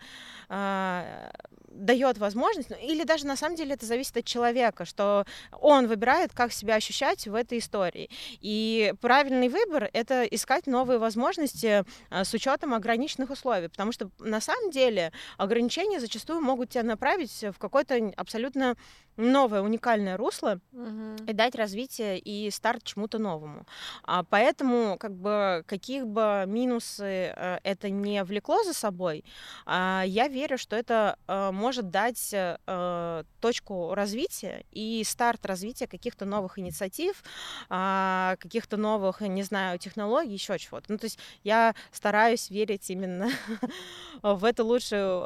э, 0.50 1.32
дает 1.74 2.18
возможность, 2.18 2.70
ну, 2.70 2.76
или 2.76 3.04
даже 3.04 3.26
на 3.26 3.36
самом 3.36 3.56
деле 3.56 3.74
это 3.74 3.86
зависит 3.86 4.18
от 4.18 4.26
человека, 4.26 4.86
что 4.86 5.26
он 5.52 5.88
выбирает, 5.88 6.32
как 6.34 6.52
себя 6.52 6.76
ощущать 6.76 7.28
в 7.28 7.36
этой 7.36 7.60
истории. 7.60 8.10
И 8.42 8.94
правильный 9.02 9.50
выбор— 9.50 9.90
это 9.94 10.24
искать 10.24 10.68
новые 10.68 11.00
возможности 11.00 11.84
э, 12.10 12.24
с 12.24 12.34
учетом 12.34 12.74
ограниченных 12.74 13.30
условий, 13.30 13.70
потому 13.70 13.92
что 13.92 14.10
на 14.20 14.42
самом 14.42 14.72
деле 14.72 15.12
ограничения 15.38 16.00
зачастую 16.00 16.42
могут 16.42 16.70
тебя 16.70 16.84
направить 16.84 17.44
в 17.44 17.58
какой-то 17.58 18.12
абсолютно 18.18 18.76
новое 19.18 19.62
уникальное 19.62 20.18
русло 20.18 20.60
угу. 20.72 21.24
и 21.28 21.34
дать 21.34 21.56
развитие 21.56 22.18
и 22.20 22.50
старт 22.52 22.84
чему-то 22.84 23.20
новому. 23.20 23.66
А 24.04 24.24
поэтому 24.24 24.98
как 24.98 25.14
бы 25.14 25.64
каких 25.68 26.08
бы 26.08 26.46
минусы 26.48 27.34
э, 27.36 27.60
это 27.64 27.90
не 27.90 28.24
влекло 28.24 28.64
за 28.64 28.74
собой, 28.74 29.24
а, 29.66 30.04
я 30.06 30.28
верю, 30.28 30.58
что 30.58 30.76
это 30.76 31.18
э, 31.28 31.52
может 31.62 31.90
дать 31.90 32.32
э, 32.34 33.24
точку 33.40 33.94
развития 33.94 34.66
и 34.72 35.04
старт 35.06 35.46
развития 35.46 35.88
каких-то 35.88 36.26
новых 36.26 36.60
инициатив, 36.60 37.24
а, 37.70 38.36
каких-то 38.40 38.78
новых, 38.78 39.22
не 39.22 39.44
знаю, 39.44 39.80
технологий, 39.80 40.34
еще 40.34 40.58
чего-то. 40.58 40.92
Ну 40.92 40.98
то 40.98 41.06
есть 41.06 41.20
я 41.44 41.76
стараюсь 41.92 42.50
верить 42.50 42.90
именно 42.90 43.30
в 44.22 44.44
эту 44.44 44.66
лучшую 44.66 45.22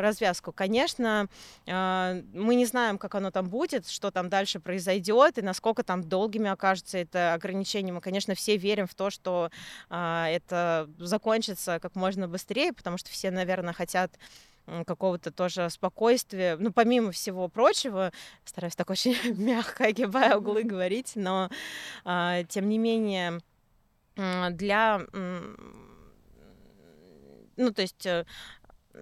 развязку. 0.00 0.52
Конечно, 0.52 1.28
мы 1.66 2.54
не 2.54 2.66
знаем, 2.66 2.98
как 2.98 3.14
оно 3.14 3.30
там 3.30 3.48
будет, 3.48 3.88
что 3.88 4.10
там 4.10 4.28
дальше 4.28 4.60
произойдет 4.60 5.38
и 5.38 5.42
насколько 5.42 5.82
там 5.82 6.02
долгими 6.02 6.48
окажется 6.48 6.98
это 6.98 7.34
ограничение. 7.34 7.92
Мы, 7.92 8.00
конечно, 8.00 8.34
все 8.34 8.56
верим 8.56 8.86
в 8.86 8.94
то, 8.94 9.10
что 9.10 9.50
а, 9.90 10.28
это 10.28 10.88
закончится 10.98 11.78
как 11.80 11.94
можно 11.94 12.28
быстрее, 12.28 12.72
потому 12.72 12.98
что 12.98 13.10
все, 13.10 13.30
наверное, 13.30 13.72
хотят 13.72 14.12
какого-то 14.86 15.30
тоже 15.30 15.68
спокойствия. 15.70 16.56
Ну, 16.58 16.72
помимо 16.72 17.12
всего 17.12 17.48
прочего, 17.48 18.12
стараюсь 18.44 18.76
так 18.76 18.90
очень 18.90 19.16
мягко, 19.36 19.86
огибая 19.86 20.36
углы 20.36 20.62
говорить, 20.62 21.12
но 21.14 21.50
а, 22.04 22.44
тем 22.44 22.68
не 22.68 22.78
менее 22.78 23.40
для 24.16 25.00
ну, 27.56 27.70
то 27.72 27.82
есть 27.82 28.06
э, 28.06 28.24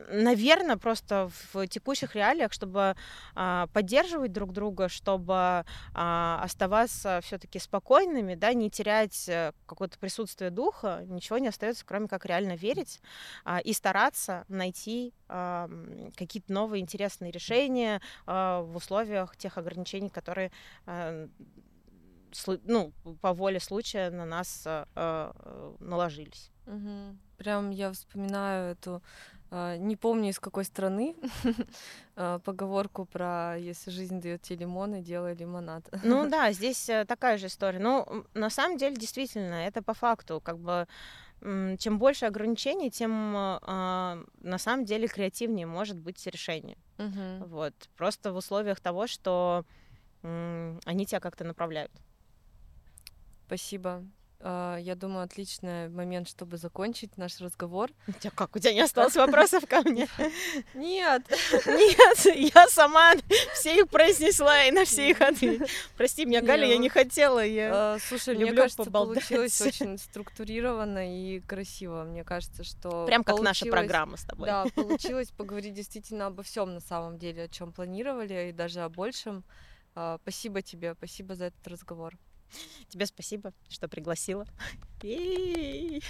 наверное, 0.09 0.77
просто 0.77 1.31
в 1.53 1.67
текущих 1.67 2.15
реалиях, 2.15 2.53
чтобы 2.53 2.97
а, 3.35 3.67
поддерживать 3.69 4.33
друг 4.33 4.53
друга, 4.53 4.89
чтобы 4.89 5.65
а, 5.95 6.41
оставаться 6.43 7.21
все-таки 7.23 7.59
спокойными, 7.59 8.35
да, 8.35 8.53
не 8.53 8.71
терять 8.71 9.29
э, 9.29 9.53
какое-то 9.67 9.99
присутствие 9.99 10.51
духа, 10.51 11.03
ничего 11.07 11.39
не 11.39 11.49
остается, 11.49 11.85
кроме 11.85 12.09
как 12.09 12.25
реально 12.27 12.57
верить 12.57 13.01
а, 13.45 13.59
и 13.59 13.73
стараться 13.73 14.45
найти 14.49 15.13
а, 15.29 15.69
какие-то 16.17 16.53
новые 16.53 16.83
интересные 16.83 17.31
решения 17.31 18.01
а, 18.27 18.63
в 18.63 18.77
условиях 18.77 19.37
тех 19.37 19.59
ограничений, 19.59 20.11
которые 20.11 20.53
а, 20.87 21.29
ну, 22.65 22.93
по 23.21 23.33
воле 23.33 23.61
случая 23.61 24.11
на 24.11 24.25
нас 24.25 24.63
а, 24.67 24.87
а, 24.95 25.75
наложились. 25.81 26.51
Угу. 26.67 27.17
Прям 27.39 27.71
я 27.71 27.93
вспоминаю 27.93 28.73
эту 28.73 29.03
не 29.51 29.97
помню 29.97 30.31
из 30.31 30.39
какой 30.39 30.65
страны 30.65 31.17
а, 32.17 32.39
поговорку 32.39 33.05
про 33.05 33.57
если 33.59 33.91
жизнь 33.91 34.21
дает 34.21 34.43
тебе 34.43 34.61
лимоны, 34.61 35.03
делай 35.03 35.35
лимонад. 35.35 35.89
Ну 36.05 36.29
да, 36.29 36.53
здесь 36.53 36.89
э, 36.89 37.05
такая 37.05 37.37
же 37.39 37.47
история. 37.47 37.81
Ну, 37.81 38.25
на 38.35 38.51
самом 38.51 38.77
деле, 38.79 38.97
действительно, 38.97 39.67
это 39.67 39.83
по 39.83 39.95
факту, 39.95 40.41
как 40.41 40.59
бы 40.59 40.87
чем 41.79 41.99
больше 41.99 42.27
ограничений, 42.27 42.91
тем 42.91 43.35
э, 43.35 43.59
на 43.63 44.59
самом 44.59 44.85
деле 44.85 45.09
креативнее 45.09 45.67
может 45.67 45.99
быть 45.99 46.27
решение. 46.27 46.77
Угу. 46.99 47.47
Вот. 47.47 47.75
Просто 47.97 48.33
в 48.33 48.37
условиях 48.37 48.79
того, 48.81 49.07
что 49.07 49.65
они 50.23 51.07
тебя 51.07 51.19
как-то 51.19 51.45
направляют. 51.45 51.93
Спасибо. 53.47 54.05
А, 54.43 54.79
Я 54.79 54.95
думаю, 54.95 55.25
отличный 55.25 55.91
момент, 55.91 56.29
чтобы 56.29 56.57
закончить 56.57 57.19
наш 57.19 57.41
разговор. 57.41 57.91
У 58.09 58.13
тебя 58.13 58.31
как? 58.31 58.57
У 58.57 58.59
тебя 58.59 58.73
не 58.73 58.81
осталось 58.81 59.15
вопросов 59.17 59.67
ко 59.67 59.83
мне? 59.83 60.09
Нет, 60.75 61.23
Нет, 61.67 62.37
я 62.37 62.67
сама 62.69 63.13
все 63.55 63.81
их 63.81 63.89
произнесла 63.89 64.65
и 64.65 64.71
на 64.71 64.85
все 64.87 65.11
их 65.11 65.21
ответила. 65.21 65.67
Прости 65.97 66.25
меня, 66.25 66.41
Галя, 66.41 66.67
я 66.67 66.75
Не, 66.75 66.81
не 66.81 66.89
хотела. 66.89 67.45
Я... 67.45 67.71
а, 67.73 67.99
слушай, 67.99 68.35
мне 68.35 68.53
кажется, 68.53 68.91
получилось 68.91 69.61
очень 69.61 69.99
структурировано 69.99 71.07
и 71.07 71.41
красиво. 71.41 72.05
Мне 72.05 72.25
кажется, 72.25 72.65
что 72.65 73.05
Прям 73.07 73.25
как 73.25 73.41
наша 73.41 73.67
программа 73.67 74.17
с 74.17 74.25
тобой. 74.25 74.47
Да, 74.47 74.65
получилось 74.75 75.31
поговорить 75.31 75.75
действительно 75.75 76.27
обо 76.27 76.43
всем 76.43 76.73
на 76.73 76.81
самом 76.81 77.19
деле, 77.19 77.45
о 77.45 77.49
чем 77.49 77.73
планировали, 77.73 78.49
и 78.49 78.53
даже 78.53 78.81
о 78.81 78.89
большем. 78.89 79.45
А, 79.95 80.19
Спасибо 80.23 80.63
тебе, 80.63 80.95
спасибо 80.95 81.35
за 81.35 81.47
этот 81.47 81.67
разговор. 81.69 82.17
Тебе 82.89 83.07
спасибо, 83.07 83.53
что 83.69 83.89
пригласила. 83.89 84.47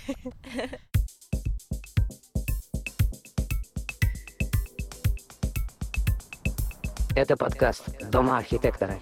Это 7.17 7.37
подкаст 7.37 7.85
«Дома 8.11 8.39
архитектора». 8.39 8.99